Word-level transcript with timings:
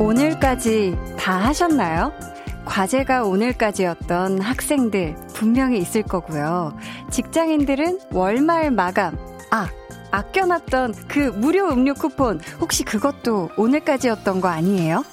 오늘까지 0.00 0.96
다 1.18 1.38
하셨나요? 1.38 2.12
과제가 2.64 3.24
오늘까지였던 3.24 4.40
학생들 4.40 5.14
분명히 5.34 5.78
있을 5.78 6.02
거고요. 6.02 6.76
직장인들은 7.10 8.00
월말 8.10 8.70
마감. 8.70 9.16
아, 9.50 9.68
아껴놨던 10.10 10.94
그 11.06 11.18
무료 11.36 11.68
음료 11.68 11.94
쿠폰 11.94 12.40
혹시 12.60 12.82
그것도 12.82 13.50
오늘까지였던 13.56 14.40
거 14.40 14.48
아니에요? 14.48 15.04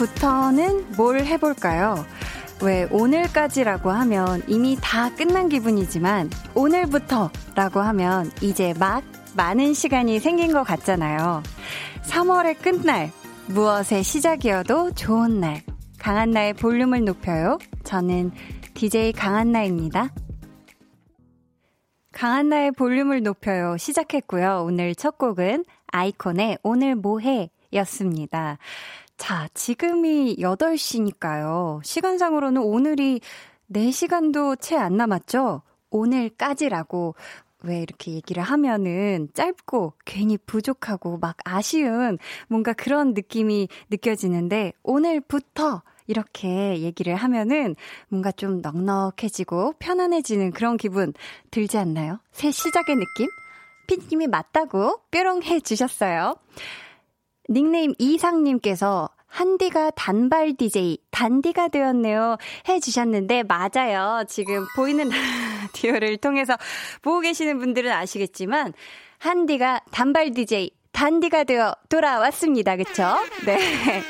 오늘부터는 0.00 0.92
뭘 0.96 1.26
해볼까요? 1.26 2.06
왜 2.62 2.88
오늘까지라고 2.90 3.90
하면 3.90 4.42
이미 4.48 4.78
다 4.80 5.14
끝난 5.14 5.50
기분이지만 5.50 6.30
오늘부터라고 6.54 7.80
하면 7.80 8.30
이제 8.40 8.72
막 8.78 9.04
많은 9.36 9.74
시간이 9.74 10.18
생긴 10.18 10.52
것 10.52 10.64
같잖아요. 10.64 11.42
3월의 12.04 12.62
끝날, 12.62 13.10
무엇의 13.48 14.02
시작이어도 14.02 14.92
좋은 14.92 15.40
날. 15.40 15.62
강한나의 15.98 16.54
볼륨을 16.54 17.04
높여요. 17.04 17.58
저는 17.84 18.30
DJ 18.72 19.12
강한나입니다. 19.12 20.14
강한나의 22.12 22.72
볼륨을 22.72 23.22
높여요. 23.22 23.76
시작했고요. 23.76 24.64
오늘 24.66 24.94
첫 24.94 25.18
곡은 25.18 25.66
아이콘의 25.88 26.58
오늘 26.62 26.94
뭐해 26.94 27.50
였습니다. 27.74 28.58
자, 29.20 29.48
지금이 29.52 30.36
8시니까요. 30.38 31.84
시간상으로는 31.84 32.62
오늘이 32.62 33.20
4시간도 33.70 34.58
채 34.58 34.76
안 34.76 34.96
남았죠? 34.96 35.60
오늘까지라고 35.90 37.14
왜 37.62 37.82
이렇게 37.82 38.12
얘기를 38.12 38.42
하면은 38.42 39.28
짧고 39.34 39.92
괜히 40.06 40.38
부족하고 40.38 41.18
막 41.18 41.36
아쉬운 41.44 42.16
뭔가 42.48 42.72
그런 42.72 43.12
느낌이 43.12 43.68
느껴지는데 43.90 44.72
오늘부터 44.82 45.82
이렇게 46.06 46.78
얘기를 46.80 47.14
하면은 47.14 47.76
뭔가 48.08 48.32
좀 48.32 48.62
넉넉해지고 48.62 49.74
편안해지는 49.80 50.52
그런 50.52 50.78
기분 50.78 51.12
들지 51.50 51.76
않나요? 51.76 52.20
새 52.32 52.50
시작의 52.50 52.96
느낌? 52.96 53.28
피디님이 53.86 54.28
맞다고 54.28 55.02
뾰롱 55.10 55.42
해 55.42 55.60
주셨어요. 55.60 56.36
닉네임 57.50 57.94
이상님께서 57.98 59.08
한디가 59.26 59.90
단발 59.90 60.54
DJ, 60.56 60.98
단디가 61.10 61.68
되었네요. 61.68 62.36
해주셨는데, 62.68 63.44
맞아요. 63.44 64.24
지금 64.28 64.66
보이는 64.74 65.08
라디오를 65.72 66.16
통해서 66.16 66.56
보고 67.02 67.20
계시는 67.20 67.58
분들은 67.58 67.92
아시겠지만, 67.92 68.72
한디가 69.18 69.82
단발 69.92 70.32
DJ, 70.32 70.70
단디가 70.92 71.44
되어 71.44 71.74
돌아왔습니다. 71.88 72.76
그쵸? 72.76 73.04
네. 73.46 74.02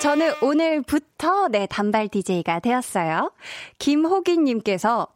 저는 0.00 0.32
오늘부터 0.42 1.48
네, 1.48 1.66
단발 1.66 2.08
DJ가 2.08 2.60
되었어요. 2.60 3.32
김호기님께서 3.78 5.06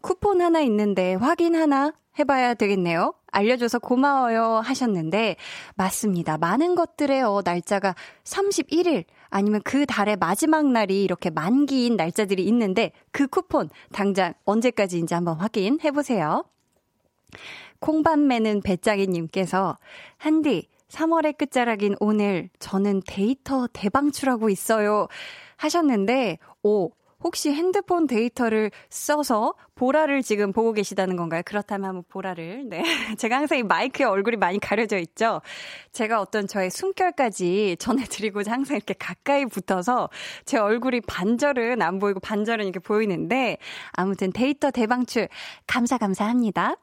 쿠폰 0.00 0.40
하나 0.40 0.60
있는데 0.60 1.14
확인 1.14 1.56
하나 1.56 1.92
해봐야 2.18 2.54
되겠네요. 2.54 3.12
알려줘서 3.36 3.78
고마워요 3.78 4.60
하셨는데, 4.64 5.36
맞습니다. 5.74 6.38
많은 6.38 6.74
것들의 6.74 7.22
어, 7.22 7.42
날짜가 7.44 7.94
31일, 8.24 9.04
아니면 9.28 9.60
그 9.62 9.84
달의 9.84 10.16
마지막 10.16 10.66
날이 10.66 11.04
이렇게 11.04 11.28
만기인 11.28 11.96
날짜들이 11.96 12.44
있는데, 12.46 12.92
그 13.10 13.26
쿠폰 13.26 13.68
당장 13.92 14.32
언제까지인지 14.44 15.12
한번 15.12 15.36
확인해 15.36 15.90
보세요. 15.90 16.44
콩밤매는 17.80 18.62
배짱이님께서, 18.62 19.76
한디, 20.16 20.68
3월의 20.88 21.36
끝자락인 21.36 21.96
오늘 22.00 22.48
저는 22.58 23.02
데이터 23.06 23.66
대방출하고 23.72 24.48
있어요. 24.48 25.08
하셨는데, 25.56 26.38
오, 26.62 26.90
혹시 27.26 27.52
핸드폰 27.52 28.06
데이터를 28.06 28.70
써서 28.88 29.54
보라를 29.74 30.22
지금 30.22 30.52
보고 30.52 30.72
계시다는 30.72 31.16
건가요? 31.16 31.42
그렇다면 31.44 31.88
한번 31.88 32.04
보라를. 32.08 32.68
네. 32.68 32.84
제가 33.18 33.38
항상 33.38 33.58
이 33.58 33.64
마이크에 33.64 34.06
얼굴이 34.06 34.36
많이 34.36 34.60
가려져 34.60 34.96
있죠? 34.98 35.42
제가 35.90 36.20
어떤 36.20 36.46
저의 36.46 36.70
숨결까지 36.70 37.78
전해드리고자 37.80 38.52
항상 38.52 38.76
이렇게 38.76 38.94
가까이 38.94 39.44
붙어서 39.44 40.08
제 40.44 40.56
얼굴이 40.56 41.00
반절은 41.00 41.82
안 41.82 41.98
보이고 41.98 42.20
반절은 42.20 42.64
이렇게 42.64 42.78
보이는데 42.78 43.58
아무튼 43.90 44.30
데이터 44.30 44.70
대방출 44.70 45.28
감사 45.66 45.98
감사합니다. 45.98 46.76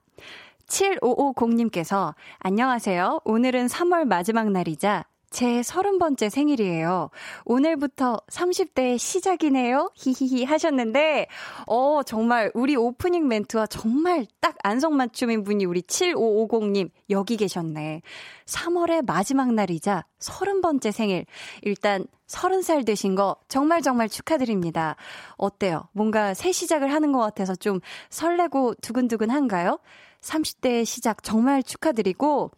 7550님께서 0.68 2.16
안녕하세요. 2.40 3.22
오늘은 3.24 3.68
3월 3.68 4.04
마지막 4.04 4.52
날이자 4.52 5.06
제 5.34 5.64
서른 5.64 5.98
번째 5.98 6.30
생일이에요. 6.30 7.10
오늘부터 7.46 8.20
30대 8.30 9.00
시작이네요. 9.00 9.90
히히히 9.96 10.44
하셨는데, 10.44 11.26
어, 11.66 12.04
정말 12.06 12.52
우리 12.54 12.76
오프닝 12.76 13.28
멘트와 13.28 13.66
정말 13.66 14.28
딱 14.40 14.56
안성맞춤인 14.62 15.44
분이 15.44 15.66
우리 15.66 15.82
7550님 15.82 16.92
여기 17.10 17.36
계셨네. 17.36 18.04
3월의 18.46 19.08
마지막 19.08 19.52
날이자 19.52 20.06
서른 20.20 20.62
번째 20.62 20.92
생일. 20.92 21.26
일단 21.64 22.06
서른 22.28 22.62
살 22.62 22.86
되신 22.86 23.16
거 23.16 23.36
정말 23.48 23.82
정말 23.82 24.10
축하드립니다. 24.10 24.96
어때요? 25.38 25.90
뭔가 25.94 26.36
새 26.36 26.52
시작을 26.52 26.94
하는 26.94 27.12
것 27.12 27.18
같아서 27.18 27.56
좀 27.56 27.80
설레고 28.12 28.76
두근두근한가요? 28.84 29.80
30대 30.22 30.86
시작 30.86 31.24
정말 31.24 31.64
축하드리고, 31.64 32.52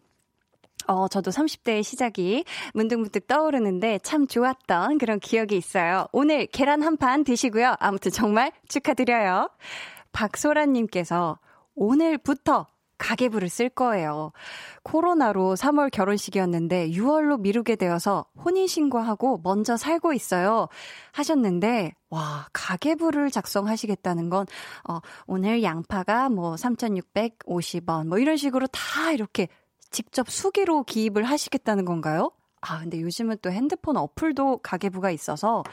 어, 0.88 1.07
저도 1.07 1.31
30대의 1.31 1.84
시작이 1.84 2.46
문득문득 2.73 3.28
떠오르는데 3.28 4.00
참 4.03 4.28
좋았던 4.28 4.97
그런 4.97 5.19
기억이 5.19 5.56
있어요. 5.57 6.07
오늘 6.12 6.46
계란 6.47 6.81
한 6.81 6.96
판 6.97 7.23
드시고요. 7.25 7.75
아무튼 7.79 8.09
정말 8.12 8.51
축하드려요. 8.69 9.50
박소라님께서 10.13 11.40
오늘부터 11.75 12.68
가계부를 12.97 13.50
쓸 13.50 13.68
거예요. 13.68 14.31
코로나로 14.84 15.56
3월 15.56 15.91
결혼식이었는데 15.91 16.91
6월로 16.91 17.41
미루게 17.41 17.75
되어서 17.75 18.25
혼인신고하고 18.45 19.41
먼저 19.44 19.75
살고 19.75 20.13
있어요. 20.13 20.69
하셨는데, 21.12 21.94
와, 22.09 22.47
가계부를 22.53 23.31
작성하시겠다는 23.31 24.29
건, 24.29 24.45
어, 24.88 25.00
오늘 25.28 25.62
양파가 25.62 26.29
뭐 26.29 26.56
3,650원, 26.56 28.07
뭐 28.07 28.18
이런 28.18 28.38
식으로 28.38 28.68
다 28.68 29.12
이렇게 29.12 29.50
직접 29.95 30.29
수기로 30.29 30.83
기입을 30.83 31.23
하시겠다는 31.23 31.85
건가요? 31.85 32.31
아, 32.59 32.79
근데 32.79 33.00
요즘은 33.00 33.38
또 33.41 33.50
핸드폰 33.50 33.95
어플도 33.95 34.57
가계부가 34.57 35.09
있어서 35.09 35.63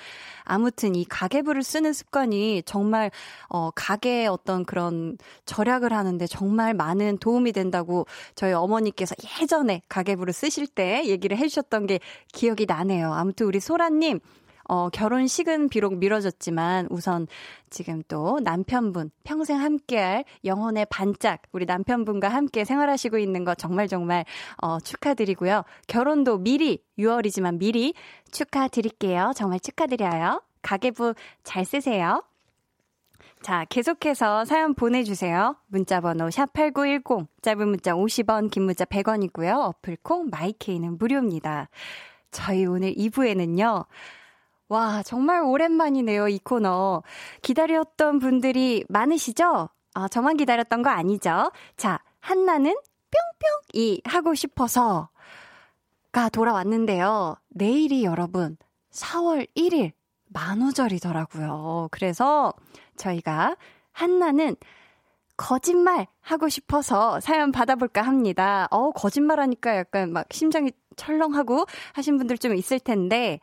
아무튼 0.44 0.94
이 0.94 1.04
가계부를 1.04 1.64
쓰는 1.64 1.92
습관이 1.92 2.62
정말 2.64 3.10
어 3.48 3.72
가게의 3.74 4.28
어떤 4.28 4.64
그런 4.64 5.18
절약을 5.44 5.92
하는데 5.92 6.24
정말 6.28 6.72
많은 6.72 7.18
도움이 7.18 7.50
된다고 7.50 8.06
저희 8.36 8.52
어머니께서 8.52 9.16
예전에 9.40 9.82
가계부를 9.88 10.32
쓰실 10.32 10.68
때 10.68 11.02
얘기를 11.06 11.36
해 11.36 11.48
주셨던 11.48 11.86
게 11.86 11.98
기억이 12.32 12.66
나네요. 12.66 13.12
아무튼 13.12 13.46
우리 13.46 13.58
소라 13.58 13.88
님 13.88 14.20
어, 14.64 14.88
결혼식은 14.91 15.69
비록 15.69 15.97
미뤄졌지만 15.97 16.88
우선 16.91 17.26
지금 17.70 18.03
또 18.09 18.41
남편분 18.41 19.11
평생 19.25 19.61
함께할 19.61 20.25
영혼의 20.44 20.87
반짝 20.91 21.43
우리 21.53 21.64
남편분과 21.67 22.29
함께 22.29 22.64
생활하시고 22.64 23.19
있는 23.19 23.44
거 23.44 23.55
정말 23.55 23.88
정말 23.88 24.25
어, 24.62 24.79
축하드리고요. 24.81 25.64
결혼도 25.87 26.38
미리 26.38 26.82
6월이지만 26.99 27.59
미리 27.59 27.94
축하드릴게요. 28.31 29.32
정말 29.35 29.61
축하드려요. 29.61 30.43
가계부 30.62 31.14
잘 31.43 31.64
쓰세요. 31.64 32.23
자, 33.43 33.64
계속해서 33.69 34.44
사연 34.44 34.73
보내주세요. 34.73 35.56
문자번호 35.67 36.29
샵8910, 36.29 37.26
짧은 37.43 37.69
문자 37.69 37.93
50원, 37.93 38.53
긴 38.53 38.62
문자 38.62 38.85
100원이고요. 38.85 39.59
어플콩, 39.59 40.29
마이케이는 40.31 40.97
무료입니다. 40.97 41.69
저희 42.31 42.64
오늘 42.67 42.94
2부에는요, 42.94 43.85
와, 44.72 45.02
정말 45.02 45.42
오랜만이네요, 45.42 46.28
이 46.28 46.38
코너. 46.38 47.02
기다렸던 47.42 48.19
분들이 48.20 48.86
많으시죠? 48.88 49.69
아, 49.92 50.08
저만 50.08 50.38
기다렸던 50.38 50.80
거 50.80 50.88
아니죠? 50.88 51.52
자, 51.76 52.00
한나는 52.20 52.74
뿅뿅이 53.74 54.00
하고 54.06 54.34
싶어서 54.34 55.10
가 56.10 56.30
돌아왔는데요. 56.30 57.36
내일이 57.50 58.02
여러분 58.02 58.56
4월 58.92 59.46
1일 59.54 59.92
만우절이더라고요. 60.28 61.88
그래서 61.90 62.54
저희가 62.96 63.56
한나는 63.92 64.56
거짓말 65.36 66.06
하고 66.22 66.48
싶어서 66.48 67.20
사연 67.20 67.52
받아볼까 67.52 68.00
합니다. 68.00 68.68
어, 68.70 68.90
거짓말 68.92 69.38
하니까 69.38 69.76
약간 69.76 70.14
막 70.14 70.28
심장이 70.30 70.72
철렁하고 70.96 71.66
하신 71.92 72.16
분들 72.16 72.38
좀 72.38 72.54
있을 72.54 72.80
텐데, 72.80 73.38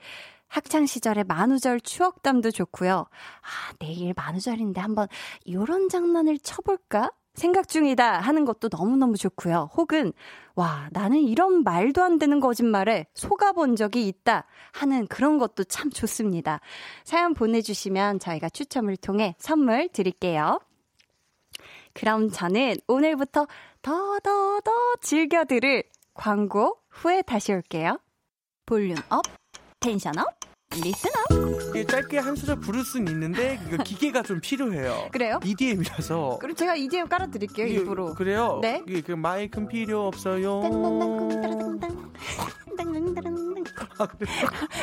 학창 0.49 0.85
시절의 0.85 1.23
만우절 1.25 1.79
추억담도 1.79 2.51
좋고요. 2.51 3.05
아, 3.41 3.73
내일 3.79 4.13
만우절인데 4.15 4.81
한번 4.81 5.07
요런 5.49 5.89
장난을 5.89 6.39
쳐볼까? 6.39 7.11
생각 7.35 7.69
중이다 7.69 8.19
하는 8.19 8.43
것도 8.43 8.69
너무너무 8.69 9.15
좋고요. 9.15 9.69
혹은 9.75 10.11
와, 10.55 10.89
나는 10.91 11.19
이런 11.19 11.63
말도 11.63 12.03
안 12.03 12.19
되는 12.19 12.39
거짓말에 12.41 13.05
속아본 13.13 13.77
적이 13.77 14.07
있다 14.09 14.45
하는 14.73 15.07
그런 15.07 15.37
것도 15.37 15.63
참 15.63 15.89
좋습니다. 15.89 16.59
사연 17.05 17.33
보내주시면 17.33 18.19
저희가 18.19 18.49
추첨을 18.49 18.97
통해 18.97 19.35
선물 19.39 19.87
드릴게요. 19.87 20.59
그럼 21.93 22.29
저는 22.29 22.75
오늘부터 22.87 23.47
더, 23.81 24.19
더, 24.19 24.59
더 24.59 24.71
즐겨 25.01 25.45
들을 25.45 25.83
광고 26.13 26.77
후에 26.89 27.21
다시 27.21 27.53
올게요. 27.53 27.99
volume 28.65 28.97
up, 29.09 29.23
tension 29.81 30.13
up, 30.19 30.25
Listen 30.83 31.09
up. 31.31 31.69
이게 31.69 31.85
짧게 31.85 32.17
한 32.17 32.35
소절 32.35 32.59
부를 32.59 32.83
수는 32.83 33.09
있는데 33.13 33.59
이거 33.67 33.81
기계가 33.81 34.23
좀 34.23 34.41
필요해요. 34.41 35.07
그래요? 35.11 35.39
EDM이라서. 35.43 36.39
그럼 36.41 36.53
제가 36.55 36.75
EDM 36.75 37.07
깔아드릴게요, 37.07 37.65
이게, 37.65 37.75
일부러. 37.77 38.13
그래요? 38.13 38.59
네. 38.61 38.83
이게 38.87 38.99
그 39.01 39.13
마이크는 39.13 39.69
필요 39.69 40.05
없어요. 40.07 40.61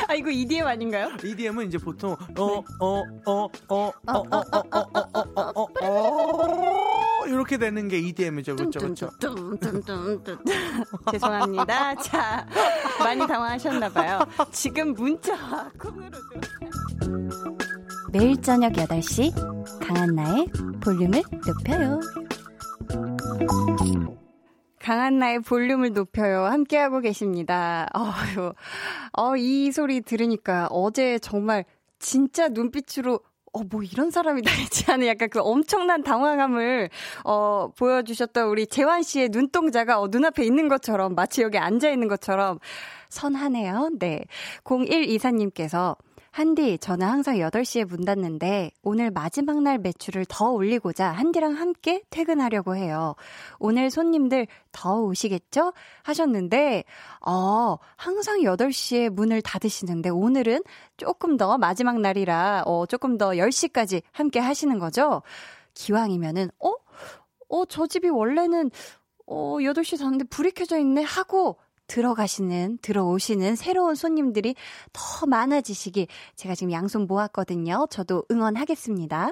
아, 0.07 0.13
이거 0.15 0.29
EDM 0.31 0.65
아닌가요? 0.65 1.09
EDM은 1.23 1.67
이제 1.67 1.77
보통 1.77 2.15
어 2.37 2.63
어 2.79 3.03
어 3.25 3.49
어 3.67 3.93
어 4.07 4.23
어 4.23 4.23
어 4.31 5.51
어 5.55 5.67
어어 5.75 7.06
이렇게 7.27 7.57
되는 7.57 7.87
게 7.87 7.99
EDM이죠, 7.99 8.55
그렇죠, 8.55 8.79
그렇죠. 8.79 9.09
죄송합니다. 11.11 11.95
자, 11.95 12.47
많이 12.99 13.25
당황하셨나 13.25 13.89
봐요. 13.89 14.19
지금 14.51 14.93
문자 14.93 15.71
콩으로도. 15.79 16.17
매일 18.11 18.41
저녁 18.41 18.73
8시 18.73 19.33
강한나의 19.85 20.47
볼륨을 20.81 21.23
높여요. 21.45 21.99
강한나의 24.79 25.41
볼륨을 25.41 25.91
높여요. 25.91 26.45
함께하고 26.45 27.01
계십니다. 27.01 27.87
어휴, 27.93 28.53
어, 29.11 29.35
이 29.35 29.71
소리 29.71 29.99
들으니까 30.01 30.67
어제 30.71 31.19
정말 31.19 31.65
진짜 31.99 32.47
눈빛으로 32.47 33.19
어, 33.57 33.63
뭐 33.69 33.81
이런 33.83 34.11
사람이 34.11 34.41
다 34.43 34.51
있지 34.61 34.91
않은 34.91 35.07
약간 35.07 35.29
그 35.29 35.39
엄청난 35.41 36.03
당황함을, 36.03 36.89
어, 37.25 37.71
보여주셨던 37.77 38.47
우리 38.49 38.67
재환 38.67 39.01
씨의 39.03 39.29
눈동자가 39.29 39.99
어, 39.99 40.07
눈앞에 40.09 40.43
있는 40.43 40.67
것처럼, 40.67 41.15
마치 41.15 41.41
여기 41.41 41.57
앉아 41.57 41.89
있는 41.89 42.07
것처럼 42.07 42.59
선하네요. 43.09 43.89
네. 43.99 44.25
0124님께서 44.63 45.95
한디, 46.37 46.77
저는 46.77 47.07
항상 47.07 47.37
8시에 47.37 47.83
문 47.83 48.05
닫는데 48.05 48.69
오늘 48.83 49.09
마지막 49.09 49.63
날 49.63 49.79
매출을 49.79 50.23
더 50.29 50.51
올리고자 50.51 51.09
한디랑 51.09 51.53
함께 51.53 52.03
퇴근하려고 52.11 52.75
해요. 52.75 53.15
오늘 53.57 53.89
손님들 53.89 54.45
더 54.71 55.01
오시겠죠? 55.01 55.73
하셨는데, 56.03 56.83
어, 57.25 57.77
항상 57.95 58.41
8시에 58.41 59.09
문을 59.09 59.41
닫으시는데 59.41 60.09
오늘은 60.09 60.61
조금 60.97 61.37
더 61.37 61.57
마지막 61.57 61.99
날이라, 62.01 62.65
어, 62.67 62.85
조금 62.85 63.17
더 63.17 63.29
10시까지 63.29 64.03
함께 64.11 64.39
하시는 64.39 64.77
거죠? 64.77 65.23
기왕이면은, 65.73 66.51
어? 66.59 66.71
어, 67.49 67.65
저 67.65 67.87
집이 67.87 68.09
원래는, 68.09 68.69
어, 69.25 69.57
8시 69.59 69.97
닫는데 69.97 70.25
불이 70.25 70.51
켜져 70.51 70.77
있네? 70.77 71.01
하고 71.01 71.57
들어가시는, 71.87 72.79
들어오시는 72.81 73.55
새로운 73.55 73.95
손님들이 73.95 74.55
더 74.93 75.25
많아지시길 75.25 76.07
제가 76.35 76.55
지금 76.55 76.71
양손 76.71 77.07
모았거든요. 77.07 77.87
저도 77.89 78.25
응원하겠습니다. 78.31 79.31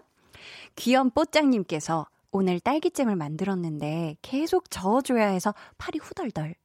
귀염 0.75 1.09
뽀짱님께서 1.11 2.07
오늘 2.31 2.59
딸기잼을 2.59 3.15
만들었는데 3.15 4.17
계속 4.21 4.69
저어줘야 4.69 5.27
해서 5.27 5.53
팔이 5.77 5.99
후덜덜. 5.99 6.55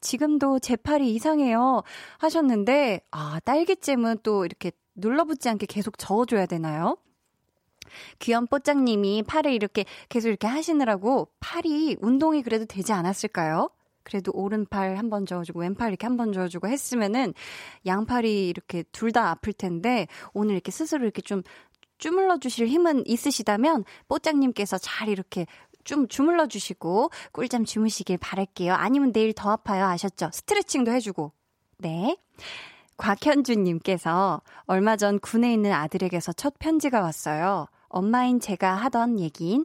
지금도 0.00 0.58
제 0.58 0.74
팔이 0.74 1.14
이상해요. 1.14 1.82
하셨는데, 2.18 3.02
아, 3.12 3.38
딸기잼은 3.44 4.18
또 4.24 4.44
이렇게 4.44 4.72
눌러붙지 4.96 5.48
않게 5.48 5.66
계속 5.66 5.98
저어줘야 5.98 6.46
되나요? 6.46 6.96
귀염 8.18 8.46
뽀짱님이 8.46 9.22
팔을 9.22 9.52
이렇게 9.52 9.84
계속 10.08 10.28
이렇게 10.28 10.46
하시느라고 10.46 11.28
팔이 11.40 11.96
운동이 12.00 12.42
그래도 12.42 12.64
되지 12.64 12.92
않았을까요? 12.92 13.70
그래도 14.02 14.32
오른팔 14.34 14.96
한 14.96 15.10
번 15.10 15.26
저어주고 15.26 15.60
왼팔 15.60 15.88
이렇게 15.90 16.06
한 16.06 16.16
번 16.16 16.32
저어주고 16.32 16.68
했으면은 16.68 17.34
양팔이 17.86 18.48
이렇게 18.48 18.82
둘 18.92 19.12
다 19.12 19.30
아플 19.30 19.52
텐데 19.52 20.06
오늘 20.32 20.54
이렇게 20.54 20.70
스스로 20.70 21.04
이렇게 21.04 21.20
좀 21.22 21.42
주물러 21.98 22.38
주실 22.38 22.66
힘은 22.68 23.04
있으시다면 23.06 23.84
뽀짱님께서 24.08 24.78
잘 24.78 25.08
이렇게 25.08 25.46
좀 25.84 26.08
주물러 26.08 26.46
주시고 26.46 27.10
꿀잠 27.32 27.64
주무시길 27.64 28.18
바랄게요. 28.18 28.72
아니면 28.74 29.12
내일 29.12 29.32
더 29.32 29.50
아파요. 29.50 29.84
아셨죠? 29.86 30.30
스트레칭도 30.32 30.92
해주고. 30.92 31.32
네. 31.78 32.16
곽현주님께서 32.96 34.42
얼마 34.66 34.96
전 34.96 35.18
군에 35.18 35.52
있는 35.52 35.72
아들에게서 35.72 36.32
첫 36.34 36.54
편지가 36.58 37.00
왔어요. 37.00 37.66
엄마인 37.88 38.40
제가 38.40 38.74
하던 38.74 39.18
얘기인 39.18 39.64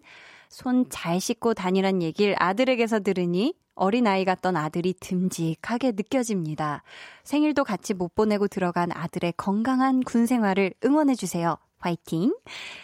손 0.55 0.85
잘 0.89 1.19
씻고 1.19 1.53
다니란 1.53 2.01
얘기를 2.01 2.33
아들에게서 2.39 3.01
들으니 3.01 3.55
어린아이 3.75 4.23
같던 4.23 4.55
아들이 4.55 4.93
듬직하게 4.93 5.91
느껴집니다. 5.97 6.81
생일도 7.25 7.65
같이 7.65 7.93
못 7.93 8.15
보내고 8.15 8.47
들어간 8.47 8.89
아들의 8.93 9.33
건강한 9.35 10.01
군 10.01 10.25
생활을 10.25 10.73
응원해주세요. 10.85 11.57
화이팅! 11.79 12.33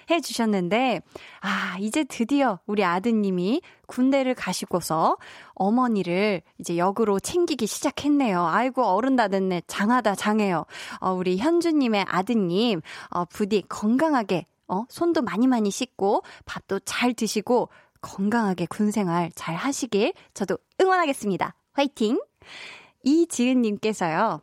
해주셨는데, 0.10 1.02
아, 1.40 1.78
이제 1.80 2.04
드디어 2.04 2.60
우리 2.68 2.84
아드님이 2.84 3.62
군대를 3.88 4.36
가시고서 4.36 5.16
어머니를 5.56 6.42
이제 6.60 6.78
역으로 6.78 7.22
챙기기 7.22 7.68
시작했네요. 7.68 8.46
아이고, 8.46 8.84
어른 8.84 9.16
다 9.16 9.30
됐네. 9.30 9.62
장하다, 9.68 10.16
장해요. 10.16 10.66
어, 11.00 11.14
우리 11.14 11.38
현주님의 11.38 12.06
아드님, 12.10 12.82
어, 13.12 13.26
부디 13.26 13.64
건강하게, 13.70 14.46
어, 14.72 14.86
손도 14.90 15.22
많이 15.22 15.48
많이 15.48 15.70
씻고, 15.70 16.24
밥도 16.46 16.80
잘 16.80 17.14
드시고, 17.14 17.70
건강하게 18.02 18.66
군 18.66 18.90
생활 18.90 19.30
잘 19.36 19.56
하시길 19.56 20.14
저도 20.34 20.58
응원하겠습니다. 20.80 21.54
화이팅! 21.74 22.20
이지은님께서요. 23.04 24.42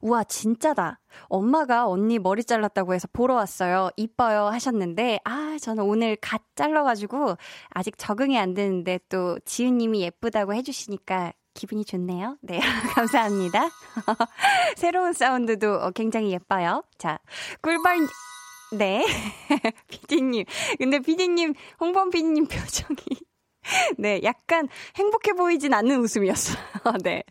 우와, 0.00 0.24
진짜다. 0.24 1.00
엄마가 1.28 1.88
언니 1.88 2.18
머리 2.18 2.44
잘랐다고 2.44 2.94
해서 2.94 3.08
보러 3.12 3.34
왔어요. 3.34 3.90
이뻐요. 3.96 4.46
하셨는데, 4.46 5.20
아, 5.24 5.56
저는 5.60 5.84
오늘 5.84 6.16
갓 6.16 6.42
잘라가지고 6.54 7.36
아직 7.70 7.96
적응이 7.98 8.38
안 8.38 8.54
되는데 8.54 8.98
또 9.08 9.38
지은님이 9.44 10.02
예쁘다고 10.02 10.54
해주시니까 10.54 11.32
기분이 11.54 11.84
좋네요. 11.84 12.36
네, 12.42 12.58
감사합니다. 12.94 13.68
새로운 14.76 15.12
사운드도 15.12 15.92
굉장히 15.94 16.30
예뻐요. 16.32 16.84
자, 16.98 17.18
꿀벌, 17.60 18.06
네. 18.72 19.04
피디님. 19.88 20.44
근데 20.78 21.00
피디님, 21.00 21.54
홍범 21.80 22.10
피디님 22.10 22.46
표정이. 22.46 22.98
네, 23.98 24.20
약간 24.22 24.68
행복해 24.96 25.32
보이진 25.32 25.74
않는 25.74 26.00
웃음이었어요. 26.00 26.56
네. 27.04 27.22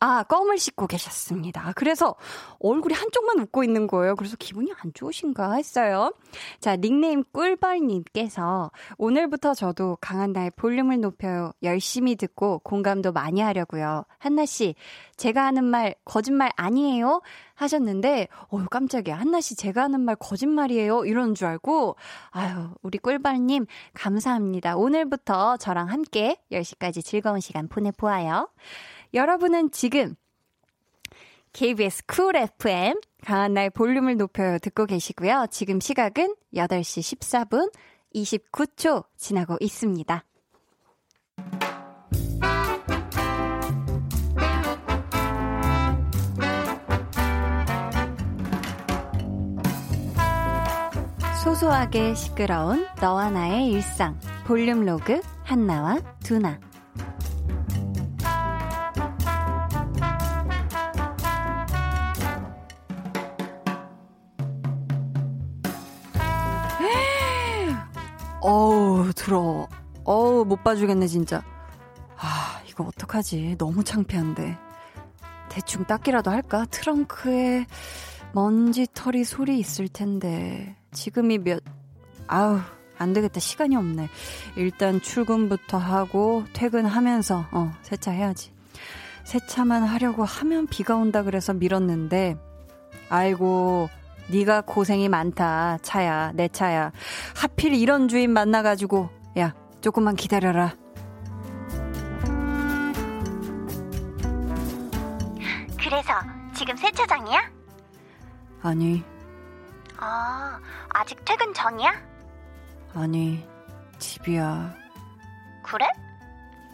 아, 0.00 0.22
껌을 0.22 0.58
씻고 0.58 0.86
계셨습니다. 0.86 1.72
그래서 1.74 2.14
얼굴이 2.60 2.94
한쪽만 2.94 3.40
웃고 3.40 3.64
있는 3.64 3.86
거예요. 3.88 4.14
그래서 4.14 4.36
기분이 4.36 4.72
안 4.80 4.92
좋으신가 4.94 5.54
했어요. 5.54 6.12
자, 6.60 6.76
닉네임 6.76 7.24
꿀벌님께서 7.32 8.70
오늘부터 8.96 9.54
저도 9.54 9.98
강한 10.00 10.32
나의 10.32 10.52
볼륨을 10.56 11.00
높여요. 11.00 11.52
열심히 11.62 12.14
듣고 12.14 12.60
공감도 12.60 13.12
많이 13.12 13.40
하려고요. 13.40 14.04
한나씨, 14.18 14.76
제가 15.16 15.44
하는 15.46 15.64
말 15.64 15.96
거짓말 16.04 16.52
아니에요? 16.56 17.20
하셨는데, 17.54 18.28
어유 18.52 18.66
깜짝이야. 18.68 19.16
한나씨, 19.16 19.56
제가 19.56 19.82
하는 19.82 20.00
말 20.00 20.14
거짓말이에요? 20.14 21.06
이러는 21.06 21.34
줄 21.34 21.48
알고, 21.48 21.96
아유, 22.30 22.70
우리 22.82 22.98
꿀벌님, 22.98 23.66
감사합니다. 23.94 24.76
오늘부터 24.76 25.56
저랑 25.56 25.88
함께 25.90 26.40
10시까지 26.52 27.04
즐거운 27.04 27.40
시간 27.40 27.66
보내보아요. 27.66 28.48
여러분은 29.14 29.70
지금 29.70 30.14
KBS 31.52 32.04
쿨 32.06 32.36
FM 32.36 33.00
강한날 33.24 33.70
볼륨을 33.70 34.16
높여 34.16 34.58
듣고 34.58 34.86
계시고요. 34.86 35.46
지금 35.50 35.80
시각은 35.80 36.34
8시 36.54 37.18
14분 37.18 37.72
29초 38.14 39.04
지나고 39.16 39.56
있습니다. 39.60 40.24
소소하게 51.44 52.14
시끄러운 52.14 52.86
너와 53.00 53.30
나의 53.30 53.68
일상 53.68 54.18
볼륨 54.46 54.84
로그 54.84 55.20
한나와 55.44 55.98
두나 56.22 56.60
어우 68.40 69.12
들어 69.14 69.68
어우 70.04 70.44
못 70.44 70.62
봐주겠네 70.62 71.06
진짜 71.06 71.42
아 72.16 72.60
이거 72.68 72.84
어떡하지 72.84 73.56
너무 73.58 73.84
창피한데 73.84 74.56
대충 75.48 75.84
닦기라도 75.84 76.30
할까 76.30 76.64
트렁크에 76.70 77.66
먼지 78.32 78.86
털이 78.92 79.24
소리 79.24 79.58
있을 79.58 79.88
텐데. 79.88 80.76
지금이 80.92 81.38
몇, 81.38 81.62
아우, 82.26 82.60
안 82.98 83.12
되겠다. 83.12 83.40
시간이 83.40 83.76
없네. 83.76 84.08
일단 84.56 85.00
출근부터 85.00 85.78
하고 85.78 86.44
퇴근하면서, 86.52 87.46
어, 87.52 87.72
세차해야지. 87.82 88.52
세차만 89.24 89.82
하려고 89.82 90.24
하면 90.24 90.66
비가 90.66 90.96
온다 90.96 91.22
그래서 91.22 91.52
밀었는데, 91.52 92.36
아이고, 93.08 93.88
네가 94.30 94.60
고생이 94.62 95.08
많다. 95.08 95.78
차야, 95.82 96.32
내 96.34 96.48
차야. 96.48 96.92
하필 97.34 97.72
이런 97.74 98.08
주인 98.08 98.30
만나가지고, 98.30 99.08
야, 99.38 99.54
조금만 99.80 100.16
기다려라. 100.16 100.74
그래서 105.78 106.12
지금 106.54 106.76
세차장이야? 106.76 107.50
아니. 108.62 109.02
아, 109.96 110.60
아직 110.90 111.18
퇴근 111.24 111.54
전이야? 111.54 111.94
아니, 112.94 113.46
집이야. 113.98 114.74
그래? 115.62 115.86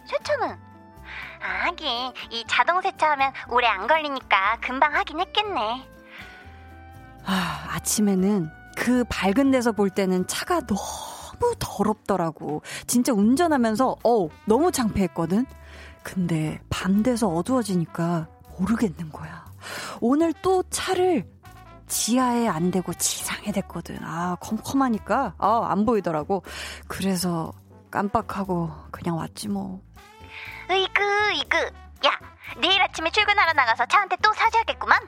세차는? 0.05 0.49
아, 0.49 1.65
하긴, 1.65 1.87
이 2.31 2.43
자동 2.47 2.81
세차하면 2.81 3.31
오래 3.49 3.67
안 3.67 3.87
걸리니까 3.87 4.57
금방 4.61 4.93
하긴 4.93 5.19
했겠네. 5.21 5.94
아, 7.25 7.67
아침에는 7.71 8.49
그 8.77 9.03
밝은 9.09 9.51
데서 9.51 9.71
볼 9.71 9.89
때는 9.89 10.27
차가 10.27 10.61
너무 10.61 11.55
더럽더라고. 11.59 12.61
진짜 12.87 13.13
운전하면서, 13.13 13.97
어 14.03 14.29
너무 14.45 14.71
창피했거든? 14.71 15.45
근데 16.03 16.59
밤 16.69 17.01
돼서 17.03 17.27
어두워지니까 17.27 18.27
모르겠는 18.57 19.11
거야. 19.11 19.45
오늘 20.01 20.33
또 20.41 20.63
차를 20.69 21.27
지하에 21.87 22.47
안 22.47 22.71
되고 22.71 22.93
지상에 22.93 23.51
됐거든. 23.51 23.97
아, 24.03 24.35
컴컴하니까, 24.39 25.35
아, 25.37 25.61
안 25.69 25.85
보이더라고. 25.85 26.43
그래서 26.87 27.51
깜빡하고 27.91 28.71
그냥 28.91 29.17
왔지 29.17 29.47
뭐. 29.49 29.81
으이그, 30.69 31.33
이그. 31.37 31.57
야, 32.05 32.19
내일 32.59 32.81
아침에 32.81 33.09
출근하러 33.11 33.53
나가서 33.53 33.85
차한테 33.85 34.15
또 34.21 34.31
사줘야겠구만. 34.33 34.99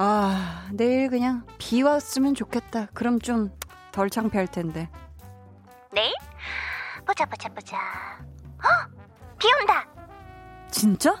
아, 0.00 0.68
내일 0.72 1.10
그냥 1.10 1.44
비 1.58 1.82
왔으면 1.82 2.34
좋겠다. 2.34 2.86
그럼 2.94 3.18
좀 3.20 3.50
덜 3.90 4.08
창피할 4.10 4.46
텐데. 4.46 4.88
내일? 5.90 6.14
보자, 7.04 7.26
보자, 7.26 7.48
보자. 7.48 7.76
어? 7.76 9.34
비 9.40 9.48
온다! 9.54 9.84
진짜? 10.70 11.20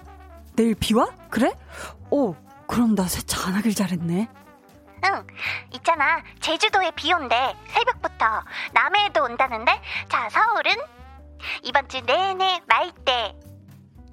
내일 0.54 0.76
비 0.76 0.94
와? 0.94 1.08
그래? 1.28 1.52
오, 2.10 2.36
그럼 2.68 2.94
나 2.94 3.02
세차 3.08 3.48
안 3.48 3.54
하길 3.54 3.74
잘했네. 3.74 4.28
응, 5.06 5.26
있잖아. 5.74 6.22
제주도에 6.38 6.92
비 6.92 7.12
온대. 7.12 7.56
새벽부터. 7.66 8.44
남해에도 8.74 9.24
온다는데? 9.24 9.72
자, 10.08 10.28
서울은? 10.30 10.72
이번 11.64 11.88
주 11.88 12.00
내내 12.02 12.60
맑대. 12.66 13.34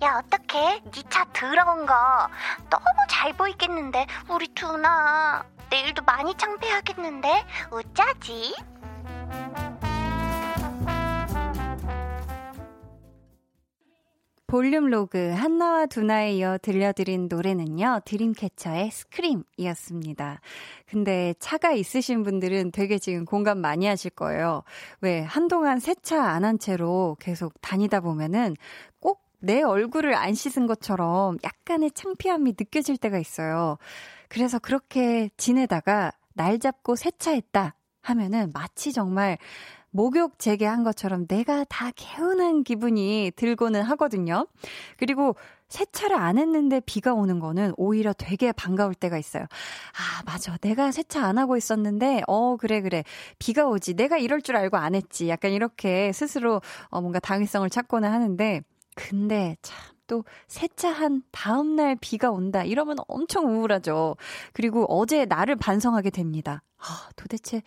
야, 0.04 0.20
어떡해? 0.20 0.82
니 0.94 1.04
차 1.10 1.26
더러운 1.34 1.86
거. 1.86 1.94
너무 2.70 2.86
잘 3.10 3.34
보이겠는데, 3.34 4.06
우리 4.30 4.48
두나. 4.50 5.46
내일도 5.70 6.04
많이 6.04 6.34
창피하겠는데? 6.36 7.46
어쩌지? 7.72 8.54
볼륨 14.48 14.86
로그 14.86 15.32
한나와 15.32 15.88
두나에 15.88 16.34
이어 16.36 16.58
들려드린 16.62 17.28
노래는요, 17.30 18.02
드림캐쳐의 18.06 18.92
스크림이었습니다. 18.92 20.40
근데 20.88 21.34
차가 21.40 21.72
있으신 21.72 22.22
분들은 22.24 22.72
되게 22.72 23.00
지금 23.00 23.26
공감 23.26 23.58
많이 23.58 23.88
하실 23.88 24.12
거예요. 24.12 24.64
왜, 25.02 25.22
한동안 25.24 25.80
세차 25.80 26.24
안 26.24 26.46
한 26.46 26.60
채로 26.60 27.18
계속 27.20 27.60
다니다 27.60 28.00
보면은 28.02 28.56
꼭 29.00 29.25
내 29.46 29.62
얼굴을 29.62 30.16
안 30.16 30.34
씻은 30.34 30.66
것처럼 30.66 31.38
약간의 31.44 31.92
창피함이 31.92 32.56
느껴질 32.58 32.98
때가 32.98 33.20
있어요. 33.20 33.78
그래서 34.28 34.58
그렇게 34.58 35.30
지내다가 35.38 36.12
날 36.34 36.58
잡고 36.58 36.96
세차했다 36.96 37.76
하면은 38.02 38.52
마치 38.54 38.92
정말 38.92 39.38
목욕 39.92 40.40
재개한 40.40 40.84
것처럼 40.84 41.28
내가 41.28 41.64
다 41.70 41.92
개운한 41.96 42.64
기분이 42.64 43.32
들고는 43.36 43.84
하거든요. 43.84 44.48
그리고 44.98 45.36
세차를 45.70 46.18
안 46.18 46.38
했는데 46.38 46.82
비가 46.86 47.14
오는 47.14 47.40
거는 47.40 47.74
오히려 47.78 48.14
되게 48.14 48.52
반가울 48.52 48.94
때가 48.94 49.18
있어요. 49.18 49.44
아, 49.44 50.24
맞아. 50.26 50.58
내가 50.58 50.92
세차 50.92 51.24
안 51.24 51.38
하고 51.38 51.56
있었는데, 51.56 52.24
어, 52.28 52.58
그래, 52.58 52.82
그래. 52.82 53.04
비가 53.40 53.66
오지. 53.66 53.94
내가 53.94 54.18
이럴 54.18 54.42
줄 54.42 54.58
알고 54.58 54.76
안 54.76 54.96
했지. 54.96 55.30
약간 55.30 55.52
이렇게 55.52 56.12
스스로 56.12 56.62
어, 56.90 57.00
뭔가 57.00 57.20
당위성을 57.20 57.70
찾고는 57.70 58.12
하는데, 58.12 58.62
근데 58.96 59.56
참. 59.62 59.96
또 60.08 60.24
세차한 60.48 61.24
다음날 61.32 61.98
비가 62.00 62.30
온다 62.30 62.64
이러면 62.64 62.98
엄청 63.08 63.48
우울하죠. 63.48 64.16
그리고 64.54 64.86
어제 64.88 65.26
나를 65.26 65.56
반성하게 65.56 66.12
됩니다. 66.12 66.62
아, 66.78 67.10
도대체 67.16 67.62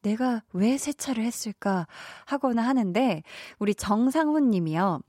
내가 0.00 0.42
왜 0.52 0.78
세차를 0.78 1.22
했을까 1.22 1.86
하거나 2.24 2.62
하는데 2.62 3.22
우리 3.58 3.74
정상훈 3.74 4.50
님이요. 4.50 5.00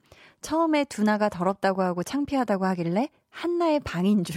처음에 0.42 0.84
두나가 0.86 1.30
더럽다고 1.30 1.82
하고 1.82 2.03
창피하다고 2.03 2.65
하길래 2.65 3.10
한나의 3.30 3.80
방인 3.80 4.24
줄. 4.24 4.36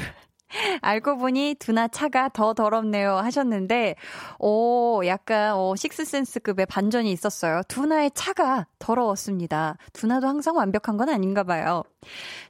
알고 0.81 1.19
보니 1.19 1.57
두나 1.59 1.89
차가 1.89 2.29
더 2.29 2.55
더럽네요 2.55 3.17
하셨는데, 3.17 3.97
오, 4.39 5.03
약간, 5.05 5.55
어, 5.55 5.75
식스센스급의 5.77 6.67
반전이 6.67 7.11
있었어요. 7.11 7.63
두나의 7.69 8.13
차가 8.15 8.67
더러웠습니다. 8.79 9.77
두나도 9.93 10.27
항상 10.27 10.57
완벽한 10.57 10.97
건 10.97 11.09
아닌가 11.09 11.43
봐요. 11.43 11.83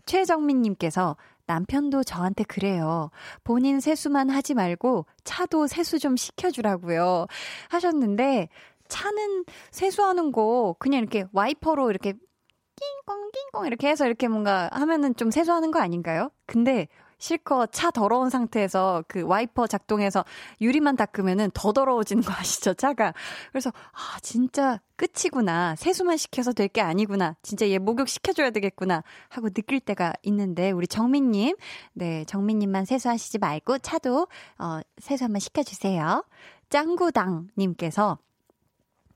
최정민님께서 0.06 1.16
남편도 1.46 2.02
저한테 2.04 2.44
그래요. 2.44 3.10
본인 3.44 3.80
세수만 3.80 4.30
하지 4.30 4.54
말고 4.54 5.06
차도 5.24 5.66
세수 5.68 5.98
좀 5.98 6.16
시켜주라고요. 6.16 7.26
하셨는데, 7.68 8.48
차는 8.88 9.44
세수하는 9.70 10.32
거 10.32 10.76
그냥 10.78 11.00
이렇게 11.00 11.24
와이퍼로 11.32 11.90
이렇게 11.90 12.12
낑꽁 12.12 13.30
낑꽁 13.32 13.66
이렇게 13.66 13.88
해서 13.88 14.06
이렇게 14.06 14.28
뭔가 14.28 14.68
하면은 14.72 15.16
좀 15.16 15.30
세수하는 15.30 15.70
거 15.70 15.80
아닌가요? 15.80 16.30
근데 16.46 16.86
실컷 17.18 17.70
차 17.72 17.90
더러운 17.90 18.30
상태에서 18.30 19.04
그 19.08 19.22
와이퍼 19.22 19.66
작동해서 19.66 20.24
유리만 20.60 20.96
닦으면은 20.96 21.50
더 21.54 21.72
더러워지는 21.72 22.22
거 22.22 22.32
아시죠, 22.32 22.74
차가? 22.74 23.14
그래서, 23.50 23.70
아, 23.92 24.18
진짜 24.20 24.80
끝이구나. 24.96 25.76
세수만 25.76 26.16
시켜서 26.16 26.52
될 26.52 26.68
게 26.68 26.80
아니구나. 26.80 27.36
진짜 27.42 27.68
얘 27.68 27.78
목욕 27.78 28.08
시켜줘야 28.08 28.50
되겠구나. 28.50 29.02
하고 29.28 29.48
느낄 29.50 29.80
때가 29.80 30.12
있는데, 30.24 30.70
우리 30.72 30.86
정민님, 30.86 31.56
네, 31.94 32.24
정민님만 32.26 32.84
세수하시지 32.84 33.38
말고 33.38 33.78
차도, 33.78 34.28
어, 34.58 34.80
세수 34.98 35.24
한번 35.24 35.40
시켜주세요. 35.40 36.24
짱구당님께서, 36.70 38.18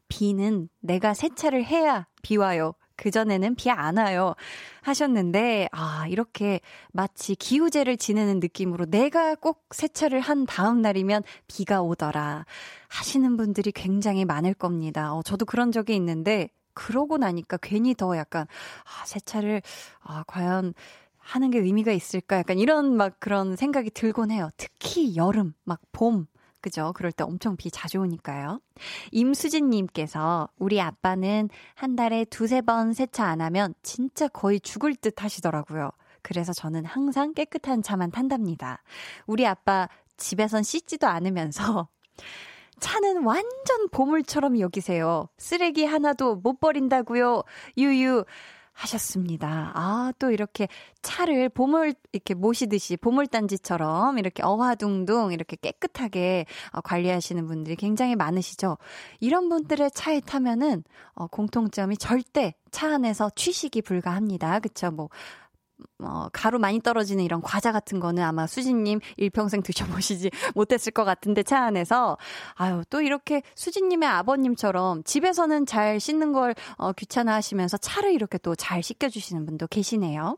비는 0.09 0.69
내가 0.81 1.15
세차를 1.15 1.65
해야 1.65 2.07
비와요. 2.23 2.75
그전에는 3.01 3.55
비 3.55 3.71
안 3.71 3.97
와요. 3.97 4.35
하셨는데, 4.83 5.69
아, 5.73 6.07
이렇게 6.09 6.61
마치 6.93 7.35
기우제를 7.35 7.97
지내는 7.97 8.41
느낌으로 8.41 8.87
내가 8.87 9.35
꼭 9.35 9.65
세차를 9.71 10.21
한 10.21 10.45
다음 10.47 10.83
날이면 10.83 11.23
비가 11.47 11.83
오더라. 11.83 12.45
하시는 12.89 13.37
분들이 13.37 13.73
굉장히 13.73 14.25
많을 14.25 14.53
겁니다. 14.55 15.15
어, 15.15 15.23
저도 15.23 15.47
그런 15.47 15.73
적이 15.73 15.97
있는데, 15.97 16.49
그러고 16.75 17.17
나니까 17.19 17.59
괜히 17.63 17.95
더 17.95 18.17
약간, 18.17 18.47
아, 18.85 19.07
세차를, 19.07 19.63
아, 20.03 20.25
과연, 20.27 20.75
하는 21.19 21.51
게 21.51 21.59
의미가 21.59 21.93
있을까? 21.93 22.39
약간 22.39 22.59
이런 22.59 22.97
막 22.97 23.17
그런 23.21 23.55
생각이 23.57 23.91
들곤 23.91 24.31
해요. 24.31 24.49
특히 24.57 25.15
여름, 25.17 25.55
막 25.65 25.81
봄, 25.93 26.27
그죠? 26.61 26.93
그럴 26.95 27.13
때 27.13 27.25
엄청 27.25 27.57
비 27.57 27.71
자주 27.71 27.99
오니까요. 27.99 28.61
임수진님께서 29.13 30.49
우리 30.59 30.81
아빠는 30.81 31.49
한 31.75 31.97
달에 31.97 32.25
두세 32.25 32.61
번 32.61 32.93
세차 32.93 33.25
안 33.25 33.41
하면 33.41 33.75
진짜 33.83 34.29
거의 34.29 34.61
죽을 34.61 34.95
듯 34.95 35.23
하시더라고요. 35.23 35.91
그래서 36.23 36.53
저는 36.53 36.85
항상 36.85 37.33
깨끗한 37.33 37.83
차만 37.83 38.11
탄답니다. 38.11 38.83
우리 39.27 39.47
아빠 39.47 39.89
집에선 40.17 40.63
씻지도 40.63 41.07
않으면서 41.07 41.89
차는 42.81 43.25
완전 43.25 43.89
보물처럼 43.91 44.59
여기세요. 44.59 45.29
쓰레기 45.39 45.85
하나도 45.85 46.37
못 46.37 46.61
버린다고요. 46.61 47.43
유유. 47.77 48.25
하셨습니다. 48.81 49.73
아, 49.75 50.13
또 50.19 50.31
이렇게 50.31 50.69
차를 51.03 51.49
보물, 51.51 51.95
이렇게 52.13 52.35
모시듯이 52.35 52.97
보물단지처럼 52.97 54.19
이렇게 54.19 54.43
어화둥둥 54.43 55.33
이렇게 55.33 55.57
깨끗하게 55.57 56.47
어, 56.73 56.81
관리하시는 56.81 57.47
분들이 57.47 57.77
굉장히 57.77 58.17
많으시죠. 58.17 58.79
이런 59.21 59.49
분들의 59.49 59.91
차에 59.93 60.21
타면은, 60.21 60.83
어, 61.13 61.27
공통점이 61.27 61.97
절대 61.99 62.55
차 62.71 62.95
안에서 62.95 63.31
취식이 63.35 63.83
불가합니다. 63.83 64.61
그쵸? 64.61 64.91
뭐, 64.91 65.11
어, 66.03 66.29
가루 66.33 66.59
많이 66.59 66.81
떨어지는 66.81 67.25
이런 67.25 67.43
과자 67.43 67.73
같은 67.73 67.99
거는 68.01 68.23
아마 68.23 68.47
수진님 68.47 69.01
일평생 69.17 69.63
드셔보시지 69.63 70.31
못했을 70.55 70.93
것 70.93 71.05
같은데 71.05 71.43
차 71.43 71.63
안에서 71.65 72.17
아유 72.55 72.83
또 72.91 73.01
이렇게 73.03 73.43
수진님의 73.57 74.09
아버님처럼 74.09 75.03
집에서는 75.05 75.67
잘 75.67 75.99
씻는 75.99 76.33
걸 76.33 76.55
어, 76.77 76.93
귀찮아 76.93 77.35
하시면서 77.35 77.77
차를 77.79 78.13
이렇게 78.13 78.39
또 78.39 78.55
잘 78.61 78.83
씻겨주시는 78.83 79.47
분도 79.47 79.67
계시네요. 79.67 80.37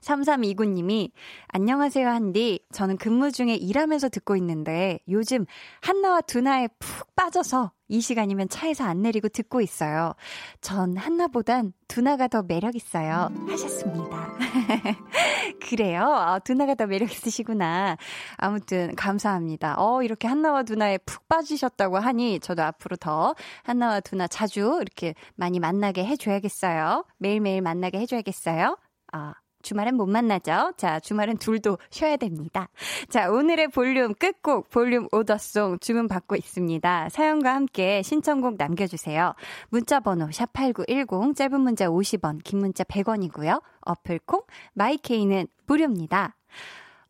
3329님이 0.00 1.10
안녕하세요 1.48 2.08
한디 2.08 2.60
저는 2.72 2.96
근무 2.96 3.32
중에 3.32 3.54
일하면서 3.54 4.08
듣고 4.08 4.36
있는데 4.36 4.98
요즘 5.08 5.46
한나와 5.80 6.20
두나에 6.20 6.68
푹 6.78 7.14
빠져서 7.14 7.72
이 7.92 8.00
시간이면 8.00 8.48
차에서 8.48 8.84
안 8.84 9.02
내리고 9.02 9.28
듣고 9.28 9.60
있어요. 9.60 10.14
전 10.62 10.96
한나보단 10.96 11.74
두나가 11.88 12.26
더 12.26 12.42
매력 12.42 12.74
있어요. 12.74 13.28
하셨습니다. 13.46 14.32
그래요? 15.68 16.02
아, 16.02 16.38
두나가 16.38 16.74
더 16.74 16.86
매력 16.86 17.12
있으시구나. 17.12 17.98
아무튼 18.38 18.94
감사합니다. 18.96 19.74
어, 19.76 20.02
이렇게 20.02 20.26
한나와 20.26 20.62
두나에 20.62 20.96
푹 21.04 21.28
빠지셨다고 21.28 21.98
하니 21.98 22.40
저도 22.40 22.62
앞으로 22.62 22.96
더 22.96 23.34
한나와 23.62 24.00
두나 24.00 24.26
자주 24.26 24.78
이렇게 24.80 25.14
많이 25.34 25.60
만나게 25.60 26.02
해줘야겠어요. 26.06 27.04
매일매일 27.18 27.60
만나게 27.60 27.98
해줘야겠어요. 27.98 28.78
아, 29.12 29.34
주말엔 29.62 29.96
못 29.96 30.06
만나죠? 30.06 30.72
자, 30.76 31.00
주말엔 31.00 31.38
둘도 31.38 31.78
쉬어야 31.90 32.16
됩니다. 32.16 32.68
자, 33.08 33.30
오늘의 33.30 33.68
볼륨 33.68 34.14
끝곡, 34.14 34.70
볼륨 34.70 35.08
order 35.12 35.49
song 35.49 35.78
주문 35.78 36.08
받고 36.08 36.36
있습니다. 36.36 37.08
사연과 37.08 37.54
함께 37.54 38.02
신청곡 38.02 38.56
남겨주세요. 38.58 39.34
문자번호 39.70 40.26
샵8910, 40.26 41.36
짧은 41.36 41.60
문자 41.60 41.88
50원, 41.88 42.42
긴 42.44 42.58
문자 42.58 42.84
100원이고요. 42.84 43.62
어플콩, 43.82 44.42
마이케이는 44.74 45.46
무료입니다. 45.66 46.36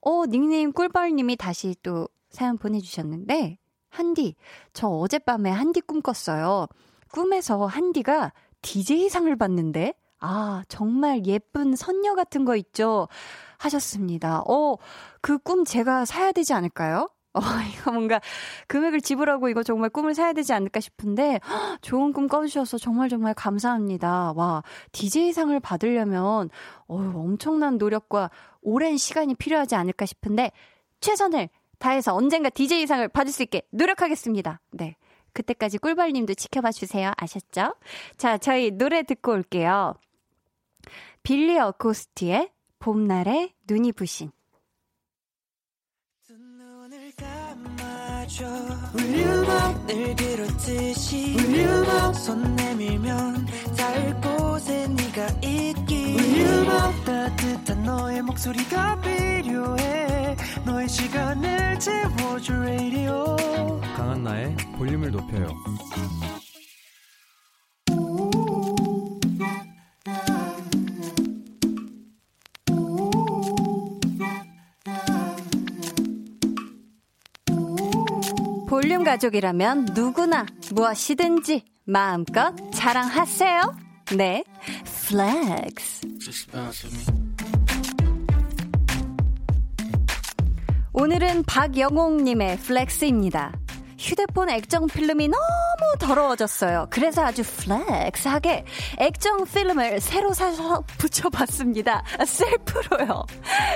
오, 0.00 0.26
닉네임 0.26 0.73
꿀벌님이 0.73 1.37
다시 1.37 1.76
또 1.82 2.09
사연 2.30 2.59
보내주셨는데, 2.59 3.59
한디, 3.88 4.35
저 4.73 4.88
어젯밤에 4.88 5.50
한디 5.50 5.80
꿈 5.80 6.00
꿨어요. 6.00 6.66
꿈에서 7.12 7.66
한디가 7.66 8.32
DJ상을 8.62 9.35
받는데, 9.37 9.94
아, 10.25 10.62
정말 10.69 11.26
예쁜 11.26 11.75
선녀 11.75 12.14
같은 12.14 12.45
거 12.45 12.55
있죠? 12.57 13.09
하셨습니다. 13.59 14.43
어, 14.47 14.76
그 15.21 15.38
꿈 15.38 15.64
제가 15.64 16.05
사야 16.05 16.31
되지 16.33 16.52
않을까요? 16.55 17.09
어, 17.35 17.41
이거 17.73 17.91
뭔가 17.93 18.21
금액을 18.69 19.00
지불하고 19.00 19.49
이거 19.49 19.62
정말 19.62 19.88
꿈을 19.91 20.14
사야 20.14 20.33
되지 20.33 20.52
않을까 20.52 20.81
싶은데, 20.81 21.41
헉, 21.49 21.79
좋은 21.83 22.12
꿈 22.12 22.29
꿔주셔서 22.29 22.79
정말 22.79 23.09
정말 23.09 23.35
감사합니다. 23.35 24.33
와, 24.37 24.62
DJ상을 24.93 25.59
받으려면, 25.61 26.50
어, 26.88 27.12
엄청난 27.17 27.79
노력과 27.79 28.31
오랜 28.61 28.97
시간이 28.99 29.35
필요하지 29.35 29.75
않을까 29.75 30.06
싶은데, 30.06 30.52
최선을 31.00 31.49
다해서 31.78 32.15
언젠가 32.15 32.49
DJ상을 32.50 33.08
받을 33.08 33.32
수 33.32 33.43
있게 33.43 33.63
노력하겠습니다. 33.71 34.61
네. 34.73 34.95
그때까지 35.32 35.78
꿀벌님도 35.78 36.35
지켜봐 36.35 36.71
주세요. 36.73 37.11
아셨죠? 37.17 37.75
자, 38.19 38.37
저희 38.39 38.71
노래 38.71 39.02
듣고 39.02 39.32
올게요. 39.32 39.95
빌리 41.23 41.58
어코스티의 41.58 42.50
봄날에 42.78 43.54
눈이 43.69 43.93
부신. 43.93 44.30
Will 48.95 49.47
you 49.47 49.87
늘 49.87 50.17
그렇듯이 50.17 51.37
Will 51.37 51.87
you 51.87 52.15
손 52.15 52.56
내밀면 52.56 53.47
닿을 53.76 54.21
곳에 54.21 54.89
네가 54.89 55.28
있기. 55.43 55.95
Will 56.17 56.69
you 56.69 57.04
따뜻한 57.04 57.85
너의 57.85 58.23
목소리가 58.23 59.00
필요해. 59.00 60.37
너의 60.65 60.89
시간을 60.89 61.78
채워줄 61.78 62.56
radio. 62.56 63.37
강한나의 63.97 64.56
볼륨을 64.76 65.11
높여요 65.13 65.49
가족이라면 79.13 79.89
누구나 79.95 80.47
무엇이든지 80.73 81.65
마음껏 81.85 82.55
자랑하세요. 82.73 83.77
네, 84.17 84.43
flex. 85.08 86.00
오늘은 90.95 91.43
박영옥님의 91.43 92.57
flex입니다. 92.61 93.52
휴대폰 93.99 94.49
액정 94.49 94.87
필름이 94.87 95.29
너무 95.29 95.43
더러워졌어요. 95.99 96.86
그래서 96.90 97.25
아주 97.25 97.42
flex하게 97.43 98.65
액정 98.99 99.45
필름을 99.47 100.00
새로 100.00 100.32
사서 100.32 100.82
붙여봤습니다. 100.99 102.02
셀프로요. 102.26 103.25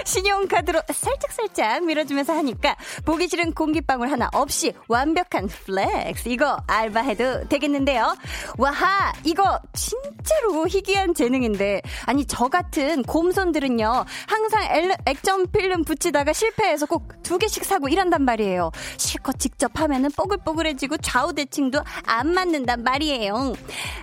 신용카드로 0.05 0.81
살짝살짝 0.93 1.85
밀어주면서 1.85 2.35
하니까 2.35 2.77
보기 3.05 3.29
싫은 3.29 3.53
공기방울 3.55 4.11
하나 4.11 4.29
없이 4.33 4.73
완벽한 4.89 5.49
flex. 5.49 6.29
이거 6.29 6.59
알바해도 6.67 7.49
되겠는데요. 7.49 8.17
와하! 8.59 9.13
이거 9.25 9.59
진짜로 9.73 10.67
희귀한 10.67 11.15
재능인데. 11.15 11.83
아니, 12.07 12.25
저 12.27 12.49
같은 12.49 13.03
곰손들은요. 13.03 14.05
항상 14.27 14.63
엘, 14.71 14.97
액정 15.07 15.47
필름 15.53 15.85
붙이다가 15.85 16.33
실패해서 16.33 16.87
꼭 16.87 17.17
두 17.27 17.39
개씩 17.39 17.65
사고 17.65 17.89
이런단 17.89 18.25
말이에요. 18.25 18.71
실컷 18.99 19.41
직접 19.41 19.81
하면은 19.81 20.11
뽀글뽀글해지고 20.17 20.99
좌우 20.99 21.33
대칭도 21.33 21.81
안 22.05 22.33
맞는단 22.33 22.83
말이에요. 22.83 23.55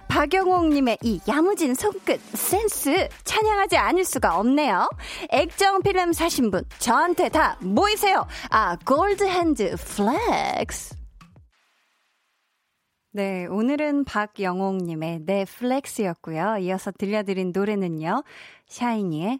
박영옥님의 0.08 1.00
이 1.02 1.20
야무진 1.28 1.74
손끝 1.76 2.20
센스 2.34 3.08
찬양하지 3.24 3.78
않을 3.78 4.06
수가 4.06 4.38
없네요. 4.38 4.90
액정 5.30 5.82
필름 5.82 6.14
사신 6.14 6.52
분 6.52 6.64
저한테 6.80 7.30
다 7.30 7.58
모이세요. 7.62 8.26
아 8.50 8.78
gold 8.86 9.24
hand 9.24 9.76
flex. 9.76 10.96
네, 13.16 13.46
오늘은 13.46 14.06
박영옥님의 14.06 15.22
넷플렉스였고요. 15.28 16.58
이어서 16.62 16.92
들려드린 16.92 17.52
노래는요. 17.54 18.24
샤이니의 18.68 19.40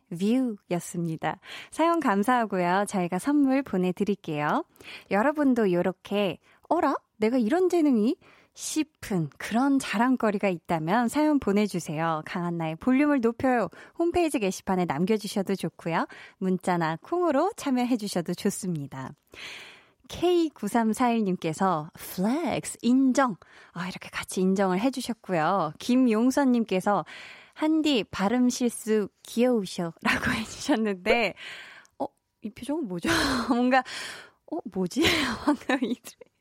View였습니다. 0.70 1.40
사연 1.72 2.00
감사하고요. 2.00 2.86
저희가 2.88 3.18
선물 3.18 3.64
보내드릴게요. 3.64 4.64
여러분도 5.10 5.66
이렇게 5.66 6.38
어라? 6.70 6.94
내가 7.18 7.40
이런 7.40 7.68
재능이 7.68 8.16
싶은 8.54 9.30
그런 9.38 9.80
자랑거리가 9.80 10.48
있다면 10.48 11.08
사연 11.08 11.40
보내주세요. 11.40 12.22
강한나의 12.26 12.76
볼륨을 12.76 13.22
높여요. 13.22 13.70
홈페이지 13.98 14.40
게시판에 14.40 14.86
남겨주셔도 14.86 15.56
좋고요. 15.56 16.08
문자나 16.38 16.98
콩으로 17.02 17.52
참여해주셔도 17.58 18.34
좋습니다. 18.36 19.12
K9341님께서 20.08 21.90
flex 21.94 22.78
인정. 22.82 23.38
아, 23.72 23.88
이렇게 23.88 24.10
같이 24.10 24.42
인정을 24.42 24.80
해주셨고요. 24.80 25.74
김용선님께서 25.80 27.06
한디 27.54 28.04
발음 28.04 28.50
실수 28.50 29.08
귀여우셔 29.24 29.94
라고 30.02 30.32
해주셨는데, 30.32 31.34
어, 32.00 32.06
이 32.42 32.50
표정은 32.50 32.88
뭐죠? 32.88 33.10
뭔가, 33.50 33.84
어, 34.52 34.58
뭐지? 34.72 35.02
방금 35.46 35.78
이들. 35.84 36.33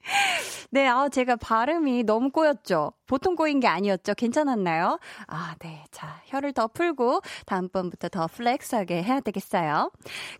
네, 0.70 0.88
아, 0.88 1.08
제가 1.08 1.36
발음이 1.36 2.04
너무 2.04 2.30
꼬였죠? 2.30 2.92
보통 3.06 3.36
꼬인 3.36 3.60
게 3.60 3.66
아니었죠? 3.66 4.14
괜찮았나요? 4.14 4.98
아, 5.26 5.54
네. 5.58 5.84
자, 5.90 6.22
혀를 6.26 6.52
더 6.52 6.66
풀고 6.66 7.20
다음번부터 7.46 8.08
더 8.08 8.26
flex하게 8.26 9.02
해야 9.02 9.20
되겠어요. 9.20 9.90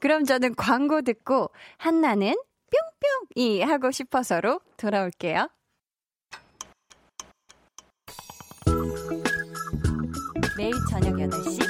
그럼 0.01 0.25
저는 0.25 0.55
광고 0.55 1.03
듣고 1.03 1.51
한나는 1.77 2.35
뿅뿅이 3.35 3.63
하고 3.63 3.91
싶어서로 3.91 4.61
돌아올게요. 4.77 5.49
매일 10.57 10.73
저녁 10.91 11.15
8시 11.15 11.61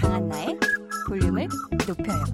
강한나의 0.00 0.58
볼륨을 1.08 1.48
높여요. 1.86 2.24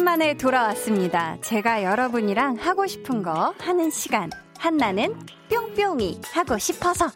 오랜만에 0.00 0.32
돌아왔습니다. 0.32 1.36
제가 1.42 1.82
여러분이랑 1.82 2.56
하고 2.56 2.86
싶은 2.86 3.22
거 3.22 3.54
하는 3.58 3.90
시간. 3.90 4.30
한나는 4.56 5.14
뿅뿅이 5.50 6.22
하고 6.32 6.56
싶어서. 6.56 7.10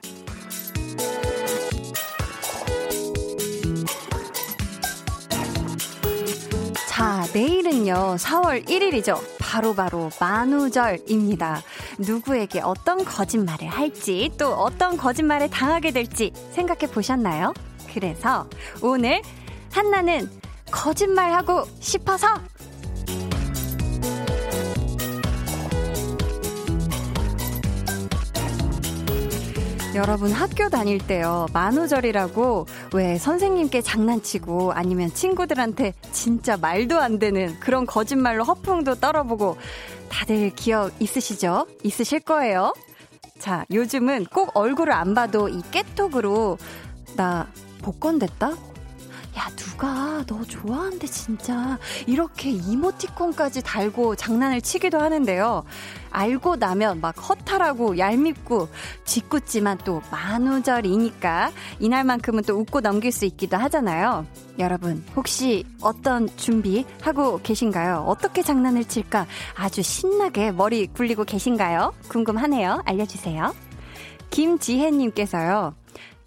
자, 6.86 7.24
내일은요, 7.32 8.16
4월 8.18 8.66
1일이죠. 8.66 9.18
바로바로 9.40 10.10
만우절입니다. 10.20 11.62
누구에게 11.98 12.60
어떤 12.60 13.02
거짓말을 13.02 13.66
할지, 13.66 14.30
또 14.38 14.52
어떤 14.52 14.98
거짓말을 14.98 15.48
당하게 15.48 15.90
될지 15.90 16.34
생각해 16.50 16.92
보셨나요? 16.92 17.54
그래서 17.94 18.46
오늘 18.82 19.22
한나는 19.72 20.28
거짓말하고 20.70 21.64
싶어서 21.80 22.26
여러분 29.94 30.32
학교 30.32 30.68
다닐 30.68 30.98
때요 30.98 31.46
만우절이라고 31.52 32.66
왜 32.94 33.16
선생님께 33.16 33.80
장난치고 33.80 34.72
아니면 34.72 35.14
친구들한테 35.14 35.94
진짜 36.10 36.56
말도 36.56 36.98
안 36.98 37.20
되는 37.20 37.58
그런 37.60 37.86
거짓말로 37.86 38.42
허풍도 38.42 38.96
떨어보고 38.96 39.56
다들 40.08 40.50
기억 40.50 40.92
있으시죠? 41.00 41.66
있으실 41.84 42.20
거예요. 42.20 42.74
자 43.38 43.64
요즘은 43.72 44.26
꼭 44.26 44.50
얼굴을 44.54 44.92
안 44.92 45.14
봐도 45.14 45.48
이 45.48 45.62
깨톡으로 45.70 46.58
나 47.16 47.46
복권 47.82 48.18
됐다? 48.18 48.54
야, 49.36 49.50
누가 49.56 50.22
너 50.26 50.44
좋아한대, 50.44 51.08
진짜. 51.08 51.76
이렇게 52.06 52.50
이모티콘까지 52.50 53.62
달고 53.62 54.14
장난을 54.14 54.60
치기도 54.60 55.00
하는데요. 55.00 55.64
알고 56.10 56.56
나면 56.56 57.00
막 57.00 57.16
허탈하고 57.28 57.98
얄밉고 57.98 58.68
짓궂지만 59.04 59.78
또 59.78 60.00
만우절이니까 60.12 61.50
이날만큼은 61.80 62.44
또 62.44 62.54
웃고 62.60 62.80
넘길 62.80 63.10
수 63.10 63.24
있기도 63.24 63.56
하잖아요. 63.56 64.24
여러분, 64.60 65.04
혹시 65.16 65.64
어떤 65.80 66.28
준비하고 66.36 67.40
계신가요? 67.42 68.04
어떻게 68.06 68.42
장난을 68.42 68.84
칠까? 68.84 69.26
아주 69.56 69.82
신나게 69.82 70.52
머리 70.52 70.86
굴리고 70.86 71.24
계신가요? 71.24 71.92
궁금하네요. 72.08 72.82
알려주세요. 72.84 73.52
김지혜님께서요. 74.30 75.74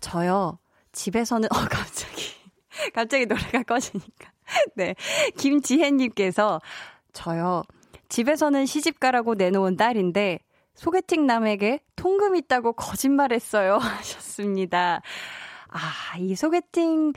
저요, 0.02 0.60
집에서는, 0.92 1.48
어, 1.56 1.58
갑자기. 1.70 2.37
갑자기 2.94 3.26
노래가 3.26 3.64
꺼지니까. 3.64 4.32
네. 4.76 4.96
김지혜님께서, 5.38 6.62
저요, 7.14 7.64
집에서는 8.10 8.66
시집가라고 8.66 9.36
내놓은 9.36 9.76
딸인데, 9.78 10.40
소개팅 10.74 11.26
남에게 11.26 11.80
통금 11.96 12.36
있다고 12.36 12.74
거짓말했어요. 12.74 13.78
하셨습니다. 13.82 15.02
아, 15.70 16.18
이 16.20 16.36
소개팅 16.36 17.14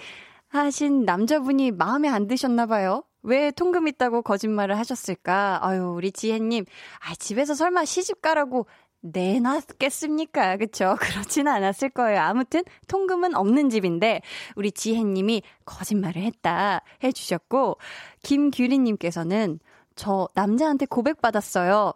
하신 0.49 1.05
남자분이 1.05 1.73
마음에 1.73 2.09
안 2.09 2.27
드셨나봐요. 2.27 3.05
왜 3.23 3.51
통금 3.51 3.87
있다고 3.87 4.23
거짓말을 4.23 4.79
하셨을까? 4.79 5.59
아유, 5.62 5.92
우리 5.94 6.11
지혜님. 6.11 6.64
아, 7.01 7.14
집에서 7.14 7.55
설마 7.55 7.85
시집가라고 7.85 8.66
내놨겠습니까? 9.00 10.56
그쵸? 10.56 10.96
그렇지는 11.00 11.52
않았을 11.52 11.90
거예요. 11.90 12.20
아무튼 12.20 12.62
통금은 12.88 13.34
없는 13.34 13.70
집인데 13.70 14.22
우리 14.56 14.72
지혜님이 14.72 15.42
거짓말을 15.64 16.22
했다 16.22 16.82
해주셨고 17.02 17.78
김규리님께서는 18.22 19.60
저 19.96 20.28
남자한테 20.34 20.86
고백받았어요. 20.86 21.92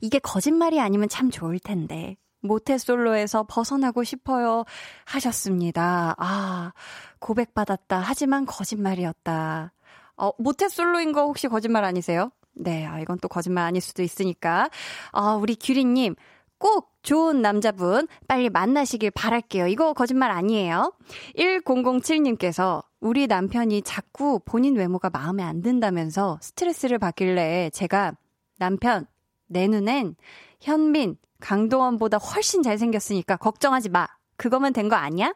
이게 0.00 0.18
거짓말이 0.18 0.80
아니면 0.80 1.08
참 1.08 1.30
좋을 1.30 1.58
텐데. 1.58 2.16
모태솔로에서 2.42 3.44
벗어나고 3.48 4.02
싶어요. 4.02 4.64
하셨습니다. 5.04 6.14
아, 6.18 6.72
고백받았다. 7.18 7.98
하지만 7.98 8.46
거짓말이었다. 8.46 9.72
어, 10.16 10.30
모태솔로인 10.38 11.12
거 11.12 11.22
혹시 11.24 11.48
거짓말 11.48 11.84
아니세요? 11.84 12.30
네, 12.54 12.84
아, 12.86 12.98
이건 13.00 13.18
또 13.20 13.28
거짓말 13.28 13.64
아닐 13.64 13.80
수도 13.80 14.02
있으니까. 14.02 14.68
아, 15.12 15.34
우리 15.34 15.56
규리님, 15.56 16.14
꼭 16.58 16.92
좋은 17.02 17.40
남자분 17.40 18.06
빨리 18.28 18.50
만나시길 18.50 19.12
바랄게요. 19.12 19.66
이거 19.68 19.94
거짓말 19.94 20.30
아니에요. 20.30 20.92
1007님께서 21.36 22.84
우리 23.00 23.26
남편이 23.26 23.82
자꾸 23.82 24.40
본인 24.44 24.76
외모가 24.76 25.08
마음에 25.08 25.42
안 25.42 25.62
든다면서 25.62 26.38
스트레스를 26.42 26.98
받길래 26.98 27.70
제가 27.72 28.12
남편, 28.58 29.06
내 29.46 29.66
눈엔 29.68 30.16
현민, 30.60 31.16
강도원보다 31.40 32.18
훨씬 32.18 32.62
잘생겼으니까 32.62 33.36
걱정하지 33.38 33.88
마. 33.88 34.06
그거면 34.36 34.74
된 34.74 34.90
거 34.90 34.96
아니야? 34.96 35.32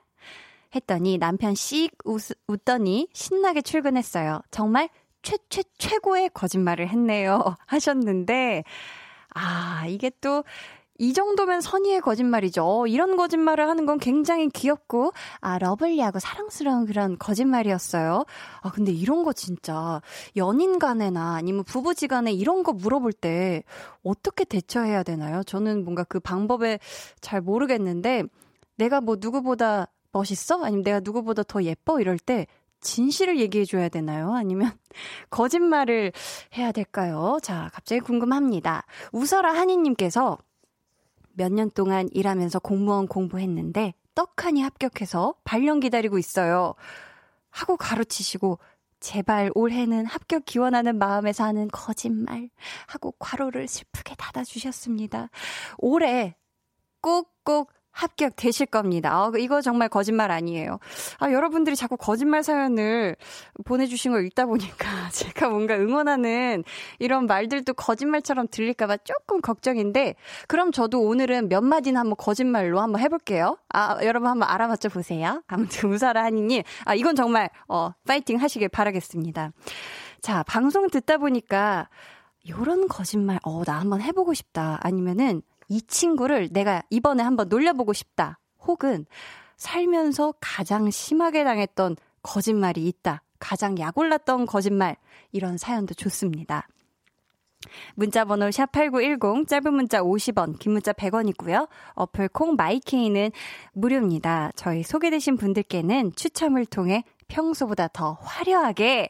했더니 0.74 1.16
남편 1.18 1.54
씩 1.54 1.92
웃, 2.04 2.20
웃더니 2.48 3.08
신나게 3.14 3.62
출근했어요. 3.62 4.42
정말 4.50 4.90
최, 5.24 5.38
최, 5.48 5.62
최고의 5.78 6.30
거짓말을 6.32 6.88
했네요. 6.88 7.56
하셨는데, 7.66 8.62
아, 9.34 9.84
이게 9.88 10.10
또, 10.20 10.44
이 10.96 11.12
정도면 11.12 11.60
선의의 11.60 12.00
거짓말이죠. 12.00 12.86
이런 12.86 13.16
거짓말을 13.16 13.68
하는 13.68 13.84
건 13.84 13.98
굉장히 13.98 14.48
귀엽고, 14.48 15.12
아, 15.40 15.58
러블리하고 15.58 16.20
사랑스러운 16.20 16.86
그런 16.86 17.18
거짓말이었어요. 17.18 18.24
아, 18.62 18.70
근데 18.70 18.92
이런 18.92 19.24
거 19.24 19.32
진짜, 19.32 20.00
연인 20.36 20.78
간에나 20.78 21.34
아니면 21.34 21.64
부부지 21.64 22.06
간에 22.06 22.32
이런 22.32 22.62
거 22.62 22.72
물어볼 22.72 23.12
때, 23.12 23.64
어떻게 24.04 24.44
대처해야 24.44 25.02
되나요? 25.02 25.42
저는 25.42 25.82
뭔가 25.82 26.04
그 26.04 26.20
방법에 26.20 26.78
잘 27.20 27.40
모르겠는데, 27.40 28.22
내가 28.76 29.00
뭐 29.00 29.16
누구보다 29.18 29.88
멋있어? 30.12 30.62
아니면 30.62 30.84
내가 30.84 31.00
누구보다 31.00 31.42
더 31.42 31.64
예뻐? 31.64 32.00
이럴 32.00 32.18
때, 32.20 32.46
진실을 32.84 33.40
얘기해 33.40 33.64
줘야 33.64 33.88
되나요? 33.88 34.32
아니면 34.32 34.70
거짓말을 35.30 36.12
해야 36.56 36.70
될까요? 36.70 37.38
자, 37.42 37.70
갑자기 37.72 38.00
궁금합니다. 38.00 38.84
우설아 39.12 39.52
한이님께서 39.54 40.38
몇 41.32 41.50
년 41.52 41.68
동안 41.72 42.08
일하면서 42.12 42.60
공무원 42.60 43.08
공부했는데 43.08 43.94
떡하니 44.14 44.62
합격해서 44.62 45.34
발령 45.42 45.80
기다리고 45.80 46.16
있어요. 46.18 46.74
하고 47.50 47.76
가로치시고 47.76 48.60
제발 49.00 49.50
올해는 49.54 50.06
합격 50.06 50.44
기원하는 50.44 50.96
마음에서 50.98 51.44
하는 51.44 51.68
거짓말 51.72 52.48
하고 52.86 53.12
괄호를 53.18 53.66
슬프게 53.66 54.14
닫아주셨습니다. 54.16 55.30
올해 55.78 56.36
꼭꼭 57.00 57.72
합격되실 57.94 58.66
겁니다. 58.66 59.10
아, 59.12 59.30
이거 59.38 59.60
정말 59.60 59.88
거짓말 59.88 60.30
아니에요. 60.30 60.78
아, 61.18 61.30
여러분들이 61.30 61.76
자꾸 61.76 61.96
거짓말 61.96 62.42
사연을 62.42 63.16
보내주신 63.64 64.12
걸 64.12 64.26
읽다 64.26 64.46
보니까 64.46 65.08
제가 65.10 65.48
뭔가 65.48 65.76
응원하는 65.76 66.64
이런 66.98 67.26
말들도 67.26 67.74
거짓말처럼 67.74 68.48
들릴까봐 68.50 68.98
조금 68.98 69.40
걱정인데, 69.40 70.16
그럼 70.48 70.72
저도 70.72 71.00
오늘은 71.02 71.48
몇 71.48 71.62
마디는 71.62 71.98
한번 71.98 72.16
거짓말로 72.16 72.80
한번 72.80 73.00
해볼게요. 73.00 73.56
아, 73.72 73.98
여러분 74.02 74.28
한번 74.28 74.48
알아맞혀 74.48 74.88
보세요. 74.88 75.42
아무튼 75.46 75.92
우사라 75.92 76.24
하니님, 76.24 76.62
아, 76.84 76.94
이건 76.94 77.14
정말, 77.14 77.48
어, 77.68 77.92
파이팅 78.06 78.40
하시길 78.40 78.68
바라겠습니다. 78.68 79.52
자, 80.20 80.42
방송 80.44 80.88
듣다 80.88 81.18
보니까, 81.18 81.88
요런 82.48 82.88
거짓말, 82.88 83.38
어, 83.44 83.64
나 83.64 83.78
한번 83.78 84.02
해보고 84.02 84.34
싶다. 84.34 84.78
아니면은, 84.82 85.42
이 85.68 85.82
친구를 85.82 86.48
내가 86.50 86.82
이번에 86.90 87.22
한번 87.22 87.48
놀려보고 87.48 87.92
싶다. 87.92 88.38
혹은 88.60 89.06
살면서 89.56 90.34
가장 90.40 90.90
심하게 90.90 91.44
당했던 91.44 91.96
거짓말이 92.22 92.86
있다. 92.86 93.22
가장 93.38 93.78
약올랐던 93.78 94.46
거짓말. 94.46 94.96
이런 95.32 95.58
사연도 95.58 95.94
좋습니다. 95.94 96.66
문자 97.94 98.24
번호 98.24 98.48
샵8910, 98.48 99.48
짧은 99.48 99.74
문자 99.74 100.02
50원, 100.02 100.58
긴 100.58 100.72
문자 100.72 100.92
100원이고요. 100.92 101.68
어플 101.94 102.28
콩 102.28 102.56
마이케이는 102.56 103.30
무료입니다. 103.72 104.52
저희 104.54 104.82
소개되신 104.82 105.36
분들께는 105.36 106.12
추첨을 106.14 106.66
통해 106.66 107.04
평소보다 107.28 107.88
더 107.88 108.18
화려하게, 108.20 109.08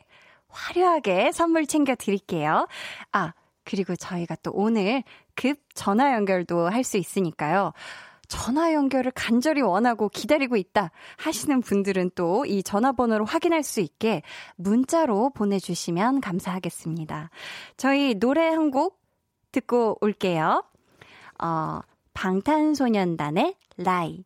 화려하게 0.48 1.32
선물 1.32 1.66
챙겨 1.66 1.94
드릴게요. 1.94 2.68
아, 3.12 3.32
그리고 3.64 3.96
저희가 3.96 4.36
또 4.42 4.50
오늘 4.52 5.02
급 5.34 5.58
전화 5.74 6.12
연결도 6.14 6.68
할 6.68 6.84
수 6.84 6.96
있으니까요. 6.98 7.72
전화 8.26 8.72
연결을 8.72 9.12
간절히 9.14 9.60
원하고 9.60 10.08
기다리고 10.08 10.56
있다 10.56 10.90
하시는 11.18 11.60
분들은 11.60 12.10
또 12.14 12.44
이 12.46 12.62
전화번호를 12.62 13.26
확인할 13.26 13.62
수 13.62 13.80
있게 13.80 14.22
문자로 14.56 15.30
보내주시면 15.30 16.20
감사하겠습니다. 16.20 17.30
저희 17.76 18.14
노래 18.14 18.48
한 18.48 18.70
곡 18.70 18.98
듣고 19.52 19.98
올게요. 20.00 20.64
어, 21.42 21.80
방탄소년단의 22.14 23.54
라이. 23.76 24.24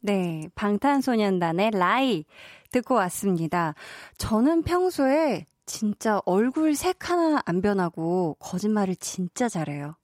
네, 0.00 0.48
방탄소년단의 0.54 1.72
라이 1.72 2.24
듣고 2.72 2.94
왔습니다. 2.94 3.74
저는 4.16 4.62
평소에 4.62 5.46
진짜 5.70 6.20
얼굴 6.24 6.74
색 6.74 7.08
하나 7.08 7.40
안 7.46 7.62
변하고 7.62 8.36
거짓말을 8.40 8.96
진짜 8.96 9.48
잘해요. 9.48 9.94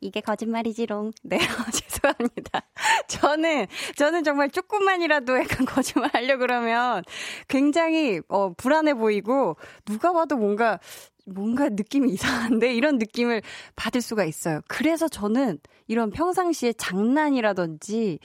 이게 0.00 0.20
거짓말이지롱. 0.20 1.10
네, 1.24 1.38
죄송합니다. 1.72 2.62
저는, 3.08 3.66
저는 3.96 4.22
정말 4.22 4.48
조금만이라도 4.48 5.38
약간 5.40 5.66
거짓말 5.66 6.10
하려고 6.12 6.40
그러면 6.40 7.02
굉장히, 7.48 8.20
어, 8.28 8.52
불안해 8.54 8.94
보이고, 8.94 9.56
누가 9.84 10.12
봐도 10.12 10.36
뭔가, 10.36 10.78
뭔가 11.24 11.68
느낌이 11.68 12.12
이상한데? 12.12 12.72
이런 12.72 12.98
느낌을 12.98 13.42
받을 13.74 14.00
수가 14.00 14.24
있어요. 14.24 14.60
그래서 14.68 15.08
저는 15.08 15.58
이런 15.88 16.10
평상시에 16.10 16.74
장난이라든지, 16.74 18.20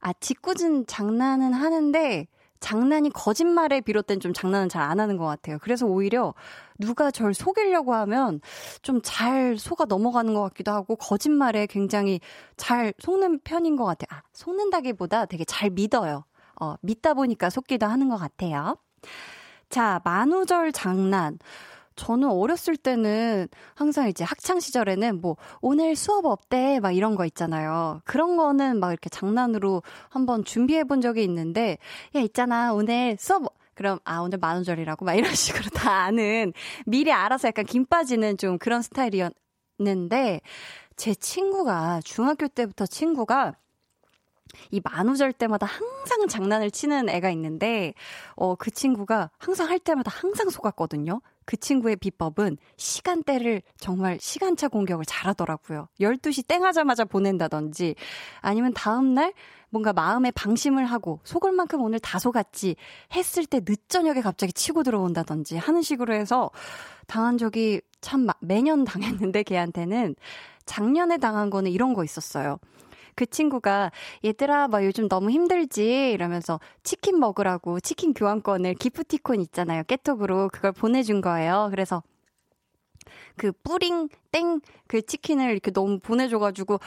아, 0.00 0.12
짓궂은 0.14 0.86
장난은 0.88 1.52
하는데, 1.52 2.26
장난이 2.62 3.10
거짓말에 3.10 3.80
비롯된 3.82 4.20
좀 4.20 4.32
장난은 4.32 4.68
잘 4.70 4.82
안 4.82 4.98
하는 5.00 5.16
것 5.18 5.26
같아요. 5.26 5.58
그래서 5.60 5.86
오히려 5.86 6.34
누가 6.78 7.10
절 7.10 7.34
속이려고 7.34 7.94
하면 7.94 8.40
좀 8.82 9.00
잘 9.02 9.58
속아 9.58 9.84
넘어가는 9.86 10.32
것 10.34 10.42
같기도 10.42 10.72
하고 10.72 10.96
거짓말에 10.96 11.66
굉장히 11.66 12.20
잘 12.56 12.94
속는 12.98 13.40
편인 13.44 13.76
것 13.76 13.84
같아요. 13.84 14.18
아, 14.18 14.22
속는다기보다 14.32 15.26
되게 15.26 15.44
잘 15.44 15.70
믿어요. 15.70 16.24
어, 16.60 16.74
믿다 16.82 17.14
보니까 17.14 17.50
속기도 17.50 17.86
하는 17.86 18.08
것 18.08 18.16
같아요. 18.16 18.76
자, 19.68 20.00
만우절 20.04 20.72
장난. 20.72 21.38
저는 21.96 22.30
어렸을 22.30 22.76
때는 22.76 23.48
항상 23.74 24.08
이제 24.08 24.24
학창 24.24 24.60
시절에는 24.60 25.20
뭐 25.20 25.36
오늘 25.60 25.96
수업 25.96 26.26
어때? 26.26 26.80
막 26.80 26.92
이런 26.92 27.14
거 27.14 27.24
있잖아요. 27.26 28.00
그런 28.04 28.36
거는 28.36 28.80
막 28.80 28.90
이렇게 28.90 29.08
장난으로 29.08 29.82
한번 30.08 30.44
준비해 30.44 30.84
본 30.84 31.00
적이 31.00 31.24
있는데 31.24 31.78
야 32.14 32.20
있잖아. 32.20 32.72
오늘 32.72 33.16
수업 33.18 33.44
그럼 33.74 33.98
아 34.04 34.18
오늘 34.20 34.38
만우절이라고? 34.38 35.04
막 35.04 35.14
이런 35.14 35.32
식으로 35.34 35.70
다 35.70 36.04
아는 36.04 36.52
미리 36.86 37.12
알아서 37.12 37.48
약간 37.48 37.64
김 37.64 37.86
빠지는 37.86 38.36
좀 38.36 38.58
그런 38.58 38.82
스타일이었는데 38.82 40.40
제 40.96 41.14
친구가 41.14 42.00
중학교 42.04 42.48
때부터 42.48 42.86
친구가 42.86 43.54
이 44.70 44.80
만우절 44.82 45.32
때마다 45.32 45.66
항상 45.66 46.28
장난을 46.28 46.70
치는 46.70 47.08
애가 47.08 47.30
있는데, 47.30 47.94
어, 48.34 48.54
그 48.54 48.70
친구가 48.70 49.30
항상 49.38 49.68
할 49.68 49.78
때마다 49.78 50.10
항상 50.14 50.50
속았거든요. 50.50 51.20
그 51.44 51.56
친구의 51.56 51.96
비법은 51.96 52.56
시간대를 52.76 53.62
정말 53.78 54.18
시간차 54.20 54.68
공격을 54.68 55.04
잘하더라고요. 55.06 55.88
12시 56.00 56.46
땡 56.46 56.64
하자마자 56.64 57.04
보낸다든지, 57.04 57.94
아니면 58.40 58.72
다음날 58.74 59.32
뭔가 59.70 59.92
마음에 59.92 60.30
방심을 60.30 60.84
하고, 60.84 61.20
속을 61.24 61.52
만큼 61.52 61.82
오늘 61.82 61.98
다 61.98 62.18
속았지 62.18 62.76
했을 63.14 63.46
때 63.46 63.60
늦저녁에 63.64 64.20
갑자기 64.20 64.52
치고 64.52 64.82
들어온다든지 64.82 65.56
하는 65.56 65.82
식으로 65.82 66.14
해서 66.14 66.50
당한 67.06 67.38
적이 67.38 67.80
참 68.00 68.26
매년 68.40 68.84
당했는데 68.84 69.42
걔한테는 69.44 70.16
작년에 70.66 71.18
당한 71.18 71.50
거는 71.50 71.70
이런 71.70 71.94
거 71.94 72.04
있었어요. 72.04 72.58
그 73.14 73.26
친구가 73.26 73.90
얘들아 74.24 74.68
막 74.68 74.84
요즘 74.84 75.08
너무 75.08 75.30
힘들지 75.30 76.10
이러면서 76.12 76.60
치킨 76.82 77.18
먹으라고 77.20 77.80
치킨 77.80 78.14
교환권을 78.14 78.74
기프티콘 78.74 79.40
있잖아요. 79.42 79.82
깨톡으로 79.84 80.48
그걸 80.52 80.72
보내준 80.72 81.20
거예요. 81.20 81.68
그래서 81.70 82.02
그 83.36 83.52
뿌링 83.64 84.08
땡 84.30 84.60
그 84.86 85.00
치킨을 85.00 85.50
이렇게 85.52 85.70
너무 85.70 85.98
보내줘가지고 86.00 86.78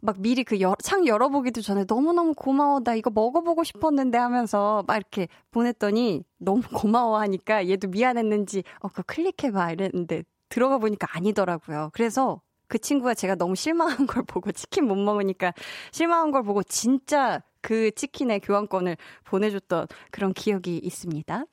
막 0.00 0.16
미리 0.20 0.42
그 0.44 0.56
창 0.82 1.06
열어보기도 1.06 1.60
전에 1.62 1.84
너무너무 1.88 2.34
고마워 2.34 2.80
나 2.80 2.94
이거 2.94 3.10
먹어보고 3.10 3.64
싶었는데 3.64 4.18
하면서 4.18 4.84
막 4.86 4.96
이렇게 4.96 5.28
보냈더니 5.52 6.24
너무 6.38 6.62
고마워하니까 6.74 7.68
얘도 7.68 7.88
미안했는지 7.88 8.64
어 8.80 8.88
그거 8.88 9.02
클릭해봐 9.06 9.72
이랬는데 9.72 10.24
들어가 10.48 10.78
보니까 10.78 11.06
아니더라고요. 11.16 11.90
그래서 11.92 12.40
그 12.72 12.78
친구가 12.78 13.12
제가 13.12 13.34
너무 13.34 13.54
실망한 13.54 14.06
걸 14.06 14.22
보고 14.22 14.50
치킨 14.50 14.86
못 14.86 14.94
먹으니까 14.94 15.52
실망한 15.90 16.30
걸 16.30 16.42
보고 16.42 16.62
진짜 16.62 17.42
그 17.60 17.90
치킨의 17.90 18.40
교환권을 18.40 18.96
보내줬던 19.24 19.88
그런 20.10 20.32
기억이 20.32 20.78
있습니다. 20.78 21.44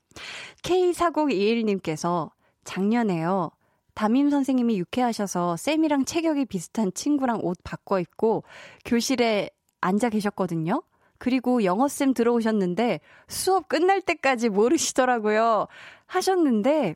K4021님께서 0.64 2.32
작년에요. 2.64 3.52
담임 3.96 4.30
선생님이 4.30 4.80
유쾌하셔서 4.80 5.58
쌤이랑 5.58 6.06
체격이 6.06 6.46
비슷한 6.46 6.94
친구랑 6.94 7.42
옷 7.44 7.58
바꿔 7.66 8.00
입고 8.00 8.46
교실에 8.86 9.50
앉아 9.82 10.12
계셨거든요. 10.12 10.84
그리고 11.18 11.66
영어쌤 11.66 12.14
들어오셨는데 12.14 13.02
수업 13.28 13.68
끝날 13.68 14.00
때까지 14.00 14.48
모르시더라고요. 14.48 15.68
하셨는데 16.06 16.96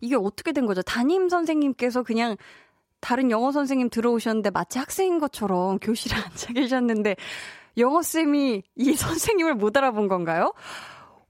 이게 0.00 0.16
어떻게 0.16 0.50
된 0.50 0.66
거죠? 0.66 0.82
담임 0.82 1.28
선생님께서 1.28 2.02
그냥 2.02 2.36
다른 3.00 3.30
영어 3.30 3.52
선생님 3.52 3.90
들어오셨는데 3.90 4.50
마치 4.50 4.78
학생인 4.78 5.18
것처럼 5.18 5.78
교실에 5.78 6.14
앉아 6.20 6.52
계셨는데 6.52 7.16
영어쌤이 7.76 8.62
이 8.76 8.92
선생님을 8.96 9.54
못 9.54 9.76
알아본 9.76 10.08
건가요? 10.08 10.52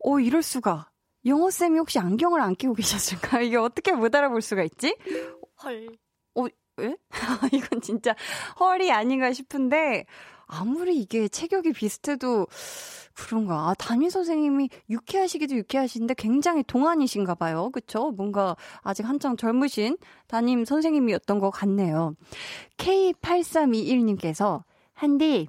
오, 0.01 0.17
어, 0.17 0.21
이럴 0.21 0.43
수가. 0.43 0.91
영어쌤이 1.27 1.79
혹시 1.79 1.99
안경을 1.99 2.41
안 2.41 2.55
끼고 2.55 2.75
계셨을까? 2.75 3.41
이게 3.43 3.57
어떻게 3.57 3.93
못 3.93 4.15
알아볼 4.15 4.41
수가 4.41 4.63
있지? 4.65 4.97
헐. 5.63 5.89
어, 6.35 6.47
왜? 6.77 6.97
이건 7.53 7.81
진짜 7.83 8.15
헐이 8.59 8.91
아닌가 8.91 9.33
싶은데, 9.33 10.07
아무리 10.51 10.99
이게 10.99 11.29
체격이 11.29 11.73
비슷해도 11.73 12.47
그런가. 13.15 13.69
아, 13.69 13.75
담임 13.75 14.11
선생님이 14.11 14.69
유쾌하시기도 14.89 15.55
유쾌하신데 15.57 16.15
굉장히 16.15 16.63
동안이신가 16.63 17.35
봐요. 17.35 17.71
그쵸? 17.71 18.13
뭔가 18.13 18.57
아직 18.83 19.07
한창 19.07 19.37
젊으신 19.37 19.97
담임 20.27 20.65
선생님이었던 20.65 21.39
것 21.39 21.51
같네요. 21.51 22.15
K8321님께서 22.79 24.63
한디, 24.93 25.49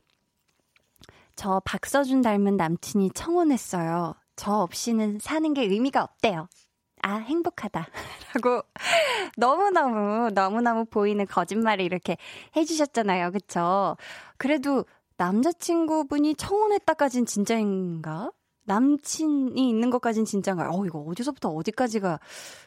저 1.35 1.61
박서준 1.65 2.21
닮은 2.21 2.57
남친이 2.57 3.11
청혼했어요. 3.13 4.15
저 4.35 4.51
없이는 4.53 5.19
사는 5.19 5.53
게 5.53 5.63
의미가 5.63 6.03
없대요. 6.03 6.47
아, 7.03 7.15
행복하다. 7.15 7.87
라고 8.33 8.61
너무너무, 9.37 10.29
너무너무 10.31 10.85
보이는 10.85 11.25
거짓말을 11.25 11.83
이렇게 11.83 12.17
해주셨잖아요. 12.55 13.31
그쵸? 13.31 13.97
그래도 14.37 14.85
남자친구분이 15.17 16.35
청혼했다까진 16.35 17.25
진짜인가? 17.25 18.31
남친이 18.65 19.69
있는 19.69 19.89
것까진 19.89 20.25
진짜인가요? 20.25 20.69
어, 20.71 20.85
이거 20.85 20.99
어디서부터 20.99 21.49
어디까지가 21.49 22.19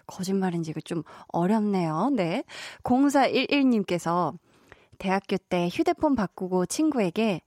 거짓말인지 0.06 0.72
이거 0.72 0.80
좀 0.80 1.02
어렵네요. 1.28 2.10
네. 2.14 2.44
0411님께서 2.82 4.36
대학교 4.98 5.36
때 5.36 5.68
휴대폰 5.72 6.14
바꾸고 6.14 6.66
친구에게 6.66 7.42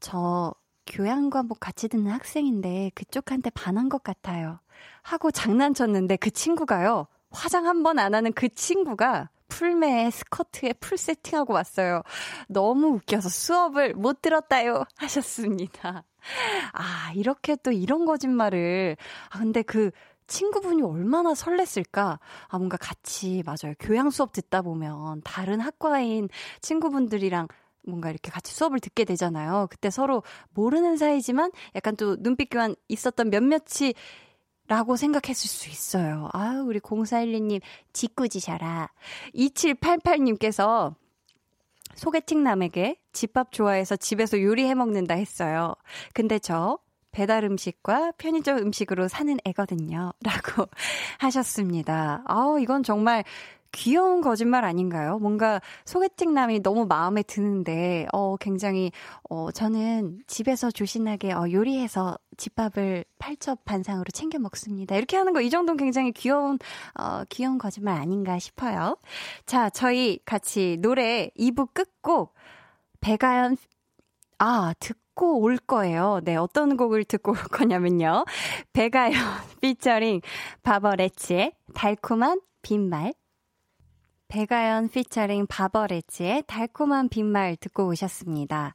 저 0.00 0.54
교양 0.86 1.30
과목 1.30 1.60
같이 1.60 1.88
듣는 1.88 2.10
학생인데 2.10 2.92
그쪽한테 2.94 3.50
반한 3.50 3.88
것 3.88 4.02
같아요. 4.02 4.60
하고 5.02 5.30
장난쳤는데 5.30 6.16
그 6.16 6.30
친구가요. 6.30 7.06
화장 7.30 7.66
한 7.66 7.82
번 7.82 7.98
안 7.98 8.14
하는 8.14 8.32
그 8.32 8.48
친구가 8.48 9.30
풀메에 9.48 10.10
스커트에 10.10 10.72
풀 10.74 10.98
세팅하고 10.98 11.52
왔어요. 11.54 12.02
너무 12.48 12.88
웃겨서 12.96 13.28
수업을 13.28 13.94
못 13.94 14.20
들었다요. 14.22 14.84
하셨습니다. 14.96 16.04
아, 16.72 17.12
이렇게 17.14 17.56
또 17.62 17.70
이런 17.72 18.04
거짓말을. 18.06 18.96
아, 19.30 19.38
근데 19.38 19.62
그 19.62 19.90
친구분이 20.26 20.82
얼마나 20.82 21.32
설렜을까? 21.34 22.18
아, 22.48 22.58
뭔가 22.58 22.76
같이, 22.76 23.42
맞아요. 23.46 23.74
교양 23.78 24.10
수업 24.10 24.32
듣다 24.32 24.62
보면 24.62 25.22
다른 25.24 25.60
학과인 25.60 26.28
친구분들이랑 26.62 27.46
뭔가 27.86 28.10
이렇게 28.10 28.30
같이 28.30 28.52
수업을 28.52 28.80
듣게 28.80 29.04
되잖아요. 29.04 29.68
그때 29.70 29.90
서로 29.90 30.22
모르는 30.50 30.96
사이지만 30.96 31.50
약간 31.74 31.96
또 31.96 32.16
눈빛 32.20 32.50
교환 32.50 32.74
있었던 32.88 33.30
몇몇이 33.30 33.94
라고 34.68 34.96
생각했을 34.96 35.48
수 35.48 35.68
있어요. 35.70 36.28
아유, 36.32 36.64
우리 36.66 36.80
0412님, 36.80 37.60
짓궂으셔라. 37.92 38.90
2788님께서 39.34 40.94
소개팅 41.94 42.42
남에게 42.42 42.98
집밥 43.12 43.52
좋아해서 43.52 43.96
집에서 43.96 44.42
요리해 44.42 44.74
먹는다 44.74 45.14
했어요. 45.14 45.74
근데 46.12 46.38
저 46.40 46.78
배달 47.12 47.44
음식과 47.44 48.12
편의점 48.18 48.58
음식으로 48.58 49.08
사는 49.08 49.38
애거든요. 49.44 50.12
라고 50.22 50.68
하셨습니다. 51.18 52.22
아우, 52.26 52.60
이건 52.60 52.82
정말 52.82 53.24
귀여운 53.72 54.20
거짓말 54.20 54.64
아닌가요? 54.64 55.18
뭔가 55.18 55.60
소개팅남이 55.84 56.62
너무 56.62 56.86
마음에 56.86 57.22
드는데, 57.22 58.06
어, 58.12 58.36
굉장히, 58.36 58.92
어, 59.28 59.50
저는 59.50 60.20
집에서 60.26 60.70
조신하게, 60.70 61.32
어, 61.32 61.46
요리해서 61.50 62.18
집밥을 62.36 63.04
팔첩 63.18 63.64
반상으로 63.64 64.06
챙겨 64.12 64.38
먹습니다. 64.38 64.96
이렇게 64.96 65.16
하는 65.16 65.32
거, 65.32 65.40
이 65.40 65.50
정도는 65.50 65.76
굉장히 65.76 66.12
귀여운, 66.12 66.58
어, 66.98 67.22
귀여운 67.28 67.58
거짓말 67.58 68.00
아닌가 68.00 68.38
싶어요. 68.38 68.96
자, 69.46 69.70
저희 69.70 70.18
같이 70.24 70.78
노래 70.80 71.30
2부 71.38 71.72
끝곡, 71.72 72.34
배가연, 73.00 73.56
아, 74.38 74.74
듣 74.80 74.96
듣고 75.16 75.40
올 75.40 75.56
거예요. 75.56 76.20
네, 76.22 76.36
어떤 76.36 76.76
곡을 76.76 77.04
듣고 77.04 77.32
올 77.32 77.38
거냐면요. 77.38 78.26
배가연 78.74 79.12
피처링 79.60 80.20
바버레치의 80.62 81.52
달콤한 81.74 82.40
빈말. 82.62 83.14
배가연 84.28 84.88
피처링 84.88 85.46
바버레치의 85.46 86.44
달콤한 86.46 87.08
빈말 87.08 87.56
듣고 87.56 87.86
오셨습니다. 87.88 88.74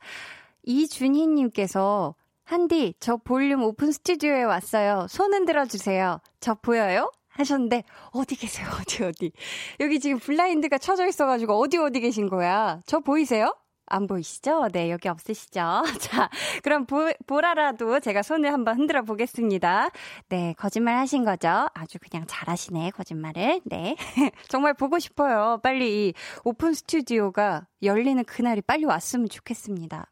이준희님께서 0.63 2.15
한디, 2.43 2.93
저 2.99 3.17
볼륨 3.17 3.63
오픈 3.63 3.91
스튜디오에 3.91 4.43
왔어요. 4.43 5.07
손 5.09 5.33
흔들어 5.33 5.65
주세요. 5.65 6.19
저 6.39 6.53
보여요? 6.55 7.11
하셨는데, 7.29 7.83
어디 8.11 8.35
계세요? 8.35 8.67
어디, 8.79 9.03
어디? 9.03 9.31
여기 9.79 9.99
지금 9.99 10.19
블라인드가 10.19 10.77
쳐져 10.77 11.07
있어가지고, 11.07 11.57
어디, 11.59 11.77
어디 11.77 12.01
계신 12.01 12.29
거야? 12.29 12.81
저 12.85 12.99
보이세요? 12.99 13.55
안 13.91 14.07
보이시죠? 14.07 14.69
네, 14.71 14.89
여기 14.89 15.07
없으시죠? 15.09 15.83
자, 15.99 16.29
그럼 16.63 16.85
보, 16.85 17.11
보라라도 17.27 17.99
제가 17.99 18.23
손을 18.23 18.51
한번 18.51 18.77
흔들어 18.77 19.03
보겠습니다. 19.03 19.89
네, 20.29 20.53
거짓말 20.57 20.97
하신 20.97 21.25
거죠? 21.25 21.67
아주 21.73 21.99
그냥 21.99 22.25
잘하시네, 22.27 22.91
거짓말을. 22.91 23.61
네. 23.65 23.95
정말 24.47 24.73
보고 24.73 24.99
싶어요. 24.99 25.59
빨리 25.61 26.07
이 26.07 26.13
오픈 26.43 26.73
스튜디오가 26.73 27.67
열리는 27.83 28.23
그날이 28.23 28.61
빨리 28.61 28.85
왔으면 28.85 29.27
좋겠습니다. 29.29 30.07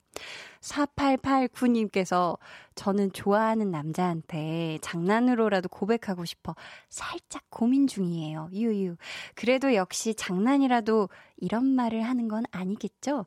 4889님께서 0.61 2.37
저는 2.75 3.11
좋아하는 3.13 3.71
남자한테 3.71 4.79
장난으로라도 4.81 5.69
고백하고 5.69 6.25
싶어 6.25 6.55
살짝 6.89 7.43
고민 7.49 7.87
중이에요. 7.87 8.49
유유. 8.53 8.95
그래도 9.35 9.73
역시 9.75 10.13
장난이라도 10.13 11.09
이런 11.37 11.65
말을 11.65 12.01
하는 12.01 12.27
건 12.27 12.43
아니겠죠? 12.51 13.25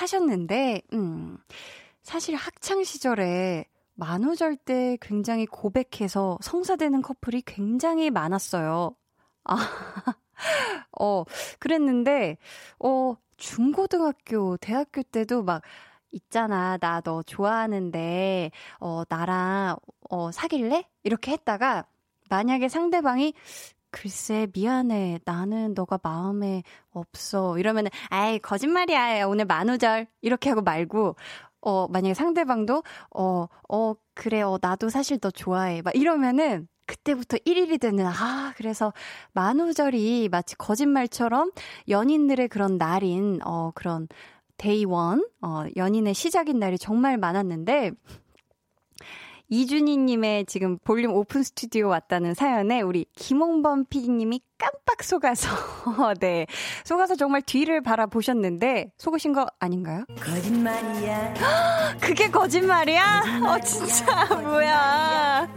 하셨는데, 0.00 0.82
음, 0.94 1.38
사실 2.02 2.34
학창시절에 2.36 3.66
만우절 3.94 4.56
때 4.56 4.96
굉장히 5.00 5.46
고백해서 5.46 6.38
성사되는 6.42 7.02
커플이 7.02 7.42
굉장히 7.46 8.10
많았어요. 8.10 8.94
아, 9.44 9.56
어, 11.00 11.24
그랬는데, 11.58 12.36
어, 12.80 13.14
중고등학교, 13.36 14.56
대학교 14.58 15.02
때도 15.02 15.42
막 15.44 15.62
있잖아. 16.12 16.78
나 16.78 17.00
너 17.04 17.22
좋아하는데, 17.22 18.50
어, 18.80 19.02
나랑, 19.08 19.76
어, 20.10 20.30
사귈래? 20.32 20.84
이렇게 21.04 21.32
했다가, 21.32 21.86
만약에 22.30 22.68
상대방이, 22.68 23.34
글쎄, 23.90 24.48
미안해. 24.52 25.20
나는 25.24 25.74
너가 25.74 25.98
마음에 26.02 26.62
없어. 26.90 27.58
이러면은, 27.58 27.90
아이, 28.10 28.38
거짓말이야. 28.38 29.26
오늘 29.26 29.44
만우절. 29.46 30.06
이렇게 30.20 30.50
하고 30.50 30.62
말고, 30.62 31.16
어, 31.62 31.88
만약에 31.88 32.14
상대방도, 32.14 32.82
어, 33.16 33.46
어, 33.68 33.94
그래, 34.14 34.42
어, 34.42 34.58
나도 34.60 34.90
사실 34.90 35.18
너 35.18 35.30
좋아해. 35.30 35.82
막 35.82 35.94
이러면은, 35.96 36.68
그때부터 36.86 37.36
1일이 37.44 37.80
되는, 37.80 38.06
아, 38.06 38.52
그래서 38.56 38.92
만우절이 39.32 40.28
마치 40.30 40.56
거짓말처럼 40.56 41.50
연인들의 41.88 42.48
그런 42.48 42.78
날인, 42.78 43.40
어, 43.44 43.72
그런, 43.74 44.06
day 44.58 44.86
one, 44.86 45.24
어, 45.40 45.64
연인의 45.76 46.14
시작인 46.14 46.58
날이 46.58 46.78
정말 46.78 47.16
많았는데, 47.16 47.92
이준희님의 49.50 50.44
지금 50.46 50.78
볼륨 50.78 51.12
오픈 51.14 51.42
스튜디오 51.42 51.88
왔다는 51.88 52.34
사연에 52.34 52.82
우리 52.82 53.06
김홍범 53.16 53.86
PD님이 53.86 54.42
깜빡 54.58 55.02
속아서, 55.02 55.48
네. 56.20 56.46
속아서 56.84 57.14
정말 57.14 57.40
뒤를 57.42 57.80
바라보셨는데, 57.80 58.92
속으신 58.98 59.32
거 59.32 59.46
아닌가요? 59.58 60.04
거짓말이야. 60.20 61.34
그게 62.00 62.28
거짓말이야? 62.30 63.20
거짓말이야. 63.22 63.50
어, 63.50 63.60
진짜, 63.60 64.34
뭐야. 64.34 65.48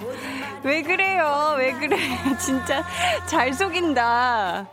왜 0.63 0.81
그래요? 0.83 1.55
왜 1.57 1.73
그래. 1.73 1.97
진짜 2.39 2.83
잘 3.27 3.53
속인다. 3.53 4.67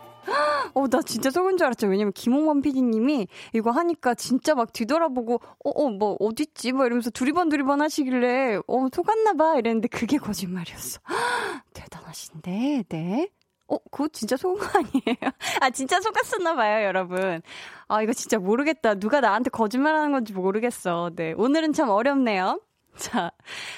어, 0.73 0.87
나 0.87 1.01
진짜 1.01 1.29
속은 1.29 1.57
줄 1.57 1.65
알았죠. 1.65 1.87
왜냐면 1.87 2.13
김홍원 2.13 2.61
PD님이 2.61 3.27
이거 3.53 3.71
하니까 3.71 4.13
진짜 4.13 4.55
막 4.55 4.71
뒤돌아보고, 4.73 5.35
어, 5.65 5.69
어, 5.69 5.89
뭐, 5.89 6.17
어딨지? 6.19 6.71
뭐 6.71 6.85
이러면서 6.85 7.09
두리번 7.09 7.49
두리번 7.49 7.81
하시길래, 7.81 8.59
어, 8.67 8.87
속았나봐. 8.93 9.57
이랬는데 9.57 9.87
그게 9.87 10.17
거짓말이었어. 10.17 10.99
대단하신데, 11.73 12.83
네. 12.89 13.29
어, 13.67 13.77
그거 13.91 14.07
진짜 14.07 14.35
속은 14.35 14.57
거 14.59 14.79
아니에요? 14.79 15.31
아, 15.61 15.69
진짜 15.69 16.01
속았었나 16.01 16.55
봐요, 16.55 16.85
여러분. 16.85 17.41
아, 17.87 18.01
이거 18.01 18.13
진짜 18.13 18.39
모르겠다. 18.39 18.95
누가 18.95 19.21
나한테 19.21 19.49
거짓말 19.51 19.95
하는 19.95 20.11
건지 20.11 20.33
모르겠어. 20.33 21.11
네. 21.15 21.33
오늘은 21.37 21.73
참 21.73 21.89
어렵네요. 21.89 22.61
자. 22.97 23.31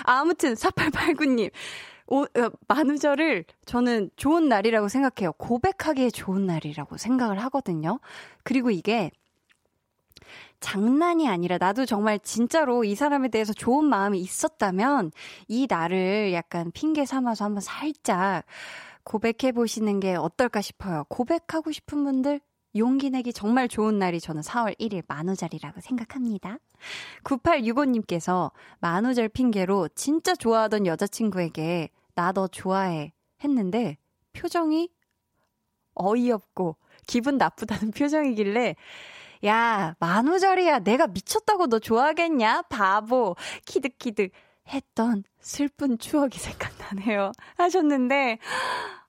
아, 0.06 0.20
아무튼, 0.20 0.54
4889님. 0.54 1.52
오, 2.12 2.24
어, 2.24 2.52
만우절을 2.68 3.46
저는 3.66 4.12
좋은 4.18 4.50
날이라고 4.50 4.90
생각해요. 4.90 5.32
고백하기에 5.32 6.10
좋은 6.10 6.46
날이라고 6.46 6.98
생각을 6.98 7.40
하거든요. 7.44 8.02
그리고 8.44 8.70
이게 8.70 9.12
장난이 10.60 11.30
아니라 11.30 11.58
나도 11.58 11.86
정말 11.86 12.20
진짜로 12.20 12.84
이 12.84 12.96
사람에 12.96 13.30
대해서 13.30 13.54
좋은 13.54 13.86
마음이 13.86 14.20
있었다면 14.20 15.14
이 15.48 15.68
날을 15.70 16.34
약간 16.34 16.72
핑계 16.74 17.06
삼아서 17.06 17.46
한번 17.46 17.62
살짝 17.62 18.44
고백해 19.06 19.54
보시는 19.54 20.02
게 20.02 20.16
어떨까 20.16 20.60
싶어요. 20.60 21.06
고백하고 21.08 21.72
싶은 21.72 22.04
분들 22.04 22.42
용기 22.76 23.10
내기 23.10 23.32
정말 23.32 23.70
좋은 23.70 24.00
날이 24.00 24.20
저는 24.20 24.42
4월 24.42 24.78
1일 24.78 25.04
만우절이라고 25.08 25.80
생각합니다. 25.80 26.58
9865님께서 27.24 28.52
만우절 28.82 29.30
핑계로 29.30 29.88
진짜 29.96 30.36
좋아하던 30.36 30.86
여자친구에게 30.88 31.90
나 32.16 32.32
너 32.32 32.48
좋아해 32.48 33.14
했는데 33.44 33.98
표정이 34.34 34.90
어이없고 35.96 36.78
기분 37.08 37.38
나쁘다는 37.38 37.92
표정이길래 37.98 38.76
야, 39.44 39.96
만우절이야. 40.00 40.80
내가 40.82 41.08
미쳤다고 41.08 41.66
너 41.66 41.80
좋아하겠냐? 41.80 42.62
바보. 42.70 43.36
키득키득 43.66 44.32
했던 44.68 45.24
슬픈 45.40 45.98
추억이 45.98 46.38
생각나네요. 46.38 47.32
하셨는데, 47.58 48.38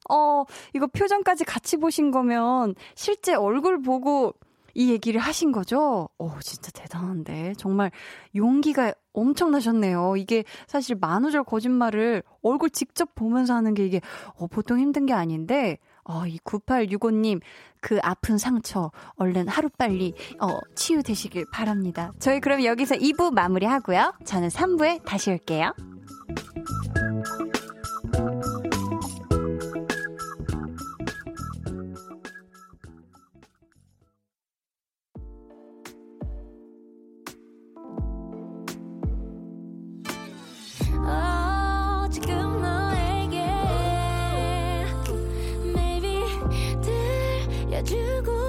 어, 0.08 0.44
이거 0.74 0.86
표정까지 0.86 1.44
같이 1.44 1.76
보신 1.76 2.10
거면 2.10 2.74
실제 2.94 3.34
얼굴 3.34 3.82
보고 3.82 4.32
이 4.74 4.90
얘기를 4.90 5.20
하신 5.20 5.52
거죠? 5.52 6.08
오, 6.18 6.30
진짜 6.40 6.70
대단한데. 6.72 7.54
정말 7.56 7.90
용기가 8.34 8.92
엄청나셨네요. 9.12 10.16
이게 10.16 10.44
사실 10.66 10.96
만우절 11.00 11.44
거짓말을 11.44 12.22
얼굴 12.42 12.70
직접 12.70 13.14
보면서 13.14 13.54
하는 13.54 13.74
게 13.74 13.84
이게 13.84 14.00
어, 14.36 14.46
보통 14.46 14.78
힘든 14.78 15.06
게 15.06 15.12
아닌데, 15.12 15.78
어, 16.04 16.26
이 16.26 16.38
9865님, 16.38 17.40
그 17.80 17.98
아픈 18.02 18.38
상처, 18.38 18.90
얼른 19.16 19.48
하루빨리, 19.48 20.14
어, 20.40 20.58
치유되시길 20.74 21.46
바랍니다. 21.52 22.12
저희 22.18 22.40
그럼 22.40 22.64
여기서 22.64 22.96
2부 22.96 23.32
마무리 23.32 23.66
하고요. 23.66 24.14
저는 24.24 24.48
3부에 24.48 25.04
다시 25.04 25.30
올게요. 25.30 25.72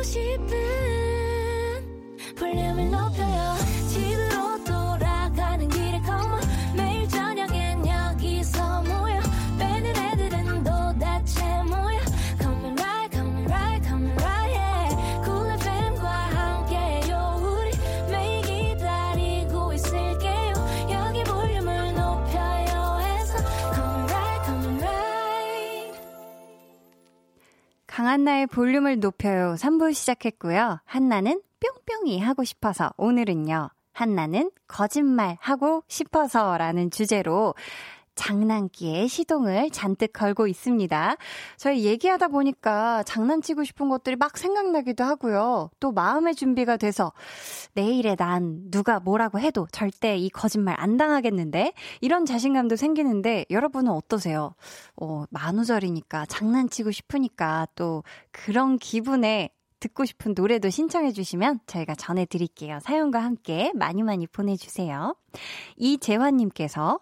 싶은 0.04 0.93
강한나의 28.04 28.47
볼륨을 28.47 28.99
높여요 28.99 29.56
3부 29.58 29.93
시작했고요. 29.93 30.82
한나는 30.84 31.41
뿅뿅이 31.62 32.20
하고 32.20 32.43
싶어서 32.43 32.91
오늘은요. 32.97 33.70
한나는 33.93 34.51
거짓말 34.68 35.38
하고 35.39 35.86
싶어서 35.88 36.58
라는 36.58 36.91
주제로 36.91 37.56
장난기에 38.16 39.07
시동을 39.07 39.70
잔뜩 39.72 40.14
걸고 40.14 40.47
있습니다. 40.47 41.16
저희 41.57 41.86
얘기하다 41.86 42.28
보니까 42.30 43.03
장난치고 43.03 43.64
싶은 43.64 43.89
것들이 43.89 44.16
막 44.16 44.38
생각나기도 44.38 45.03
하고요. 45.03 45.70
또 45.80 45.91
마음의 45.91 46.36
준비가 46.36 46.78
돼서 46.78 47.11
내일에 47.74 48.16
난 48.16 48.70
누가 48.72 48.99
뭐라고 48.99 49.39
해도 49.39 49.68
절대 49.72 50.18
이 50.18 50.30
거짓말 50.30 50.76
안 50.80 50.97
당하겠는데 50.97 51.74
이런 52.01 52.26
자신감도 52.26 52.76
생기는데 52.76 53.45
여러분은 53.49 53.91
어떠세요? 53.91 54.55
어, 54.95 55.26
만우절이니까 55.30 56.26
장난치고 56.28 56.91
싶으니까 56.91 57.68
또 57.76 58.03
그런 58.32 58.78
기분에 58.78 59.49
듣고 59.84 60.05
싶은 60.05 60.34
노래도 60.34 60.70
신청해 60.70 61.11
주시면 61.11 61.59
저희가 61.68 61.95
전해드릴게요. 61.95 62.80
사연과 62.82 63.20
함께 63.20 63.74
많이 63.76 64.01
많이 64.01 64.28
보내주세요. 64.28 65.14
이재환님께서 65.76 66.99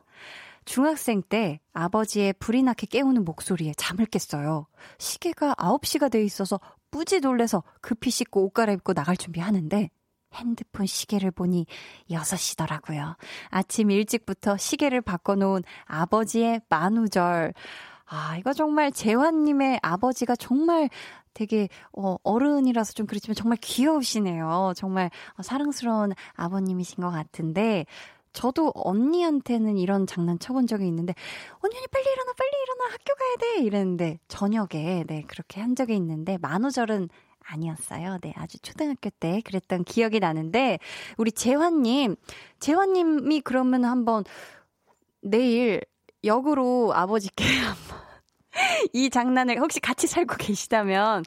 중학생 0.72 1.22
때 1.22 1.60
아버지의 1.74 2.32
불이 2.40 2.64
나게 2.64 2.88
깨우는 2.88 3.26
목소리에 3.26 3.74
잠을 3.76 4.06
깼어요. 4.06 4.68
시계가 5.00 5.56
9시가 5.56 6.10
돼 6.10 6.24
있어서 6.24 6.62
뿌지 6.92 7.20
놀래서 7.20 7.62
급히 7.82 8.10
씻고 8.10 8.46
옷 8.46 8.54
갈아입고 8.54 8.94
나갈 8.94 9.18
준비하는데 9.18 9.90
핸드폰 10.34 10.86
시계를 10.86 11.32
보니 11.32 11.66
6시더라고요. 12.10 13.18
아침 13.50 13.92
일찍부터 13.92 14.56
시계를 14.56 15.02
바꿔놓은 15.02 15.64
아버지의 15.88 16.62
만우절. 16.70 17.54
아, 18.06 18.38
이거 18.38 18.54
정말 18.54 18.94
재환님의 18.94 19.80
아버지가 19.84 20.38
정말 20.38 20.90
되게 21.34 21.68
어, 21.92 22.16
어른이라서 22.24 22.94
좀 22.94 23.08
그렇지만 23.08 23.36
정말 23.36 23.58
귀여우시네요. 23.60 24.72
정말 24.78 25.12
사랑스러운 25.44 26.14
아버님이신 26.36 27.04
것 27.04 27.12
같은데 27.12 27.86
저도 28.34 28.72
언니한테는 28.76 29.78
이런 29.78 30.08
장난 30.08 30.40
쳐본 30.40 30.68
적이 30.68 30.88
있는데, 30.88 31.14
언니, 31.60 31.76
언니, 31.76 31.88
빨리 31.88 32.06
일어나, 32.12 32.34
빨리 32.34 32.52
일어나, 32.64 32.94
학교 32.94 33.16
가야 33.16 33.36
돼! 33.38 33.64
이랬는데, 33.64 34.20
저녁에, 34.28 35.04
네, 35.08 35.24
그렇게 35.28 35.60
한 35.62 35.76
적이 35.76 35.96
있는데, 35.96 36.38
만우절은 36.42 37.10
아니었어요. 37.44 38.20
네, 38.22 38.34
아주 38.38 38.60
초등학교 38.60 39.10
때 39.10 39.42
그랬던 39.44 39.84
기억이 39.84 40.20
나는데, 40.20 40.80
우리 41.18 41.32
재환님, 41.32 42.16
재환님이 42.60 43.42
그러면 43.42 43.86
한번 43.86 44.24
내일 45.22 45.82
역으로 46.24 46.94
아버지께 46.94 47.44
한번 47.60 48.02
이 48.94 49.10
장난을 49.10 49.60
혹시 49.60 49.80
같이 49.80 50.08
살고 50.08 50.36
계시다면, 50.38 51.24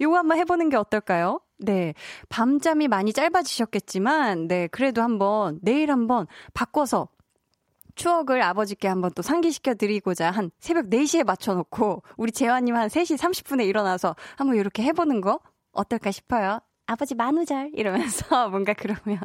요거 0.00 0.16
한번 0.16 0.38
해보는 0.38 0.68
게 0.70 0.76
어떨까요? 0.76 1.40
네. 1.58 1.94
밤잠이 2.28 2.88
많이 2.88 3.12
짧아지셨겠지만, 3.12 4.48
네. 4.48 4.66
그래도 4.68 5.02
한번, 5.02 5.58
내일 5.62 5.90
한번 5.90 6.26
바꿔서 6.52 7.08
추억을 7.94 8.42
아버지께 8.42 8.88
한번 8.88 9.12
또 9.14 9.22
상기시켜 9.22 9.74
드리고자 9.74 10.30
한 10.30 10.50
새벽 10.58 10.90
4시에 10.90 11.24
맞춰놓고, 11.24 12.02
우리 12.16 12.32
재환님 12.32 12.74
한 12.74 12.88
3시 12.88 13.16
30분에 13.18 13.66
일어나서 13.66 14.16
한번 14.36 14.56
이렇게 14.56 14.82
해보는 14.82 15.20
거 15.20 15.40
어떨까 15.72 16.10
싶어요. 16.10 16.58
아버지 16.86 17.14
만우절 17.14 17.70
이러면서 17.74 18.48
뭔가 18.50 18.74
그러면 18.74 19.18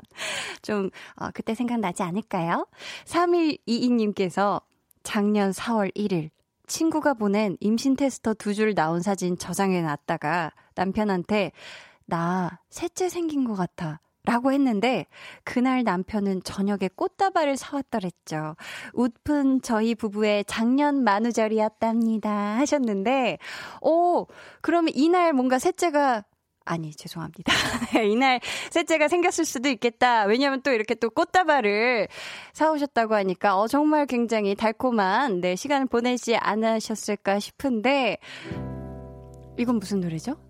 좀 0.61 0.89
어, 1.15 1.29
그때 1.33 1.55
생각나지 1.55 2.03
않을까요? 2.03 2.65
3122님께서 3.05 4.61
작년 5.03 5.51
4월 5.51 5.93
1일 5.95 6.29
친구가 6.67 7.15
보낸 7.15 7.57
임신 7.59 7.95
테스터 7.95 8.35
두 8.35 8.53
줄 8.53 8.75
나온 8.75 9.01
사진 9.01 9.37
저장해 9.37 9.81
놨다가 9.81 10.51
남편한테 10.75 11.51
나 12.09 12.59
셋째 12.69 13.07
생긴 13.09 13.45
것 13.45 13.55
같아. 13.55 14.01
라고 14.25 14.51
했는데 14.51 15.07
그날 15.43 15.83
남편은 15.83 16.43
저녁에 16.43 16.89
꽃다발을 16.95 17.57
사왔더랬죠. 17.57 18.55
웃픈 18.93 19.61
저희 19.61 19.95
부부의 19.95 20.43
작년 20.45 21.03
만우절이었답니다. 21.03 22.57
하셨는데 22.57 23.37
오 23.81 24.27
그러면 24.61 24.91
이날 24.93 25.33
뭔가 25.33 25.57
셋째가 25.57 26.25
아니 26.65 26.91
죄송합니다. 26.91 27.51
네, 27.93 28.05
이날 28.11 28.39
셋째가 28.69 29.07
생겼을 29.07 29.45
수도 29.45 29.69
있겠다. 29.69 30.25
왜냐하면 30.25 30.61
또 30.61 30.71
이렇게 30.71 30.93
또 30.93 31.09
꽃다발을 31.09 32.07
사오셨다고 32.53 33.15
하니까 33.15 33.57
어 33.57 33.67
정말 33.67 34.05
굉장히 34.05 34.53
달콤한 34.53 35.41
네 35.41 35.55
시간을 35.55 35.87
보내지 35.87 36.35
않으셨을까 36.35 37.39
싶은데 37.39 38.19
이건 39.57 39.79
무슨 39.79 40.01
노래죠? 40.01 40.48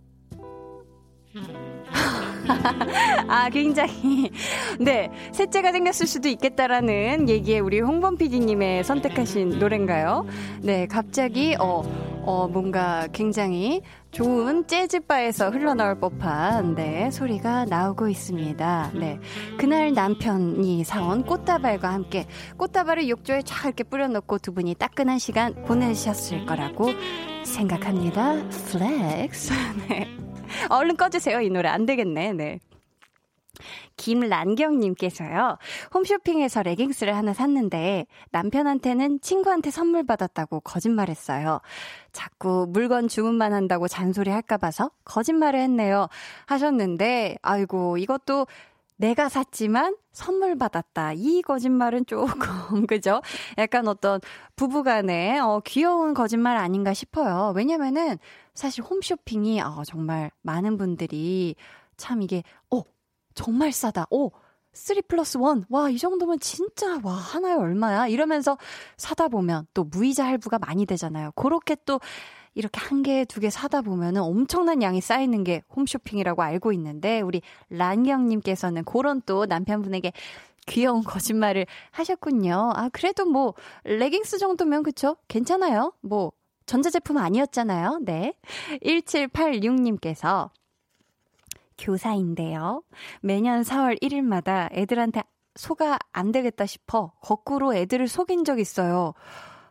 아, 3.28 3.50
굉장히. 3.50 4.32
네. 4.80 5.12
셋째가 5.32 5.72
생겼을 5.72 6.08
수도 6.08 6.30
있겠다라는 6.30 7.30
얘기에 7.30 7.60
우리 7.60 7.80
홍범 7.80 8.18
PD님의 8.18 8.84
선택하신 8.84 9.60
노래인가요? 9.60 10.26
네. 10.62 10.88
갑자기, 10.88 11.56
어, 11.60 11.84
어, 12.24 12.48
뭔가 12.48 13.08
굉장히 13.12 13.82
좋은 14.12 14.66
재즈바에서 14.68 15.52
흘러나올 15.52 16.00
법한, 16.00 16.76
네, 16.76 17.12
소리가 17.12 17.66
나오고 17.66 18.08
있습니다. 18.10 18.92
네. 18.96 19.20
그날 19.58 19.94
남편이 19.94 20.84
사온 20.84 21.24
꽃다발과 21.24 21.92
함께 21.94 22.26
꽃다발을 22.58 23.08
욕조에 23.10 23.44
쫙 23.44 23.66
이렇게 23.66 23.84
뿌려놓고 23.84 24.40
두 24.40 24.54
분이 24.54 24.76
따끈한 24.76 25.20
시간 25.20 25.54
보내셨을 25.66 26.46
거라고 26.46 26.90
생각합니다. 27.44 28.36
flex. 28.72 29.54
네. 29.90 30.29
얼른 30.70 30.98
꺼주세요. 30.98 31.42
이 31.42 31.50
노래 31.50 31.70
안 31.70 31.86
되겠네. 31.86 32.34
네. 32.34 32.60
김란경님께서요, 33.98 35.58
홈쇼핑에서 35.94 36.64
레깅스를 36.64 37.16
하나 37.16 37.34
샀는데, 37.34 38.06
남편한테는 38.32 39.20
친구한테 39.22 39.70
선물 39.72 40.06
받았다고 40.06 40.62
거짓말했어요. 40.62 41.60
자꾸 42.14 42.68
물건 42.70 43.10
주문만 43.10 43.52
한다고 43.52 43.90
잔소리 43.90 44.32
할까 44.32 44.58
봐서 44.58 44.92
거짓말을 45.04 45.60
했네요. 45.60 46.08
하셨는데, 46.46 47.38
아이고, 47.42 47.98
이것도 47.98 48.48
내가 49.00 49.30
샀지만 49.30 49.96
선물 50.12 50.58
받았다. 50.58 51.14
이 51.14 51.42
거짓말은 51.42 52.06
조금, 52.06 52.28
그죠? 52.86 53.22
약간 53.58 53.88
어떤 53.88 54.20
부부간의 54.58 55.40
어, 55.40 55.62
귀여운 55.66 56.14
거짓말 56.14 56.58
아닌가 56.58 56.94
싶어요. 56.94 57.54
왜냐면은 57.56 58.18
사실 58.54 58.84
홈쇼핑이 58.84 59.62
어, 59.62 59.84
정말 59.86 60.32
많은 60.42 60.78
분들이 60.78 61.56
참 61.96 62.22
이게, 62.22 62.44
어, 62.72 62.82
정말 63.36 63.72
싸다. 63.72 64.06
오, 64.12 64.32
3 64.74 65.02
플러스 65.08 65.38
1. 65.38 65.64
와, 65.70 65.90
이 65.90 65.98
정도면 65.98 66.42
진짜, 66.42 67.00
와, 67.02 67.14
하나에 67.14 67.54
얼마야? 67.54 68.08
이러면서 68.08 68.58
사다 68.98 69.30
보면 69.30 69.66
또 69.74 69.86
무이자 69.86 70.26
할부가 70.26 70.60
많이 70.60 70.86
되잖아요. 70.86 71.32
그렇게 71.36 71.78
또 71.86 72.02
이렇게 72.56 72.80
한 72.80 73.04
개, 73.04 73.26
두 73.26 73.40
개 73.40 73.50
사다 73.50 73.82
보면은 73.82 74.22
엄청난 74.22 74.82
양이 74.82 75.02
쌓이는 75.02 75.44
게 75.44 75.62
홈쇼핑이라고 75.76 76.42
알고 76.42 76.72
있는데, 76.74 77.22
우리 77.22 77.42
란경님께서는 77.70 78.84
그런 78.86 79.22
또 79.26 79.46
남편분에게 79.46 80.12
귀여운 80.68 81.04
거짓말을 81.04 81.66
하셨군요. 81.92 82.72
아, 82.76 82.90
그래도 82.90 83.26
뭐, 83.26 83.54
레깅스 83.86 84.38
정도면 84.38 84.84
그쵸? 84.84 85.16
괜찮아요. 85.28 85.94
뭐, 86.02 86.32
전자제품 86.66 87.18
아니었잖아요. 87.18 88.02
네. 88.04 88.34
1786님께서 88.84 90.50
교사인데요. 91.78 92.84
매년 93.22 93.64
4월 93.64 94.02
1일마다 94.02 94.70
애들한테 94.74 95.24
소가 95.56 95.98
안 96.12 96.32
되겠다 96.32 96.66
싶어 96.66 97.14
거꾸로 97.22 97.74
애들을 97.74 98.08
속인 98.08 98.44
적 98.44 98.60
있어요. 98.60 99.14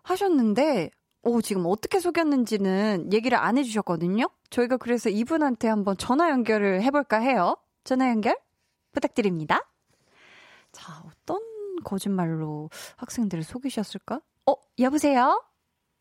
하셨는데, 0.03 0.91
오, 1.29 1.43
지금 1.43 1.67
어떻게 1.67 2.01
속였는지는 2.01 3.13
얘기를 3.13 3.37
안 3.37 3.59
해주셨거든요? 3.59 4.31
저희가 4.49 4.79
그래서 4.79 5.11
이분한테 5.11 5.69
한번 5.69 5.95
전화 5.99 6.31
연결을 6.31 6.81
해볼까 6.81 7.21
해요. 7.21 7.55
전화 7.85 8.09
연결 8.09 8.35
부탁드립니다. 8.95 9.61
자, 10.73 11.03
어떤 11.05 11.39
거짓말로 11.85 12.71
학생들을 12.97 13.45
속이셨을까? 13.45 14.21
어, 14.47 14.55
여보세요? 14.79 15.45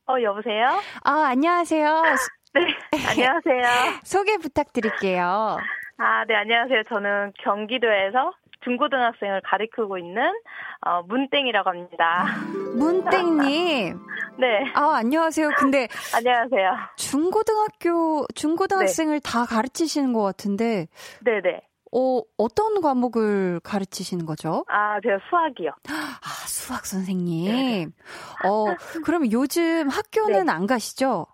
어, 0.07 0.15
여보세요? 0.21 0.65
아, 1.03 1.11
안녕하세요. 1.25 2.03
네, 2.55 2.61
안녕하세요. 3.09 3.99
소개 4.05 4.37
부탁드릴게요. 4.37 5.57
아, 5.97 6.25
네, 6.25 6.35
안녕하세요. 6.35 6.83
저는 6.83 7.33
경기도에서 7.43 8.31
중고등학생을 8.63 9.41
가리키고 9.43 9.97
있는 9.97 10.21
어, 10.81 11.01
문땡이라고 11.03 11.69
합니다. 11.69 12.25
문땡님. 12.75 13.99
네. 14.39 14.71
아, 14.75 14.95
안녕하세요. 14.97 15.49
근데 15.57 15.87
안녕하세요. 16.15 16.71
중고등학교 16.95 18.25
중고등학생을 18.35 19.19
네. 19.19 19.29
다 19.31 19.45
가르치시는 19.45 20.13
것 20.13 20.21
같은데. 20.21 20.87
네, 21.21 21.41
네. 21.41 21.61
어, 21.93 22.21
어떤 22.37 22.81
과목을 22.81 23.61
가르치시는 23.63 24.25
거죠? 24.25 24.65
아, 24.67 24.99
제가 25.01 25.19
수학이요. 25.29 25.71
아, 25.89 26.47
수학 26.47 26.85
선생님. 26.85 27.91
어, 28.45 28.65
그러면 29.05 29.31
요즘 29.31 29.87
학교는 29.89 30.45
네. 30.47 30.51
안 30.51 30.67
가시죠? 30.67 31.25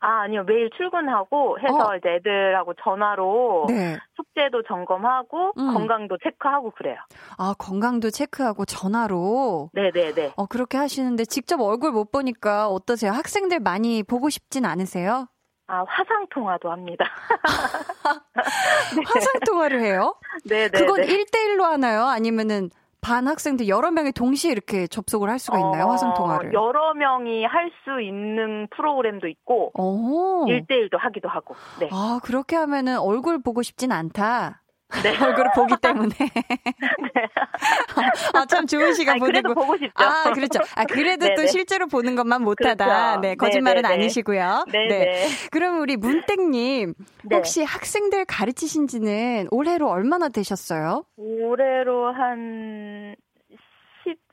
아, 0.00 0.22
아니요. 0.22 0.44
매일 0.44 0.70
출근하고 0.76 1.58
해서 1.60 1.74
어. 1.92 1.96
이제 1.96 2.08
애들하고 2.08 2.72
전화로 2.82 3.66
네. 3.68 3.98
숙제도 4.16 4.62
점검하고 4.62 5.52
음. 5.58 5.74
건강도 5.74 6.16
체크하고 6.22 6.70
그래요. 6.70 6.96
아, 7.36 7.54
건강도 7.58 8.08
체크하고 8.10 8.64
전화로. 8.64 9.70
네네네. 9.74 10.32
어, 10.36 10.46
그렇게 10.46 10.78
하시는데 10.78 11.26
직접 11.26 11.60
얼굴 11.60 11.92
못 11.92 12.10
보니까 12.10 12.68
어떠세요? 12.68 13.12
학생들 13.12 13.60
많이 13.60 14.02
보고 14.02 14.30
싶진 14.30 14.64
않으세요? 14.64 15.26
아, 15.66 15.84
화상 15.86 16.26
통화도 16.30 16.70
합니다. 16.70 17.04
화상 19.06 19.32
통화를 19.46 19.80
해요? 19.82 20.16
네 20.48 20.68
네. 20.68 20.78
그건 20.78 21.02
1대1로 21.02 21.62
하나요? 21.62 22.04
아니면은 22.06 22.70
반 23.00 23.26
학생들 23.28 23.68
여러 23.68 23.90
명이 23.90 24.12
동시에 24.12 24.52
이렇게 24.52 24.86
접속을 24.86 25.28
할 25.30 25.38
수가 25.38 25.58
있나요? 25.58 25.86
화상 25.88 26.14
통화를. 26.14 26.54
어, 26.56 26.66
여러 26.66 26.94
명이 26.94 27.44
할 27.44 27.70
수 27.84 28.00
있는 28.02 28.66
프로그램도 28.76 29.26
있고 29.28 29.70
오. 29.74 30.44
1대1도 30.46 30.98
하기도 30.98 31.28
하고. 31.28 31.54
네. 31.80 31.88
아, 31.92 32.20
그렇게 32.22 32.56
하면은 32.56 32.98
얼굴 32.98 33.42
보고 33.42 33.62
싶진 33.62 33.90
않다. 33.92 34.62
네. 35.02 35.10
얼굴을 35.24 35.50
보기 35.54 35.74
때문에. 35.80 36.14
아, 38.34 38.44
참 38.46 38.66
좋은 38.66 38.92
시간 38.94 39.14
아니, 39.14 39.20
그래도 39.24 39.54
보내고. 39.54 39.60
보고 39.60 39.76
싶죠. 39.76 39.92
아, 39.94 40.32
그렇죠. 40.32 40.60
아, 40.74 40.84
그래도 40.84 41.26
또 41.28 41.34
네네. 41.36 41.46
실제로 41.48 41.86
보는 41.86 42.16
것만 42.16 42.42
못하다. 42.42 42.84
그렇죠. 42.84 43.20
네, 43.20 43.34
거짓말은 43.36 43.82
네네네. 43.82 44.02
아니시고요. 44.02 44.64
네네. 44.70 45.26
그럼 45.50 45.80
우리 45.80 45.96
문땡님, 45.96 46.94
네. 47.24 47.36
혹시 47.36 47.62
학생들 47.62 48.24
가르치신 48.24 48.86
지는 48.88 49.46
올해로 49.50 49.88
얼마나 49.88 50.28
되셨어요? 50.28 51.04
올해로 51.16 52.12
한 52.12 53.14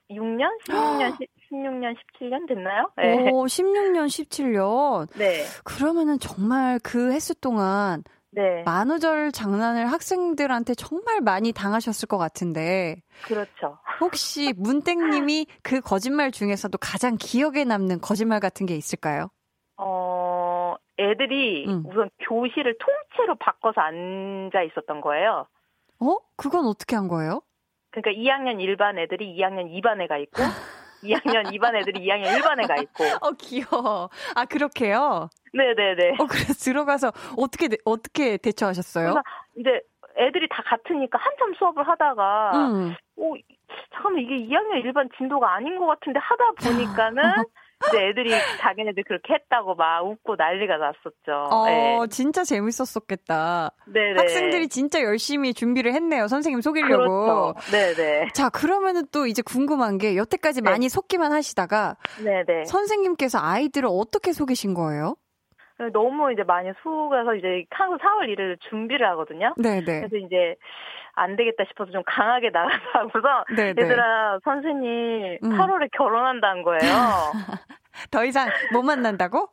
16년? 0.09 0.47
16년, 0.69 1.17
16년, 1.51 1.95
17년 1.95 2.47
됐나요? 2.47 2.89
네. 2.97 3.29
오, 3.31 3.45
16년, 3.45 4.07
17년. 4.07 5.07
네. 5.17 5.43
그러면은 5.63 6.17
정말 6.19 6.79
그 6.81 7.11
횟수 7.11 7.35
동안 7.35 8.03
네. 8.37 8.61
만우절 8.65 9.31
장난을 9.31 9.91
학생들한테 9.91 10.75
정말 10.75 11.21
많이 11.21 11.51
당하셨을 11.51 12.07
것 12.07 12.19
같은데, 12.19 13.01
그렇죠. 13.25 13.79
혹시 13.99 14.53
문땡님이 14.55 15.47
그 15.63 15.81
거짓말 15.81 16.31
중에서도 16.31 16.77
가장 16.77 17.17
기억에 17.19 17.63
남는 17.63 17.99
거짓말 17.99 18.39
같은 18.39 18.67
게 18.67 18.75
있을까요? 18.75 19.29
어, 19.77 20.75
애들이 20.99 21.65
음. 21.67 21.83
우선 21.87 22.11
교실을 22.29 22.77
통째로 22.77 23.35
바꿔서 23.39 23.81
앉아 23.81 24.61
있었던 24.61 25.01
거예요. 25.01 25.47
어? 25.99 26.17
그건 26.35 26.67
어떻게 26.67 26.95
한 26.95 27.07
거예요? 27.07 27.41
그러니까 27.89 28.11
2학년 28.21 28.59
1반 28.59 28.99
애들이 28.99 29.35
2학년 29.35 29.67
2반에 29.81 30.07
가 30.07 30.19
있고, 30.19 30.33
2학년 31.03 31.45
2반 31.53 31.75
애들이 31.75 32.05
2학년 32.07 32.25
1반에 32.39 32.67
가 32.67 32.75
있고. 32.81 33.03
어, 33.21 33.31
귀여워. 33.37 34.09
아, 34.35 34.45
그렇게요? 34.45 35.29
네네네. 35.53 36.15
어, 36.19 36.25
그래서 36.27 36.53
들어가서 36.53 37.11
어떻게, 37.37 37.67
대- 37.67 37.77
어떻게 37.85 38.37
대처하셨어요? 38.37 39.21
이제 39.57 39.81
애들이 40.17 40.47
다 40.49 40.63
같으니까 40.65 41.17
한참 41.19 41.53
수업을 41.55 41.87
하다가, 41.87 42.51
음. 42.71 42.95
오, 43.17 43.35
잠깐만 43.93 44.23
이게 44.23 44.35
2학년 44.47 44.83
1반 44.85 45.09
진도가 45.17 45.53
아닌 45.55 45.77
것 45.77 45.85
같은데 45.85 46.19
하다 46.19 46.43
보니까는 46.63 47.23
이제 47.87 48.07
애들이 48.07 48.31
자기네들 48.59 49.03
그렇게 49.03 49.33
했다고 49.35 49.75
막 49.75 50.05
웃고 50.05 50.35
난리가 50.35 50.77
났었죠. 50.77 51.49
어, 51.51 51.65
네. 51.65 51.99
진짜 52.09 52.43
재밌었었겠다. 52.43 53.71
네네. 53.85 54.15
학생들이 54.17 54.67
진짜 54.67 55.01
열심히 55.01 55.53
준비를 55.53 55.93
했네요. 55.93 56.27
선생님 56.27 56.61
속이려고. 56.61 57.53
그렇죠. 57.53 57.55
네네. 57.71 58.29
자, 58.33 58.49
그러면은 58.49 59.03
또 59.11 59.27
이제 59.27 59.41
궁금한 59.41 59.97
게 59.97 60.15
여태까지 60.17 60.61
네. 60.61 60.69
많이 60.69 60.89
속기만 60.89 61.31
하시다가 61.31 61.97
네네. 62.23 62.65
선생님께서 62.65 63.39
아이들을 63.39 63.87
어떻게 63.91 64.33
속이신 64.33 64.73
거예요? 64.73 65.15
너무 65.93 66.31
이제 66.33 66.41
많이 66.43 66.71
속아서 66.81 67.35
이제 67.35 67.65
항상 67.69 67.99
4월 67.99 68.35
1일 68.35 68.59
준비를 68.69 69.07
하거든요. 69.09 69.53
네네. 69.57 69.85
그래서 69.85 70.15
이제 70.17 70.55
안 71.17 71.35
되겠다 71.35 71.63
싶어서 71.67 71.91
좀 71.91 72.03
강하게 72.05 72.49
나가서 72.51 72.77
하고서 72.93 73.43
네네. 73.55 73.69
얘들아 73.81 74.39
선생님 74.43 75.37
음. 75.43 75.49
8월에 75.57 75.89
결혼한다는 75.97 76.63
거예요. 76.63 76.79
더 78.11 78.23
이상 78.23 78.47
못 78.71 78.83
만난다고? 78.83 79.49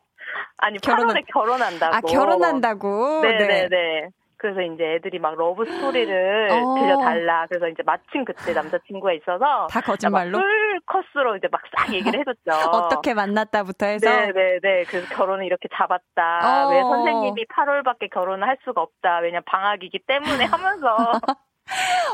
아니 0.57 0.77
결혼한- 0.79 1.15
8월에 1.15 1.23
결혼한다고. 1.33 1.95
아, 1.95 2.01
결혼한다고? 2.01 3.21
네네 3.21 3.67
네. 3.69 4.09
그래서 4.37 4.61
이제 4.61 4.83
애들이 4.95 5.17
막 5.17 5.33
love 5.35 5.65
story를 5.65 6.49
어. 6.51 6.75
들려달라. 6.75 7.47
그래서 7.47 7.67
이제 7.67 7.81
마침 7.83 8.25
그때 8.25 8.53
남자친구가 8.53 9.13
있어서 9.13 9.65
다 9.71 9.81
거짓말로? 9.81 10.37
풀 10.37 10.79
코스로 10.85 11.35
이제 11.37 11.47
막 11.51 11.61
싹 11.75 11.91
얘기를 11.91 12.19
해줬죠. 12.19 12.51
어떻게 12.69 13.13
만났다부터 13.15 13.85
해서? 13.87 14.07
네네네. 14.07 14.83
그래서 14.87 15.15
결혼을 15.15 15.45
이렇게 15.45 15.67
잡았다. 15.73 16.67
어. 16.67 16.69
왜 16.69 16.81
선생님이 16.81 17.45
8월밖에 17.45 18.11
결혼을 18.11 18.47
할 18.47 18.57
수가 18.65 18.81
없다. 18.81 19.19
왜냐 19.19 19.39
방학이기 19.45 19.99
때문에 20.05 20.45
하면서. 20.45 21.13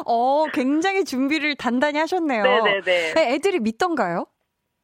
어, 0.06 0.46
굉장히 0.54 1.04
준비를 1.04 1.56
단단히 1.56 2.00
하셨네요. 2.00 2.44
네네네. 2.44 3.14
네, 3.16 3.34
애들이 3.34 3.60
믿던가요? 3.60 4.26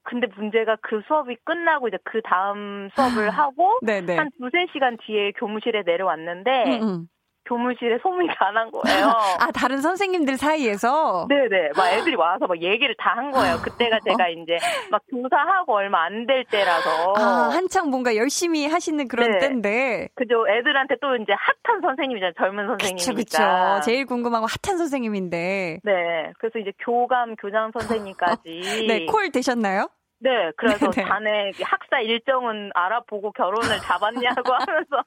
근데 0.03 0.27
문제가 0.37 0.77
그 0.81 1.01
수업이 1.07 1.35
끝나고 1.43 1.89
이제 1.89 1.97
그 2.05 2.21
다음 2.23 2.89
수업을 2.95 3.29
하고 3.29 3.77
네네. 3.81 4.15
한 4.15 4.29
두세 4.39 4.67
시간 4.71 4.97
뒤에 5.05 5.33
교무실에 5.33 5.83
내려왔는데 5.85 6.79
음, 6.79 6.83
음. 6.83 7.07
교무실에 7.47 7.97
소문이 8.03 8.27
다 8.37 8.51
난 8.51 8.69
거예요. 8.71 9.07
아, 9.39 9.51
다른 9.51 9.77
선생님들 9.81 10.37
사이에서? 10.37 11.27
네네. 11.29 11.71
막 11.75 11.87
애들이 11.93 12.15
와서 12.15 12.47
막 12.47 12.61
얘기를 12.61 12.95
다 12.97 13.11
한 13.17 13.31
거예요. 13.31 13.57
그때가 13.63 13.99
제가 14.05 14.27
이제 14.29 14.57
막 14.91 15.01
교사하고 15.09 15.73
얼마 15.75 16.03
안 16.05 16.25
될 16.27 16.43
때라서. 16.45 17.13
아, 17.17 17.49
한창 17.53 17.89
뭔가 17.89 18.15
열심히 18.15 18.67
하시는 18.67 19.07
그런 19.07 19.31
네. 19.31 19.37
때인데. 19.39 20.09
그죠. 20.15 20.45
애들한테 20.49 20.95
또 21.01 21.15
이제 21.15 21.33
핫한 21.63 21.81
선생님이잖아요. 21.81 22.33
젊은 22.37 22.67
선생님이니까. 22.67 23.75
그쵸. 23.75 23.81
제일 23.85 24.05
궁금한 24.05 24.41
건 24.41 24.49
핫한 24.63 24.77
선생님인데. 24.77 25.79
네. 25.83 26.31
그래서 26.39 26.59
이제 26.59 26.71
교감, 26.79 27.35
교장 27.37 27.71
선생님까지. 27.71 28.49
네, 28.87 29.05
콜 29.05 29.31
되셨나요? 29.31 29.89
네, 30.19 30.29
그래서 30.57 30.89
네네. 30.89 31.07
자네 31.07 31.51
학사 31.63 31.99
일정은 32.01 32.71
알아보고 32.73 33.31
결혼을 33.33 33.77
잡았냐고 33.79 34.53
하면서. 34.53 35.03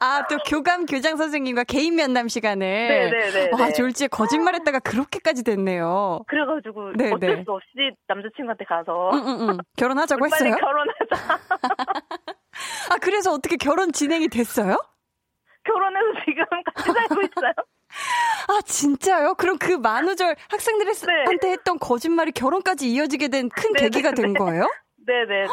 아, 0.00 0.26
또 0.28 0.36
교감 0.46 0.86
교장 0.86 1.16
선생님과 1.16 1.64
개인 1.64 1.96
면담 1.96 2.28
시간을. 2.28 3.10
네네네. 3.10 3.50
와, 3.58 3.72
졸지에 3.72 4.08
거짓말했다가 4.08 4.80
그렇게까지 4.80 5.44
됐네요. 5.44 6.20
그래가지고 6.26 6.92
네네. 6.96 7.14
어쩔 7.14 7.44
수 7.44 7.52
없이 7.52 7.68
남자친구한테 8.06 8.64
가서. 8.64 9.10
응, 9.14 9.22
응, 9.26 9.48
응. 9.48 9.58
결혼하자고 9.76 10.20
빨리 10.28 10.50
했어요? 10.50 10.56
결혼하자. 10.56 11.38
아, 12.90 12.96
그래서 13.00 13.32
어떻게 13.32 13.56
결혼 13.56 13.92
진행이 13.92 14.28
됐어요? 14.28 14.76
결혼해서 15.64 16.24
지금 16.26 16.44
같이 16.74 16.92
살고 16.92 17.22
있어요. 17.22 17.52
아, 18.48 18.60
진짜요? 18.66 19.34
그럼 19.34 19.56
그 19.58 19.72
만우절 19.72 20.36
학생들한테 20.50 21.06
네. 21.40 21.50
했던 21.52 21.78
거짓말이 21.78 22.32
결혼까지 22.32 22.90
이어지게 22.90 23.28
된큰 23.28 23.72
네, 23.72 23.80
계기가 23.80 24.10
네, 24.10 24.22
된 24.22 24.32
네. 24.34 24.38
거예요? 24.38 24.68
네네네. 25.06 25.48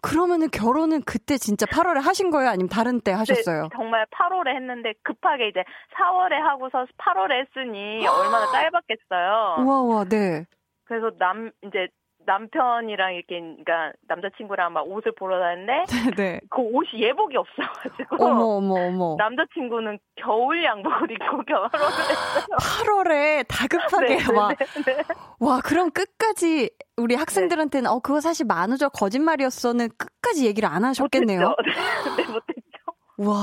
그러면은 0.00 0.48
결혼은 0.50 1.02
그때 1.02 1.36
진짜 1.38 1.66
8월에 1.66 2.00
하신 2.00 2.30
거예요? 2.30 2.50
아니면 2.50 2.68
다른 2.68 3.00
때 3.00 3.12
하셨어요? 3.12 3.62
네, 3.64 3.68
정말 3.74 4.06
8월에 4.06 4.54
했는데 4.54 4.94
급하게 5.02 5.48
이제 5.48 5.64
4월에 5.96 6.34
하고서 6.34 6.86
8월에 6.98 7.40
했으니 7.46 8.06
얼마나 8.06 8.46
짧았겠어요. 8.52 9.56
우와, 9.64 9.80
우와, 9.82 10.04
네. 10.04 10.44
그래서 10.84 11.10
남 11.18 11.50
이제 11.64 11.88
남편이랑 12.28 13.14
이렇게 13.14 13.40
그러니까 13.40 13.92
남자친구랑 14.06 14.74
막 14.74 14.86
옷을 14.86 15.12
보러 15.12 15.40
다녔는데 15.40 15.84
네. 16.16 16.40
그 16.50 16.60
옷이 16.60 17.00
예복이 17.00 17.36
없어가지고 17.36 18.22
어머, 18.22 18.44
어머, 18.56 18.74
어머. 18.86 19.16
남자친구는 19.18 19.98
겨울 20.16 20.62
양복을 20.62 21.10
입고 21.10 21.42
결혼을 21.44 21.70
했어요. 21.72 22.46
8월에 22.60 23.46
다급하게 23.48 24.16
네, 24.16 24.36
와. 24.36 24.48
네, 24.48 24.56
네, 24.84 24.96
네. 24.96 25.02
와, 25.40 25.60
그럼 25.64 25.90
끝까지 25.90 26.70
우리 26.98 27.14
학생들한테는 27.14 27.90
어 27.90 28.00
그거 28.00 28.20
사실 28.20 28.44
만우절 28.46 28.90
거짓말이었어는 28.92 29.88
끝까지 29.96 30.46
얘기를 30.46 30.68
안 30.68 30.84
하셨겠네요. 30.84 31.40
못했죠. 31.40 31.80
네, 32.16 32.24
못했죠. 32.24 32.67
와, 33.18 33.36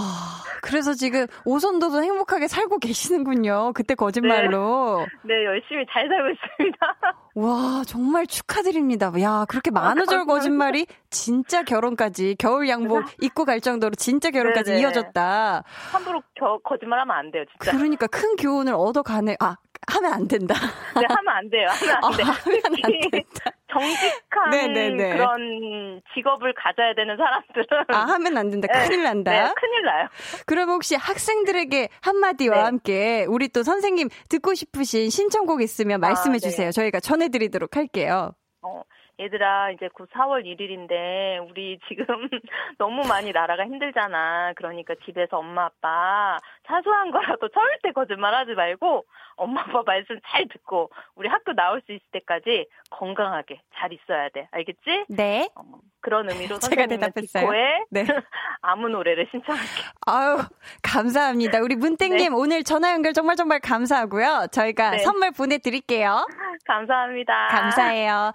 그래서 0.61 0.93
지금 0.93 1.27
오손도손 1.43 2.03
행복하게 2.03 2.47
살고 2.47 2.79
계시는군요. 2.79 3.73
그때 3.73 3.93
거짓말로. 3.93 5.05
네, 5.23 5.43
열심히 5.45 5.85
잘 5.91 6.07
살고 6.07 6.29
있습니다. 6.29 6.77
와, 7.35 7.83
정말 7.85 8.25
축하드립니다. 8.25 9.11
야, 9.21 9.45
그렇게 9.49 9.71
만우절. 9.71 10.25
거짓말이 10.25 10.87
진짜 11.09 11.63
결혼까지 11.63 12.35
겨울 12.39 12.69
양복 12.69 13.03
입고 13.21 13.43
갈 13.43 13.59
정도로 13.59 13.95
진짜 13.95 14.31
결혼까지 14.31 14.71
네네. 14.71 14.81
이어졌다. 14.81 15.63
함부로 15.91 16.21
겨, 16.35 16.57
거짓말하면 16.63 17.15
안 17.15 17.31
돼요, 17.31 17.43
진짜. 17.51 17.77
그러니까 17.77 18.07
큰 18.07 18.37
교훈을 18.37 18.73
얻어가네. 18.73 19.35
아, 19.41 19.57
하면 19.87 20.13
안 20.13 20.27
된다. 20.27 20.55
네, 20.99 21.05
하면 21.07 21.27
안 21.35 21.49
돼요. 21.49 21.67
하면 21.69 21.95
아, 22.01 22.07
안 22.07 22.11
돼. 22.13 22.23
하면 22.23 22.61
안 22.65 22.91
된다. 23.11 23.51
정직한 23.75 24.49
네네네. 24.51 25.09
그런 25.17 26.01
직업을 26.13 26.53
가져야 26.53 26.93
되는 26.95 27.17
사람들은 27.17 27.85
아, 27.89 28.13
하면 28.13 28.37
안 28.37 28.49
된다. 28.49 28.67
네, 28.71 28.87
큰일 28.87 29.03
난다. 29.03 29.31
네, 29.31 29.53
큰일 29.55 29.83
나요. 29.83 30.07
그럼 30.45 30.69
혹시 30.69 30.95
학생들에게 30.95 31.89
한마디와 32.01 32.55
네. 32.55 32.61
함께 32.61 33.25
우리 33.27 33.49
또 33.49 33.63
선생님 33.63 34.07
듣고 34.29 34.53
싶으신 34.53 35.09
신청곡 35.09 35.61
있으면 35.61 35.99
말씀해 35.99 36.35
아, 36.35 36.39
네. 36.39 36.39
주세요. 36.39 36.71
저희가 36.71 37.01
전해드리도록 37.01 37.75
할게요. 37.75 38.31
어, 38.61 38.81
얘들아, 39.19 39.71
이제 39.71 39.87
곧 39.93 40.09
4월 40.11 40.43
1일인데, 40.43 41.49
우리 41.49 41.79
지금 41.87 42.05
너무 42.77 43.07
많이 43.07 43.31
나라가 43.31 43.63
힘들잖아. 43.65 44.53
그러니까 44.55 44.95
집에서 45.05 45.37
엄마, 45.37 45.65
아빠, 45.65 46.37
사소한 46.67 47.11
거라도 47.11 47.47
절대 47.49 47.91
거짓말 47.91 48.33
하지 48.33 48.53
말고, 48.53 49.05
엄마, 49.35 49.61
아빠 49.61 49.83
말씀 49.85 50.19
잘 50.27 50.47
듣고, 50.47 50.89
우리 51.15 51.27
학교 51.27 51.53
나올 51.53 51.81
수 51.85 51.91
있을 51.91 52.03
때까지 52.11 52.67
건강하게 52.89 53.61
잘 53.75 53.91
있어야 53.93 54.29
돼. 54.29 54.47
알겠지? 54.51 55.05
네. 55.09 55.49
어, 55.55 55.63
그런 56.01 56.29
의미로 56.29 56.59
제가 56.59 56.87
대답했어요. 56.87 57.49
네. 57.89 58.05
아무 58.61 58.89
노래를 58.89 59.27
신청할게. 59.31 59.67
아유, 60.07 60.37
감사합니다. 60.81 61.59
우리 61.59 61.75
문땡님 61.75 62.17
네. 62.17 62.27
오늘 62.29 62.63
전화 62.63 62.91
연결 62.91 63.13
정말 63.13 63.35
정말 63.35 63.59
감사하고요. 63.59 64.47
저희가 64.51 64.91
네. 64.91 64.97
선물 64.99 65.31
보내드릴게요. 65.31 66.25
감사합니다. 66.65 67.47
감사해요. 67.47 68.31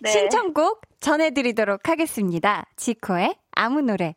네. 0.00 0.10
신청곡 0.10 0.82
전해드리도록 1.00 1.88
하겠습니다. 1.88 2.64
지코의 2.76 3.34
아무 3.52 3.82
노래. 3.82 4.14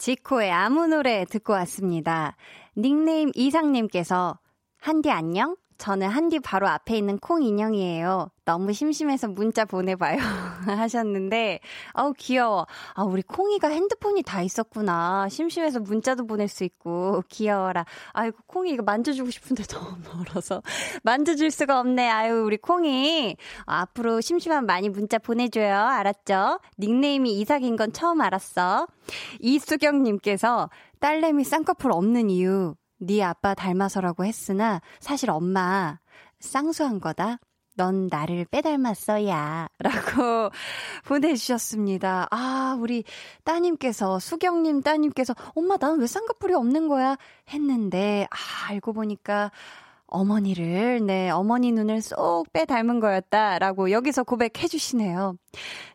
지코의 0.00 0.50
아무 0.50 0.86
노래 0.86 1.26
듣고 1.26 1.52
왔습니다. 1.52 2.34
닉네임 2.74 3.30
이상님께서 3.34 4.38
한디 4.78 5.10
안녕? 5.10 5.56
저는 5.80 6.08
한디 6.10 6.38
바로 6.40 6.68
앞에 6.68 6.98
있는 6.98 7.18
콩 7.18 7.42
인형이에요. 7.42 8.30
너무 8.44 8.74
심심해서 8.74 9.28
문자 9.28 9.64
보내봐요. 9.64 10.18
하셨는데, 10.68 11.60
아우, 11.94 12.12
귀여워. 12.18 12.66
아, 12.92 13.02
우리 13.02 13.22
콩이가 13.22 13.68
핸드폰이 13.68 14.22
다 14.22 14.42
있었구나. 14.42 15.30
심심해서 15.30 15.80
문자도 15.80 16.26
보낼 16.26 16.48
수 16.48 16.64
있고, 16.64 17.22
귀여워라. 17.30 17.86
아이고, 18.12 18.36
콩이 18.46 18.72
이거 18.72 18.82
만져주고 18.82 19.30
싶은데 19.30 19.62
너무 19.72 19.96
멀어서. 20.12 20.60
만져줄 21.02 21.50
수가 21.50 21.80
없네. 21.80 22.10
아유, 22.10 22.42
우리 22.44 22.58
콩이. 22.58 23.38
아, 23.64 23.80
앞으로 23.80 24.20
심심하면 24.20 24.66
많이 24.66 24.90
문자 24.90 25.16
보내줘요. 25.16 25.74
알았죠? 25.74 26.60
닉네임이 26.78 27.40
이삭인 27.40 27.76
건 27.76 27.94
처음 27.94 28.20
알았어. 28.20 28.86
이수경님께서 29.38 30.68
딸내미 30.98 31.44
쌍꺼풀 31.44 31.90
없는 31.90 32.28
이유. 32.28 32.74
네 33.00 33.22
아빠 33.22 33.54
닮아서라고 33.54 34.24
했으나 34.24 34.80
사실 35.00 35.30
엄마 35.30 35.98
쌍수한 36.40 37.00
거다. 37.00 37.38
넌 37.76 38.08
나를 38.10 38.44
빼닮았어야. 38.46 39.68
라고 39.78 40.50
보내주셨습니다. 41.06 42.28
아, 42.30 42.76
우리 42.78 43.04
따님께서, 43.44 44.18
수경님 44.18 44.82
따님께서, 44.82 45.34
엄마, 45.54 45.76
나는 45.78 46.00
왜 46.00 46.06
쌍꺼풀이 46.06 46.52
없는 46.54 46.88
거야? 46.88 47.16
했는데, 47.48 48.26
아, 48.30 48.70
알고 48.70 48.92
보니까, 48.92 49.50
어머니를, 50.08 51.06
네, 51.06 51.30
어머니 51.30 51.72
눈을 51.72 52.02
쏙 52.02 52.52
빼 52.52 52.64
닮은 52.66 53.00
거였다. 53.00 53.58
라고 53.60 53.90
여기서 53.92 54.24
고백해 54.24 54.66
주시네요. 54.68 55.36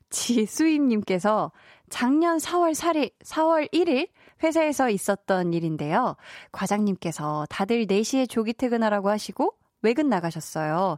지수임님께서 0.10 1.52
작년 1.90 2.38
4월 2.38 2.74
4일, 2.74 3.12
4월 3.24 3.72
1일 3.74 4.08
회사에서 4.44 4.90
있었던 4.90 5.54
일인데요. 5.54 6.16
과장님께서 6.52 7.46
다들 7.50 7.86
4시에 7.88 8.30
조기 8.30 8.54
퇴근하라고 8.54 9.10
하시고 9.10 9.54
외근 9.82 10.10
나가셨어요. 10.10 10.98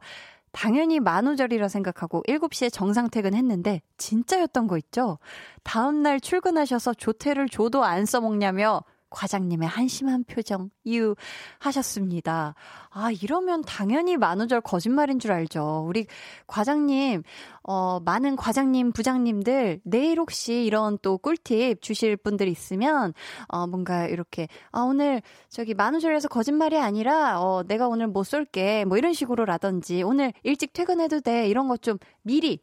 당연히 0.51 0.99
만우절이라 0.99 1.67
생각하고 1.67 2.23
7시에 2.27 2.71
정상 2.71 3.09
퇴근했는데 3.09 3.81
진짜였던 3.97 4.67
거 4.67 4.77
있죠? 4.77 5.19
다음날 5.63 6.19
출근하셔서 6.19 6.95
조퇴를 6.95 7.49
줘도 7.49 7.83
안 7.83 8.05
써먹냐며 8.05 8.81
과장님의 9.09 9.67
한심한 9.67 10.23
표정, 10.25 10.69
유, 10.87 11.15
하셨습니다. 11.59 12.53
아, 12.89 13.11
이러면 13.11 13.63
당연히 13.63 14.17
만우절 14.17 14.61
거짓말인 14.61 15.17
줄 15.17 15.31
알죠. 15.31 15.85
우리 15.87 16.05
과장님, 16.45 17.23
어, 17.63 17.99
많은 18.01 18.35
과장님, 18.35 18.91
부장님들, 18.91 19.81
내일 19.83 20.19
혹시 20.19 20.63
이런 20.65 20.99
또 21.01 21.17
꿀팁 21.17 21.81
주실 21.81 22.17
분들 22.17 22.47
있으면, 22.47 23.13
어, 23.47 23.65
뭔가 23.65 24.05
이렇게, 24.07 24.47
아, 24.71 24.81
오늘 24.81 25.21
저기 25.49 25.73
만우절에서 25.73 26.27
거짓말이 26.27 26.77
아니라, 26.77 27.41
어, 27.41 27.63
내가 27.63 27.87
오늘 27.87 28.07
못 28.07 28.23
쏠게. 28.23 28.85
뭐 28.85 28.97
이런 28.97 29.13
식으로라든지, 29.13 30.03
오늘 30.03 30.31
일찍 30.43 30.73
퇴근해도 30.73 31.21
돼. 31.21 31.47
이런 31.47 31.67
것 31.67 31.77
좀 31.87 31.97
미리 32.21 32.59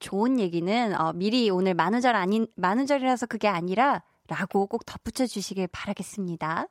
좋은 0.00 0.40
얘기는 0.40 1.00
어, 1.00 1.12
미리 1.12 1.48
오늘 1.48 1.74
만우절 1.74 2.16
아닌 2.16 2.46
만우절이라서 2.56 3.26
그게 3.26 3.46
아니라 3.46 4.02
라고 4.28 4.66
꼭 4.66 4.84
덧붙여 4.86 5.26
주시길 5.26 5.68
바라겠습니다. 5.68 6.66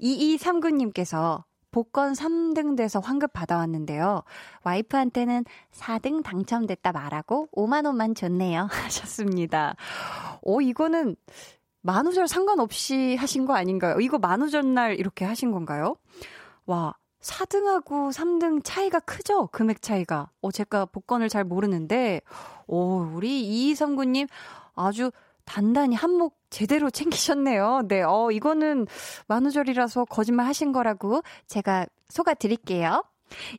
2239님께서 0.00 1.44
복권 1.72 2.12
3등 2.12 2.76
돼서 2.76 3.00
환급 3.00 3.32
받아왔는데요. 3.32 4.22
와이프한테는 4.62 5.44
4등 5.72 6.22
당첨됐다 6.22 6.92
말하고 6.92 7.48
5만원만 7.56 8.14
줬네요. 8.14 8.68
하셨습니다. 8.70 9.74
오, 10.42 10.60
이거는 10.60 11.16
만우절 11.80 12.28
상관없이 12.28 13.16
하신 13.16 13.46
거 13.46 13.54
아닌가요? 13.54 13.98
이거 14.00 14.18
만우절 14.18 14.74
날 14.74 14.96
이렇게 14.96 15.24
하신 15.24 15.50
건가요? 15.50 15.96
와, 16.66 16.94
4등하고 17.22 18.12
3등 18.12 18.60
차이가 18.62 19.00
크죠? 19.00 19.46
금액 19.48 19.80
차이가. 19.80 20.28
어, 20.42 20.52
제가 20.52 20.84
복권을 20.86 21.28
잘 21.28 21.42
모르는데, 21.42 22.20
오, 22.66 22.98
우리 23.14 23.72
2239님 23.74 24.28
아주 24.74 25.10
단단히 25.44 25.96
한몫 25.96 26.34
제대로 26.52 26.90
챙기셨네요. 26.90 27.82
네, 27.88 28.02
어, 28.02 28.30
이거는 28.30 28.86
만우절이라서 29.26 30.04
거짓말 30.04 30.46
하신 30.46 30.72
거라고 30.72 31.22
제가 31.46 31.86
속아 32.10 32.34
드릴게요. 32.34 33.02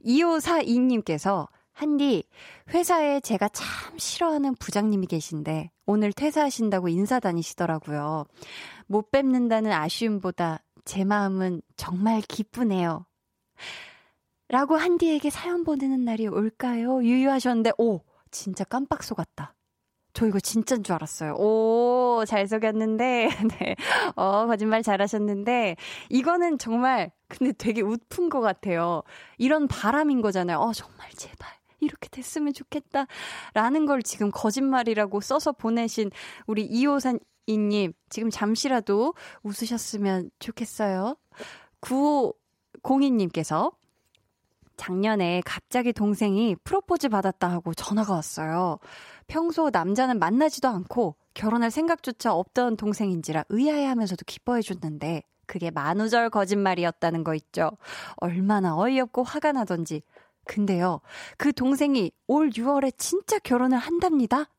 2542님께서 0.06 1.48
한디, 1.74 2.24
회사에 2.70 3.20
제가 3.20 3.50
참 3.50 3.98
싫어하는 3.98 4.54
부장님이 4.56 5.08
계신데, 5.08 5.72
오늘 5.88 6.14
퇴사하신다고 6.14 6.88
인사 6.88 7.20
다니시더라고요. 7.20 8.26
못 8.86 9.10
뵙는다는 9.10 9.72
아쉬움보다 9.72 10.60
제 10.86 11.04
마음은 11.04 11.64
정말 11.76 12.22
기쁘네요. 12.22 13.08
라고 14.50 14.76
한디에게 14.76 15.32
사연 15.32 15.64
보내는 15.64 16.06
날이 16.06 16.28
올까요? 16.28 17.04
유유하셨는데, 17.04 17.72
오, 17.80 18.02
진짜 18.30 18.64
깜빡 18.64 19.02
속았다. 19.02 19.56
저 20.14 20.28
이거 20.28 20.40
진짜인 20.40 20.84
줄 20.84 20.94
알았어요. 20.94 21.34
오, 21.36 22.24
잘 22.28 22.48
속였는데, 22.48 23.30
네. 23.60 23.76
어, 24.16 24.46
거짓말 24.46 24.84
잘 24.84 25.02
하셨는데, 25.02 25.76
이거는 26.10 26.60
정말, 26.60 27.12
근데 27.28 27.52
되게 27.52 27.82
웃픈 27.82 28.30
것 28.30 28.42
같아요. 28.42 29.02
이런 29.38 29.68
바람인 29.68 30.22
거잖아요. 30.22 30.60
어, 30.60 30.72
정말 30.74 31.10
제발. 31.12 31.50
이렇게 31.80 32.08
됐으면 32.10 32.54
좋겠다. 32.54 33.08
라는 33.54 33.86
걸 33.86 34.02
지금 34.04 34.32
거짓말이라고 34.32 35.20
써서 35.20 35.52
보내신 35.52 36.12
우리 36.48 36.64
이호산 36.64 37.20
이님, 37.46 37.92
지금 38.10 38.30
잠시라도 38.30 39.16
웃으셨으면 39.44 40.32
좋겠어요. 40.40 41.18
9502님께서 41.82 43.74
작년에 44.78 45.42
갑자기 45.46 45.94
동생이 45.94 46.56
프로포즈 46.64 47.10
받았다 47.10 47.50
하고 47.50 47.74
전화가 47.74 48.14
왔어요. 48.14 48.80
평소 49.28 49.70
남자는 49.72 50.20
만나지도 50.20 50.68
않고 50.68 51.16
결혼할 51.34 51.72
생각조차 51.72 52.34
없던 52.34 52.78
동생인지라 52.78 53.46
의아해 53.50 53.86
하면서도 53.86 54.24
기뻐해 54.26 54.62
줬는데 54.62 55.24
그게 55.46 55.72
만우절 55.72 56.30
거짓말이었다는 56.30 57.24
거 57.24 57.36
있죠. 57.36 57.72
얼마나 58.18 58.78
어이없고 58.78 59.24
화가 59.24 59.52
나던지. 59.52 60.02
근데요, 60.46 61.00
그 61.38 61.54
동생이 61.54 62.12
올 62.28 62.50
6월에 62.50 62.94
진짜 62.98 63.40
결혼을 63.40 63.78
한답니다. 63.78 64.50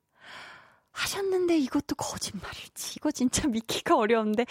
하셨는데 0.95 1.59
이것도 1.59 1.97
거짓말일지. 1.97 2.95
이거 2.97 3.11
진짜 3.11 3.47
믿기가 3.49 3.97
어려운데. 3.97 4.47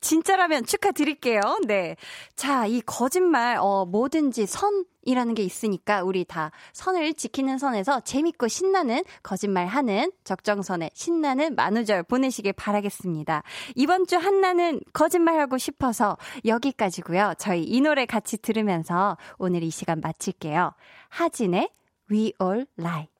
진짜라면 0.00 0.66
축하드릴게요. 0.66 1.40
네. 1.66 1.96
자, 2.36 2.66
이 2.66 2.80
거짓말, 2.80 3.56
어, 3.58 3.86
뭐든지 3.86 4.46
선 4.46 4.84
이라는 5.06 5.34
게 5.34 5.42
있으니까 5.42 6.02
우리 6.02 6.24
다 6.24 6.50
선을 6.72 7.14
지키는 7.14 7.58
선에서 7.58 8.00
재밌고 8.00 8.48
신나는 8.48 9.04
거짓말 9.22 9.66
하는 9.66 10.10
적정선에 10.24 10.90
신나는 10.94 11.54
만우절 11.56 12.04
보내시길 12.04 12.54
바라겠습니다. 12.54 13.42
이번 13.74 14.06
주 14.06 14.16
한나는 14.16 14.80
거짓말하고 14.94 15.58
싶어서 15.58 16.16
여기까지고요. 16.46 17.34
저희 17.38 17.64
이 17.64 17.80
노래 17.82 18.06
같이 18.06 18.38
들으면서 18.38 19.18
오늘 19.38 19.62
이 19.62 19.70
시간 19.70 20.00
마칠게요. 20.00 20.72
하진의 21.10 21.70
We 22.10 22.32
All 22.40 22.66
Lie. 22.78 23.13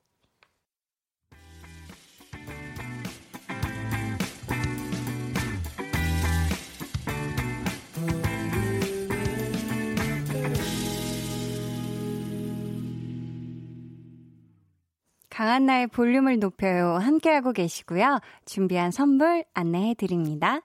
강한나의 15.35 15.87
볼륨을 15.87 16.39
높여요. 16.39 16.93
함께하고 16.93 17.51
계시고요. 17.51 18.19
준비한 18.45 18.91
선물 18.91 19.43
안내해 19.53 19.93
드립니다. 19.93 20.61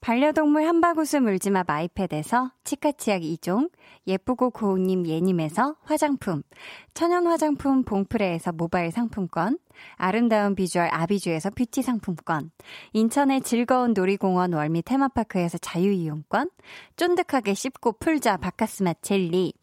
반려동물 0.00 0.64
한바구스 0.64 1.16
물지마 1.16 1.64
마이패드에서 1.66 2.52
치카치약 2.62 3.22
2종, 3.22 3.68
예쁘고 4.06 4.50
고운님 4.50 5.08
예님에서 5.08 5.74
화장품, 5.82 6.42
천연 6.94 7.26
화장품 7.26 7.82
봉프레에서 7.82 8.52
모바일 8.52 8.92
상품권, 8.92 9.58
아름다운 9.96 10.54
비주얼 10.54 10.88
아비주에서 10.92 11.50
뷰티 11.50 11.82
상품권, 11.82 12.52
인천의 12.92 13.40
즐거운 13.40 13.92
놀이공원 13.92 14.52
월미 14.52 14.82
테마파크에서 14.82 15.58
자유이용권, 15.58 16.50
쫀득하게 16.94 17.54
씹고 17.54 17.98
풀자 17.98 18.36
바카스맛 18.36 19.02
젤리, 19.02 19.54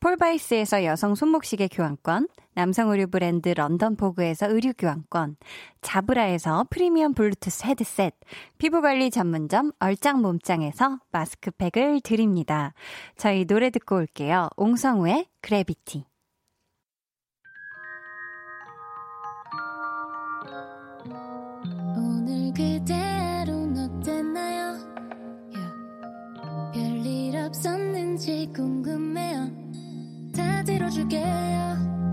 폴바이스에서 0.00 0.84
여성 0.84 1.14
손목시계 1.14 1.68
교환권, 1.68 2.28
남성 2.54 2.90
의류 2.90 3.08
브랜드 3.08 3.48
런던포그에서 3.48 4.48
의류 4.48 4.72
교환권, 4.78 5.36
자브라에서 5.80 6.66
프리미엄 6.70 7.14
블루투스 7.14 7.66
헤드셋, 7.66 8.14
피부관리 8.58 9.10
전문점 9.10 9.72
얼짱 9.80 10.22
몸짱에서 10.22 11.00
마스크팩을 11.10 12.00
드립니다. 12.02 12.74
저희 13.16 13.44
노래 13.44 13.70
듣고 13.70 13.96
올게요. 13.96 14.48
옹성우의 14.56 15.26
Gravity. 15.40 16.04
오늘 21.96 22.52
그대로는 22.54 24.00
어땠나요? 24.00 24.78
Yeah. 25.52 25.72
별일 26.72 27.36
없었는지 27.36 28.52
궁금해요. 28.54 29.13
다 29.13 29.13
들어줄게요. 30.64 31.24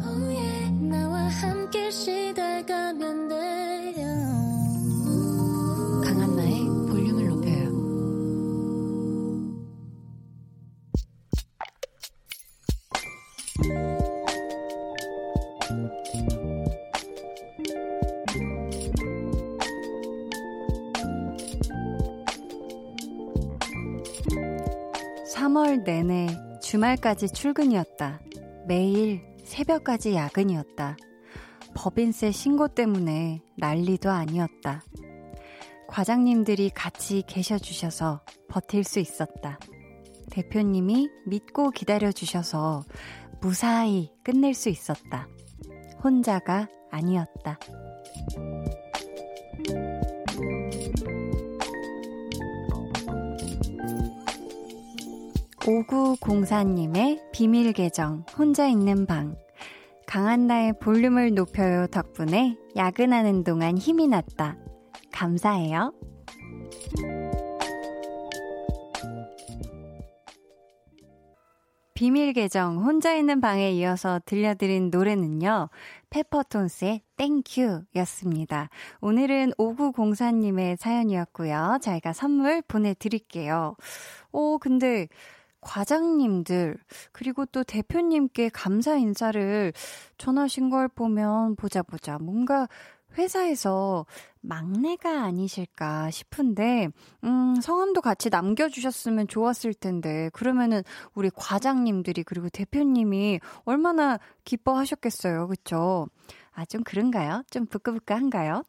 Oh 0.03 0.25
yeah. 0.27 0.71
나와 0.81 1.21
함께 1.27 1.89
시달가면 1.89 3.29
돼요. 3.29 4.05
강한나의 6.03 6.65
볼륨을 6.89 7.27
높여요. 7.29 7.71
삼월 25.25 25.83
내내 25.83 26.27
주말까지 26.61 27.29
출근이었다. 27.29 28.19
매일 28.67 29.21
새벽까지 29.43 30.15
야근이었다. 30.15 30.97
법인세 31.73 32.31
신고 32.31 32.67
때문에 32.67 33.41
난리도 33.57 34.09
아니었다. 34.09 34.83
과장님들이 35.87 36.69
같이 36.69 37.23
계셔 37.27 37.57
주셔서 37.57 38.21
버틸 38.49 38.83
수 38.83 38.99
있었다. 38.99 39.59
대표님이 40.31 41.09
믿고 41.25 41.71
기다려 41.71 42.11
주셔서 42.11 42.83
무사히 43.41 44.11
끝낼 44.23 44.53
수 44.53 44.69
있었다. 44.69 45.27
혼자가 46.03 46.69
아니었다. 46.91 47.59
5904님의 55.71 57.31
비밀 57.31 57.71
계정, 57.71 58.25
혼자 58.37 58.67
있는 58.67 59.05
방. 59.05 59.37
강한나의 60.05 60.73
볼륨을 60.81 61.33
높여요 61.33 61.87
덕분에 61.87 62.57
야근하는 62.75 63.45
동안 63.45 63.77
힘이 63.77 64.09
났다. 64.09 64.57
감사해요. 65.13 65.93
비밀 71.93 72.33
계정 72.33 72.83
혼자 72.83 73.13
있는 73.13 73.39
방에 73.39 73.71
이어서 73.71 74.19
들려드린 74.25 74.89
노래는요. 74.89 75.69
페퍼톤스의 76.09 77.01
Thank 77.15 77.58
You 77.58 77.83
였습니다. 77.95 78.69
오늘은 78.99 79.51
5904님의 79.51 80.75
사연이었고요. 80.77 81.77
저희가 81.81 82.11
선물 82.11 82.61
보내드릴게요. 82.63 83.75
오, 84.33 84.57
근데 84.57 85.07
과장님들, 85.61 86.77
그리고 87.11 87.45
또 87.45 87.63
대표님께 87.63 88.49
감사 88.49 88.95
인사를 88.95 89.73
전하신 90.17 90.69
걸 90.69 90.87
보면 90.87 91.55
보자 91.55 91.83
보자. 91.83 92.17
뭔가 92.19 92.67
회사에서 93.17 94.05
막내가 94.41 95.23
아니실까 95.23 96.11
싶은데, 96.11 96.87
음, 97.23 97.55
성함도 97.61 98.01
같이 98.01 98.29
남겨주셨으면 98.29 99.27
좋았을 99.27 99.73
텐데, 99.73 100.29
그러면은 100.33 100.81
우리 101.13 101.29
과장님들이 101.29 102.23
그리고 102.23 102.49
대표님이 102.49 103.39
얼마나 103.65 104.17
기뻐하셨겠어요. 104.45 105.47
그쵸? 105.47 106.07
아, 106.53 106.65
좀 106.65 106.83
그런가요? 106.83 107.43
좀 107.49 107.65
부끄부끄한가요? 107.65 108.63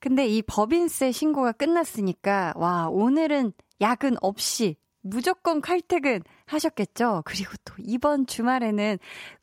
근데 0.00 0.26
이 0.26 0.42
법인세 0.42 1.10
신고가 1.10 1.52
끝났으니까, 1.52 2.52
와, 2.56 2.88
오늘은 2.88 3.52
야근 3.80 4.16
없이 4.20 4.76
무조건 5.06 5.60
칼퇴근 5.60 6.22
하셨겠죠? 6.46 7.22
그리고 7.26 7.52
또 7.64 7.74
이번 7.78 8.26
주말에는 8.26 8.98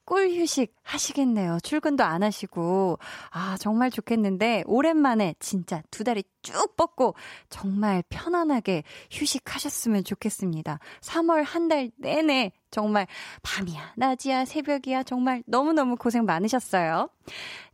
꿀 0.06 0.32
휴식 0.32 0.74
하시겠네요. 0.82 1.60
출근도 1.62 2.04
안 2.04 2.24
하시고. 2.24 2.98
아, 3.30 3.56
정말 3.60 3.92
좋겠는데, 3.92 4.64
오랜만에 4.66 5.36
진짜 5.40 5.84
두 5.92 6.04
다리 6.04 6.24
쭉 6.42 6.76
뻗고 6.76 7.14
정말 7.50 8.04
편안하게 8.10 8.84
휴식하셨으면 9.12 10.04
좋겠습니다. 10.04 10.80
3월 11.02 11.44
한 11.46 11.68
달 11.70 11.92
내내 11.98 12.52
정말 12.72 13.06
밤이야, 13.44 13.94
낮이야, 13.98 14.46
새벽이야, 14.46 15.04
정말 15.04 15.44
너무너무 15.46 15.96
고생 15.96 16.26
많으셨어요. 16.26 17.08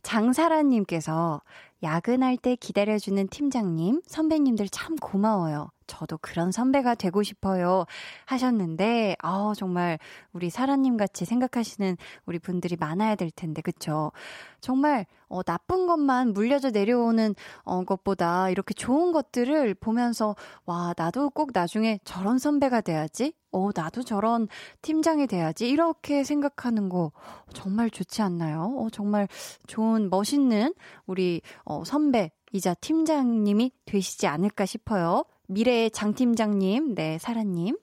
장사라님께서 0.02 1.40
야근할 1.82 2.36
때 2.36 2.54
기다려주는 2.54 3.28
팀장님, 3.28 4.02
선배님들 4.06 4.68
참 4.68 4.94
고마워요. 4.96 5.70
저도 5.88 6.18
그런 6.18 6.52
선배가 6.52 6.94
되고 6.94 7.24
싶어요. 7.24 7.84
하셨는데, 8.26 9.16
아 9.20 9.52
정말 9.56 9.98
우리 10.32 10.50
사라님 10.50 10.96
같이 10.96 11.24
생각하시는 11.24 11.96
우리 12.26 12.38
분들이 12.38 12.76
많아야 12.78 13.16
될 13.16 13.32
텐데, 13.32 13.62
그쵸? 13.62 14.12
정말, 14.60 15.06
어, 15.28 15.42
나쁜 15.42 15.86
것만 15.86 16.32
물려져 16.32 16.70
내려오는, 16.70 17.34
어, 17.64 17.84
것보다 17.84 18.50
이렇게 18.50 18.74
좋은 18.74 19.10
것들을 19.12 19.74
보면서, 19.74 20.36
와, 20.66 20.94
나도 20.96 21.30
꼭 21.30 21.50
나중에 21.52 21.98
저런 22.04 22.38
선배가 22.38 22.82
돼야지? 22.82 23.32
어, 23.50 23.70
나도 23.74 24.02
저런 24.02 24.46
팀장이 24.82 25.26
돼야지? 25.26 25.68
이렇게 25.68 26.22
생각하는 26.22 26.88
거 26.88 27.12
정말 27.54 27.90
좋지 27.90 28.22
않나요? 28.22 28.74
어, 28.78 28.88
정말 28.90 29.26
좋은, 29.66 30.10
멋있는 30.10 30.74
우리, 31.06 31.40
어, 31.64 31.82
선배, 31.84 32.30
이자 32.52 32.74
팀장님이 32.74 33.72
되시지 33.84 34.26
않을까 34.26 34.66
싶어요. 34.66 35.24
미래의 35.48 35.90
장 35.90 36.14
팀장님, 36.14 36.94
네, 36.94 37.18
사라님. 37.18 37.76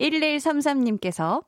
1133님께서 0.00 1.44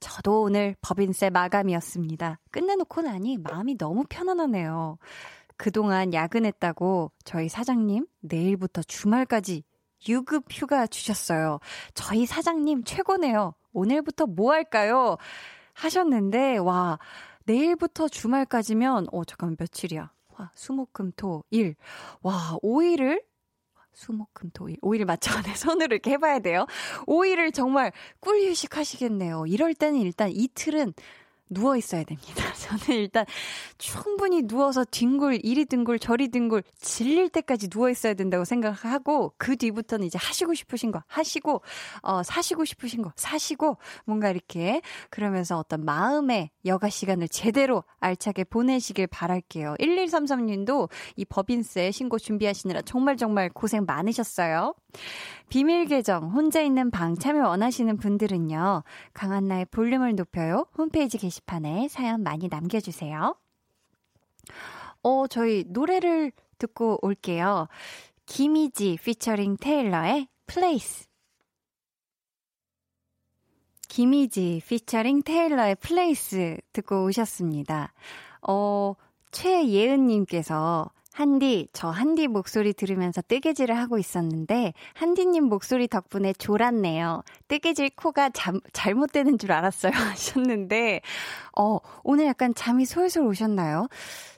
저도 0.00 0.42
오늘 0.42 0.74
법인세 0.80 1.30
마감이었습니다. 1.30 2.40
끝내놓고 2.50 3.02
나니 3.02 3.36
마음이 3.36 3.76
너무 3.76 4.04
편안하네요. 4.08 4.98
그동안 5.56 6.14
야근했다고 6.14 7.12
저희 7.24 7.50
사장님 7.50 8.06
내일부터 8.20 8.82
주말까지 8.82 9.62
유급 10.08 10.46
휴가 10.50 10.86
주셨어요. 10.86 11.60
저희 11.92 12.24
사장님 12.24 12.84
최고네요. 12.84 13.54
오늘부터 13.72 14.26
뭐 14.26 14.52
할까요? 14.52 15.16
하셨는데, 15.74 16.56
와, 16.56 16.98
내일부터 17.44 18.08
주말까지면, 18.08 19.08
어, 19.12 19.24
잠깐만, 19.24 19.56
며칠이야? 19.58 20.10
와, 20.38 20.50
수목금 20.54 21.12
토, 21.16 21.44
일. 21.50 21.76
와, 22.22 22.56
5일을 22.62 23.22
수목금토일 23.94 24.78
5일 24.80 25.04
맞춰 25.04 25.40
내 25.42 25.54
손으로 25.54 25.94
이렇게 25.94 26.12
해봐야 26.12 26.38
돼요. 26.40 26.66
5일을 27.06 27.52
정말 27.52 27.92
꿀휴식 28.20 28.76
하시겠네요. 28.76 29.46
이럴 29.46 29.74
때는 29.74 30.00
일단 30.00 30.30
이틀은 30.30 30.94
누워 31.50 31.76
있어야 31.76 32.04
됩니다. 32.04 32.30
저는 32.54 33.00
일단 33.00 33.26
충분히 33.76 34.42
누워서 34.42 34.84
뒹굴, 34.84 35.40
이리 35.42 35.64
뒹굴, 35.66 35.98
저리 35.98 36.28
뒹굴, 36.28 36.62
질릴 36.80 37.28
때까지 37.28 37.68
누워 37.68 37.90
있어야 37.90 38.14
된다고 38.14 38.44
생각하고, 38.44 39.34
그 39.36 39.56
뒤부터는 39.56 40.06
이제 40.06 40.18
하시고 40.18 40.54
싶으신 40.54 40.92
거 40.92 41.02
하시고, 41.06 41.62
어, 42.02 42.22
사시고 42.22 42.64
싶으신 42.64 43.02
거 43.02 43.12
사시고, 43.16 43.76
뭔가 44.04 44.30
이렇게, 44.30 44.80
그러면서 45.10 45.58
어떤 45.58 45.84
마음의 45.84 46.50
여가 46.64 46.88
시간을 46.88 47.28
제대로 47.28 47.84
알차게 47.98 48.44
보내시길 48.44 49.08
바랄게요. 49.08 49.74
1133님도 49.80 50.88
이 51.16 51.24
법인세 51.24 51.90
신고 51.90 52.18
준비하시느라 52.18 52.82
정말 52.82 53.16
정말 53.16 53.50
고생 53.50 53.84
많으셨어요. 53.86 54.74
비밀 55.48 55.86
계정, 55.86 56.30
혼자 56.30 56.60
있는 56.62 56.90
방 56.90 57.16
참여 57.16 57.48
원하시는 57.48 57.96
분들은요, 57.96 58.84
강한나의 59.12 59.66
볼륨을 59.66 60.14
높여요. 60.14 60.66
홈페이지 60.78 61.18
게시판에 61.18 61.88
사연 61.88 62.22
많이 62.22 62.48
남겨주세요. 62.48 63.36
어, 65.02 65.26
저희 65.26 65.64
노래를 65.66 66.32
듣고 66.58 66.98
올게요. 67.02 67.68
김희지 68.26 68.98
피처링 69.02 69.56
테일러의 69.60 70.28
Place. 70.46 71.06
김희지 73.88 74.62
피처링 74.68 75.22
테일러의 75.22 75.74
Place 75.76 76.58
듣고 76.72 77.04
오셨습니다. 77.06 77.92
어, 78.46 78.94
최예은님께서 79.32 80.90
한디, 81.20 81.68
저 81.74 81.90
한디 81.90 82.28
목소리 82.28 82.72
들으면서 82.72 83.20
뜨개질을 83.20 83.76
하고 83.76 83.98
있었는데, 83.98 84.72
한디님 84.94 85.44
목소리 85.44 85.86
덕분에 85.86 86.32
졸았네요. 86.32 87.24
뜨개질 87.46 87.90
코가 87.94 88.30
잠, 88.30 88.58
잘못되는 88.72 89.36
줄 89.36 89.52
알았어요. 89.52 89.92
하셨는데, 89.92 91.02
어, 91.58 91.76
오늘 92.04 92.24
약간 92.24 92.54
잠이 92.54 92.86
솔솔 92.86 93.26
오셨나요? 93.26 93.88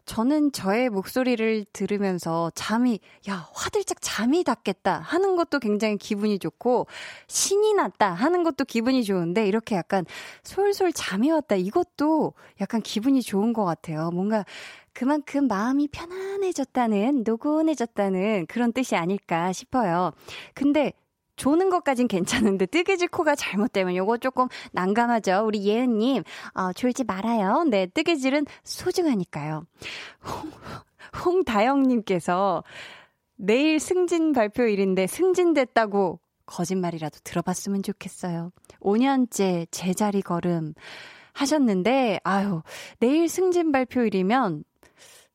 저는 0.07 0.51
저의 0.51 0.91
목소리를 0.91 1.65
들으면서 1.73 2.51
잠이, 2.57 2.99
야, 3.29 3.49
화들짝 3.55 3.99
잠이 4.01 4.43
닿겠다 4.43 4.99
하는 4.99 5.37
것도 5.37 5.61
굉장히 5.61 5.97
기분이 5.97 6.41
좋고, 6.41 6.89
신이 7.29 7.75
났다 7.75 8.13
하는 8.13 8.43
것도 8.43 8.65
기분이 8.65 9.05
좋은데, 9.05 9.47
이렇게 9.47 9.77
약간 9.77 10.05
솔솔 10.43 10.93
잠이 10.93 11.31
왔다 11.31 11.55
이것도 11.55 12.35
약간 12.61 12.83
기분이 12.83 13.23
좋은 13.23 13.53
것 13.53 13.65
같아요. 13.65 14.11
뭔가 14.11 14.45
그만큼 14.93 15.49
마음이 15.49 15.89
편안해졌다는, 15.89 17.25
노곤해졌다는 17.27 18.47
그런 18.47 18.73
뜻이 18.73 18.97
아닐까 18.97 19.53
싶어요. 19.53 20.13
근데 20.55 20.93
조는 21.37 21.71
것까진 21.71 22.09
괜찮은데 22.09 22.67
뜨개질 22.67 23.09
코가 23.09 23.35
잘못되면 23.35 23.97
요거 23.97 24.19
조금 24.19 24.49
난감하죠. 24.73 25.45
우리 25.47 25.65
예은님, 25.65 26.23
어, 26.55 26.73
졸지 26.73 27.05
말아요. 27.05 27.65
네, 27.65 27.87
뜨개질은 27.87 28.47
소중하니까요. 28.65 29.65
홍, 30.25 30.51
홍다영님께서 31.25 32.63
내일 33.37 33.81
승진 33.81 34.33
발표일인데 34.33 35.07
승진됐다고 35.07 36.21
거짓말이라도 36.47 37.19
들어봤으면 37.25 37.83
좋겠어요. 37.83 38.53
5년째 38.81 39.67
제자리 39.71 40.23
걸음 40.23 40.75
하셨는데, 41.33 42.21
아유, 42.25 42.63
내일 42.99 43.29
승진 43.29 43.73
발표일이면 43.73 44.65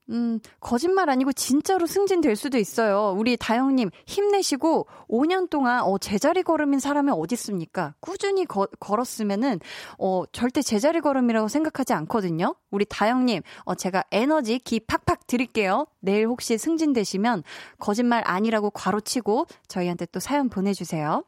음, 0.10 0.40
거짓말 0.60 1.10
아니고 1.10 1.34
진짜로 1.34 1.86
승진될 1.86 2.36
수도 2.36 2.58
있어요. 2.58 3.14
우리 3.18 3.36
다영님 3.36 3.90
힘내시고 4.06 4.88
5년 5.10 5.50
동안 5.50 5.82
어, 5.84 5.98
제자리 5.98 6.44
걸음인 6.44 6.80
사람이 6.80 7.12
어디 7.12 7.36
있습니까? 7.36 7.94
꾸준히 8.00 8.46
거, 8.46 8.68
걸었으면은 8.80 9.60
어, 9.98 10.24
절대 10.32 10.62
제자리 10.62 11.02
걸음이라고 11.02 11.48
생각하지 11.48 11.94
않거든요. 11.94 12.56
우리 12.72 12.86
다영님, 12.86 13.42
어, 13.66 13.76
제가 13.76 14.04
에너지 14.12 14.60
기 14.60 14.80
팍팍 14.80 15.28
드릴게요. 15.28 15.88
내일 16.00 16.28
혹시 16.28 16.58
승진되시면 16.58 17.44
거짓말 17.80 18.24
아니라고 18.26 18.70
괄호치고 18.70 19.48
저희한테 19.68 20.06
또 20.08 20.20
사연 20.20 20.50
보내주세요. 20.50 21.24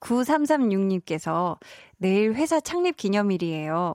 9336님께서 0.00 1.58
내일 1.98 2.34
회사 2.34 2.60
창립 2.60 2.96
기념일이에요. 2.96 3.94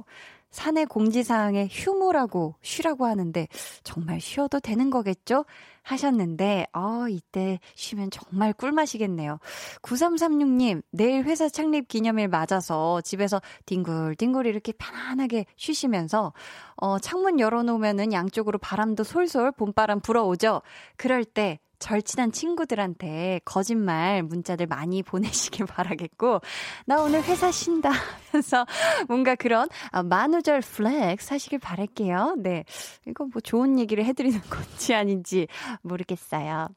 사내 0.58 0.86
공지사항에 0.86 1.68
휴무라고 1.70 2.56
쉬라고 2.64 3.06
하는데 3.06 3.48
정말 3.84 4.20
쉬어도 4.20 4.60
되는 4.60 4.90
거겠죠? 4.90 5.46
하셨는데 5.84 6.66
어 6.74 7.06
이때 7.08 7.60
쉬면 7.76 8.10
정말 8.10 8.54
꿀맛이겠네요. 8.54 9.38
9336님 9.84 10.82
내일 10.90 11.26
회사 11.26 11.48
창립 11.48 11.88
기념일 11.88 12.28
맞아서 12.28 13.02
집에서 13.02 13.40
뒹굴뒹굴 13.68 14.48
이렇게 14.48 14.72
편안하게 14.72 15.46
쉬시면서 15.58 16.34
어 16.76 16.98
창문 16.98 17.40
열어놓으면은 17.40 18.12
양쪽으로 18.12 18.58
바람도 18.58 19.04
솔솔 19.04 19.52
봄바람 19.52 20.00
불어오죠. 20.00 20.64
그럴 20.96 21.24
때 21.24 21.60
절친한 21.80 22.32
친구들한테 22.32 23.42
거짓말 23.46 24.24
문자들 24.24 24.68
많이 24.68 25.04
보내시길 25.04 25.66
바라겠고, 25.68 26.42
나 26.86 27.02
오늘 27.02 27.24
회사 27.24 27.52
쉰다 27.52 27.92
하면서 28.32 28.66
뭔가 29.08 29.36
그런 29.36 29.68
아, 29.92 30.04
만우절 30.04 30.62
flex 30.62 31.34
하시길 31.34 31.60
바랄게요. 31.60 32.36
네. 32.40 32.64
이거 33.08 33.26
뭐 33.26 33.42
좋은 33.42 33.80
얘기를 33.80 34.04
해드리는 34.06 34.40
건지 34.50 34.94
아닌지 34.94 35.48
모르겠어요. 35.82 36.70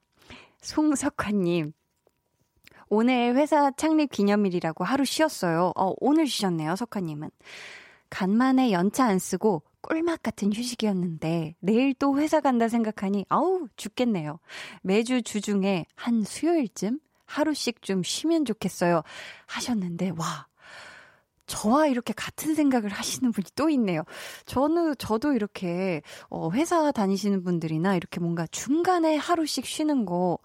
송석화님. 0.61 1.72
오늘 2.92 3.36
회사 3.36 3.70
창립 3.70 4.11
기념일이라고 4.11 4.82
하루 4.82 5.05
쉬었어요. 5.05 5.72
어, 5.76 5.92
오늘 5.98 6.26
쉬셨네요, 6.26 6.74
석화님은. 6.74 7.30
간만에 8.11 8.72
연차 8.72 9.05
안 9.05 9.20
쓰고 9.20 9.62
꿀맛 9.83 10.22
같은 10.22 10.53
휴식이었는데 10.53 11.57
내일 11.61 11.95
또 11.95 12.18
회사 12.18 12.41
간다 12.41 12.68
생각하니 12.68 13.24
아우 13.28 13.66
죽겠네요. 13.76 14.39
매주 14.83 15.22
주중에 15.22 15.87
한 15.95 16.22
수요일쯤 16.22 17.01
하루씩 17.26 17.83
좀 17.83 18.03
쉬면 18.03 18.45
좋겠어요. 18.45 19.03
하셨는데 19.47 20.12
와 20.18 20.47
저와 21.47 21.89
이렇게 21.89 22.12
같은 22.12 22.55
생각을 22.55 22.91
하시는 22.91 23.33
분이 23.33 23.47
또 23.57 23.68
있네요. 23.70 24.05
저는, 24.47 24.95
저도 24.99 25.33
이렇게, 25.33 26.01
어, 26.28 26.51
회사 26.53 26.93
다니시는 26.93 27.43
분들이나 27.43 27.97
이렇게 27.97 28.20
뭔가 28.20 28.47
중간에 28.47 29.16
하루씩 29.16 29.66
쉬는 29.66 30.07
거 30.07 30.39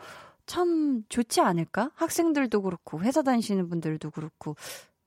참 0.46 1.04
좋지 1.10 1.42
않을까? 1.42 1.92
학생들도 1.96 2.62
그렇고, 2.62 3.02
회사 3.02 3.22
다니시는 3.22 3.68
분들도 3.70 4.12
그렇고, 4.12 4.56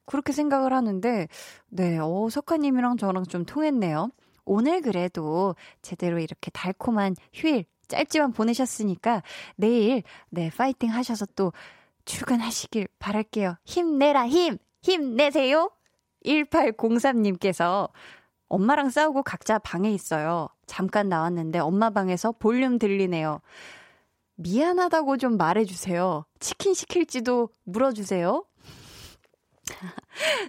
그렇게 0.08 0.32
생각을 0.32 0.72
하는데, 0.72 1.28
네, 1.68 1.98
어, 1.98 2.28
석화님이랑 2.30 2.96
저랑 2.96 3.24
좀 3.26 3.44
통했네요. 3.44 4.10
오늘 4.46 4.80
그래도 4.80 5.54
제대로 5.82 6.18
이렇게 6.18 6.50
달콤한 6.50 7.14
휴일 7.34 7.66
짧지만 7.88 8.32
보내셨으니까 8.32 9.22
내일, 9.56 10.02
네, 10.30 10.50
파이팅 10.56 10.90
하셔서 10.90 11.26
또 11.36 11.52
출근하시길 12.06 12.88
바랄게요. 12.98 13.56
힘내라, 13.64 14.26
힘! 14.28 14.56
힘내세요! 14.80 15.70
1803님께서 16.24 17.90
엄마랑 18.48 18.88
싸우고 18.88 19.22
각자 19.22 19.58
방에 19.58 19.90
있어요. 19.92 20.48
잠깐 20.66 21.10
나왔는데 21.10 21.58
엄마 21.58 21.90
방에서 21.90 22.32
볼륨 22.32 22.78
들리네요. 22.78 23.40
미안하다고 24.36 25.18
좀 25.18 25.36
말해주세요. 25.36 26.24
치킨 26.40 26.72
시킬지도 26.72 27.50
물어주세요. 27.64 28.44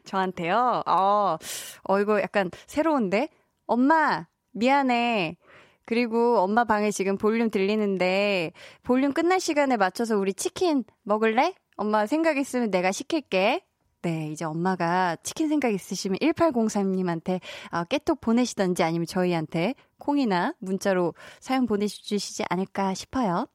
저한테요? 0.05 0.83
어, 0.85 1.37
어, 1.83 1.99
이거 1.99 2.21
약간 2.21 2.49
새로운데? 2.67 3.29
엄마, 3.67 4.27
미안해. 4.51 5.37
그리고 5.85 6.39
엄마 6.39 6.65
방에 6.65 6.91
지금 6.91 7.17
볼륨 7.17 7.49
들리는데, 7.49 8.51
볼륨 8.83 9.13
끝날 9.13 9.39
시간에 9.39 9.77
맞춰서 9.77 10.17
우리 10.17 10.33
치킨 10.33 10.83
먹을래? 11.03 11.53
엄마 11.77 12.05
생각 12.05 12.37
있으면 12.37 12.69
내가 12.71 12.91
시킬게. 12.91 13.63
네, 14.01 14.29
이제 14.31 14.45
엄마가 14.45 15.17
치킨 15.23 15.49
생각 15.49 15.73
있으시면 15.73 16.19
1803님한테 16.19 17.41
어, 17.71 17.83
깨톡 17.83 18.21
보내시던지 18.21 18.81
아니면 18.83 19.05
저희한테 19.05 19.75
콩이나 19.97 20.53
문자로 20.59 21.13
사연 21.41 21.65
보내주시지 21.65 22.43
않을까 22.49 22.93
싶어요. 22.93 23.47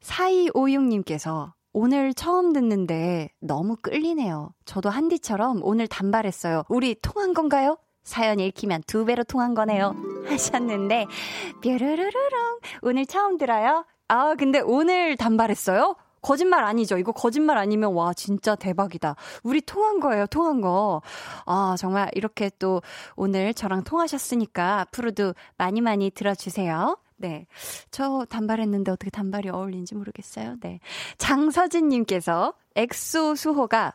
4256님께서 0.00 1.52
오늘 1.72 2.14
처음 2.14 2.52
듣는데 2.52 3.30
너무 3.40 3.76
끌리네요. 3.76 4.50
저도 4.64 4.90
한디처럼 4.90 5.60
오늘 5.62 5.86
단발했어요. 5.86 6.64
우리 6.68 6.94
통한 7.00 7.34
건가요? 7.34 7.76
사연 8.04 8.40
읽히면 8.40 8.84
두 8.86 9.04
배로 9.04 9.22
통한 9.22 9.54
거네요. 9.54 9.94
하셨는데, 10.26 11.06
뾰르르르렁. 11.62 12.60
오늘 12.82 13.04
처음 13.04 13.36
들어요? 13.36 13.84
아, 14.08 14.34
근데 14.34 14.60
오늘 14.60 15.16
단발했어요? 15.16 15.94
거짓말 16.22 16.64
아니죠? 16.64 16.98
이거 16.98 17.12
거짓말 17.12 17.58
아니면 17.58 17.94
와 17.94 18.12
진짜 18.12 18.54
대박이다. 18.54 19.14
우리 19.44 19.60
통한 19.60 20.00
거예요, 20.00 20.26
통한 20.26 20.60
거. 20.60 21.00
아 21.46 21.76
정말 21.78 22.10
이렇게 22.14 22.50
또 22.58 22.82
오늘 23.14 23.54
저랑 23.54 23.84
통하셨으니까 23.84 24.80
앞으로도 24.80 25.34
많이 25.56 25.80
많이 25.80 26.10
들어주세요. 26.10 26.96
네. 27.18 27.46
저 27.90 28.24
단발했는데 28.28 28.90
어떻게 28.90 29.10
단발이 29.10 29.50
어울리는지 29.50 29.94
모르겠어요. 29.94 30.56
네. 30.60 30.80
장서진님께서 31.18 32.54
엑소 32.76 33.34
수호가 33.34 33.94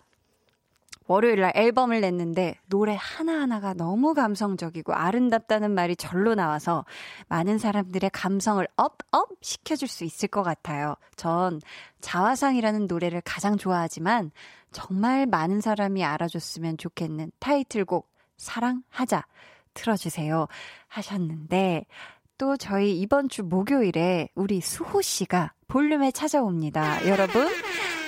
월요일 1.08 1.42
날 1.42 1.52
앨범을 1.56 2.02
냈는데 2.02 2.56
노래 2.68 2.96
하나하나가 2.98 3.74
너무 3.74 4.14
감성적이고 4.14 4.94
아름답다는 4.94 5.72
말이 5.72 5.96
절로 5.96 6.34
나와서 6.34 6.86
많은 7.28 7.58
사람들의 7.58 8.10
감성을 8.12 8.66
up 8.78 9.04
up 9.04 9.30
시켜줄 9.42 9.88
수 9.88 10.06
있을 10.06 10.30
것 10.30 10.44
같아요. 10.44 10.96
전 11.16 11.60
자화상이라는 12.00 12.88
노래를 12.88 13.22
가장 13.26 13.58
좋아하지만 13.58 14.32
정말 14.72 15.26
많은 15.26 15.62
사람이 15.62 16.04
알아줬으면 16.04 16.78
좋겠는 16.78 17.32
타이틀곡 17.40 18.10
사랑하자 18.38 19.26
틀어주세요 19.74 20.48
하셨는데 20.88 21.86
또 22.38 22.58
저희 22.58 23.00
이번 23.00 23.30
주 23.30 23.44
목요일에 23.44 24.30
우리 24.36 24.62
수호 24.62 25.02
씨가 25.02 25.54
볼륨에 25.68 26.12
찾아옵니다. 26.12 27.08
여러분 27.08 27.48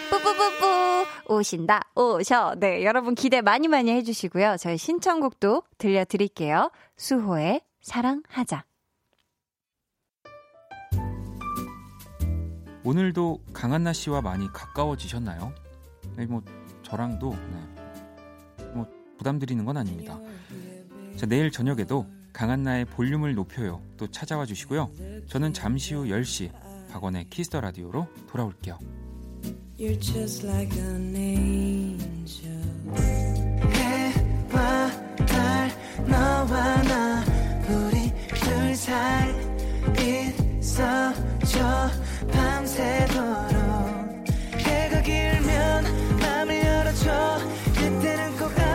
뿌뿌뿌뿌 0.09 1.33
오신다 1.33 1.81
오셔 1.95 2.55
네 2.59 2.85
여러분 2.85 3.15
기대 3.15 3.41
많이 3.41 3.67
많이 3.67 3.91
해주시고요 3.91 4.57
저희 4.59 4.77
신청곡도 4.77 5.63
들려드릴게요 5.79 6.71
수호의 6.95 7.61
사랑하자 7.81 8.65
오늘도 12.83 13.39
강한나 13.51 13.93
씨와 13.93 14.21
많이 14.21 14.47
가까워지셨나요? 14.53 15.51
네, 16.15 16.27
뭐 16.27 16.43
저랑도 16.83 17.31
네. 17.31 18.65
뭐 18.75 18.85
부담드리는 19.17 19.65
건 19.65 19.77
아닙니다. 19.77 20.19
자, 21.17 21.25
내일 21.25 21.49
저녁에도 21.49 22.05
강한나의 22.35 22.83
볼륨을 22.85 23.33
높여요. 23.33 23.81
또 23.95 24.07
찾아와 24.07 24.45
주시고요. 24.45 24.91
저는 25.27 25.53
잠시 25.53 25.93
후 25.93 26.03
10시 26.03 26.51
박원의 26.91 27.29
Kiss 27.29 27.48
the 27.48 27.61
Radio로 27.61 28.07
돌아올게요. 28.27 28.77
밤새도록 42.31 43.55
해가 44.59 45.01
길면 45.01 46.19
맘을 46.19 46.65
열어줘 46.65 47.39
그때는 47.75 48.37
꼭 48.37 48.74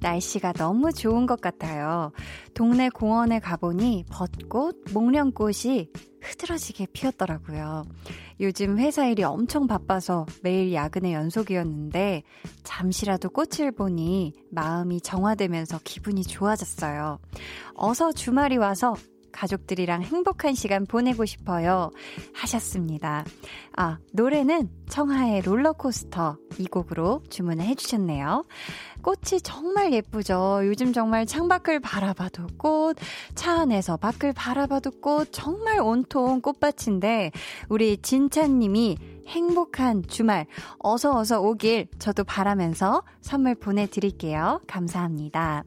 날씨가 0.00 0.52
너무 0.52 0.92
좋은 0.92 1.26
것 1.26 1.40
같아요. 1.40 2.12
동네 2.54 2.88
공원에 2.88 3.40
가보니 3.40 4.04
벚꽃, 4.10 4.84
목련꽃이 4.92 5.88
흐드러지게 6.20 6.86
피었더라고요. 6.92 7.84
요즘 8.40 8.78
회사 8.78 9.06
일이 9.06 9.24
엄청 9.24 9.66
바빠서 9.66 10.26
매일 10.42 10.72
야근의 10.72 11.12
연속이었는데 11.12 12.22
잠시라도 12.62 13.30
꽃을 13.30 13.72
보니 13.72 14.32
마음이 14.50 15.00
정화되면서 15.00 15.80
기분이 15.84 16.22
좋아졌어요. 16.22 17.18
어서 17.74 18.12
주말이 18.12 18.56
와서 18.56 18.94
가족들이랑 19.32 20.02
행복한 20.02 20.54
시간 20.54 20.86
보내고 20.86 21.24
싶어요. 21.24 21.90
하셨습니다. 22.34 23.24
아, 23.76 23.98
노래는 24.12 24.70
청하의 24.88 25.42
롤러코스터 25.42 26.36
이 26.58 26.66
곡으로 26.66 27.22
주문을 27.28 27.64
해주셨네요. 27.64 28.44
꽃이 29.02 29.40
정말 29.42 29.92
예쁘죠. 29.92 30.60
요즘 30.64 30.92
정말 30.92 31.26
창밖을 31.26 31.80
바라봐도 31.80 32.46
꽃, 32.56 32.96
차 33.34 33.60
안에서 33.60 33.96
밖을 33.96 34.32
바라봐도 34.32 34.90
꽃, 35.00 35.28
정말 35.30 35.80
온통 35.80 36.40
꽃밭인데, 36.40 37.30
우리 37.68 37.96
진찬님이 37.98 38.98
행복한 39.28 40.02
주말 40.06 40.46
어서 40.78 41.16
어서 41.16 41.40
오길 41.40 41.88
저도 41.98 42.24
바라면서 42.24 43.02
선물 43.20 43.54
보내드릴게요. 43.54 44.60
감사합니다. 44.66 45.64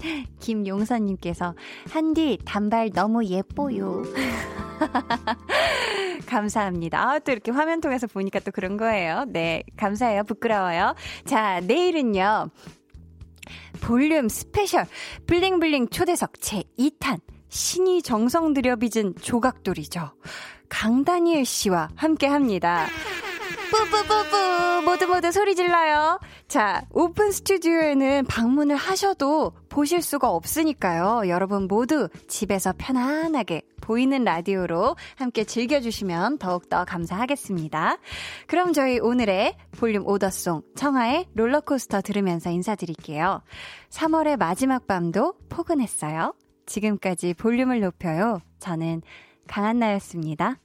김용선님께서 0.40 1.54
한디 1.90 2.38
단발 2.44 2.90
너무 2.90 3.24
예뻐요. 3.24 4.02
감사합니다. 6.26 7.00
아, 7.00 7.18
또 7.18 7.32
이렇게 7.32 7.50
화면 7.50 7.80
통해서 7.80 8.06
보니까 8.06 8.40
또 8.40 8.50
그런 8.50 8.76
거예요. 8.76 9.24
네, 9.28 9.62
감사해요. 9.76 10.24
부끄러워요. 10.24 10.94
자, 11.24 11.60
내일은요. 11.60 12.50
볼륨 13.80 14.28
스페셜 14.28 14.86
bling 15.26 15.57
bling 15.57 15.88
초대석 15.88 16.34
제2탄 16.34 17.20
신이 17.48 18.02
정성 18.02 18.52
들여 18.52 18.76
빚은 18.76 19.14
조각돌이죠. 19.20 20.12
강다니엘 20.68 21.44
씨와 21.44 21.88
함께 21.96 22.26
합니다. 22.26 22.86
뿌뿌뿌뿌 23.70 24.82
모두 24.84 25.06
모두 25.06 25.32
소리 25.32 25.54
질러요. 25.54 26.18
자, 26.48 26.82
오픈 26.90 27.30
스튜디오에는 27.30 28.24
방문을 28.26 28.76
하셔도 28.76 29.52
보실 29.68 30.02
수가 30.02 30.30
없으니까요. 30.30 31.28
여러분 31.28 31.68
모두 31.68 32.08
집에서 32.28 32.72
편안하게 32.76 33.62
보이는 33.80 34.22
라디오로 34.24 34.96
함께 35.16 35.44
즐겨주시면 35.44 36.38
더욱더 36.38 36.84
감사하겠습니다. 36.84 37.98
그럼 38.46 38.72
저희 38.72 38.98
오늘의 38.98 39.56
볼륨 39.72 40.06
오더송 40.06 40.62
청하의 40.76 41.26
롤러코스터 41.34 42.00
들으면서 42.02 42.50
인사드릴게요. 42.50 43.42
3월의 43.90 44.38
마지막 44.38 44.86
밤도 44.86 45.34
포근했어요. 45.48 46.34
지금까지 46.66 47.34
볼륨을 47.34 47.80
높여요. 47.80 48.40
저는 48.58 49.02
강한나였습니다. 49.48 50.56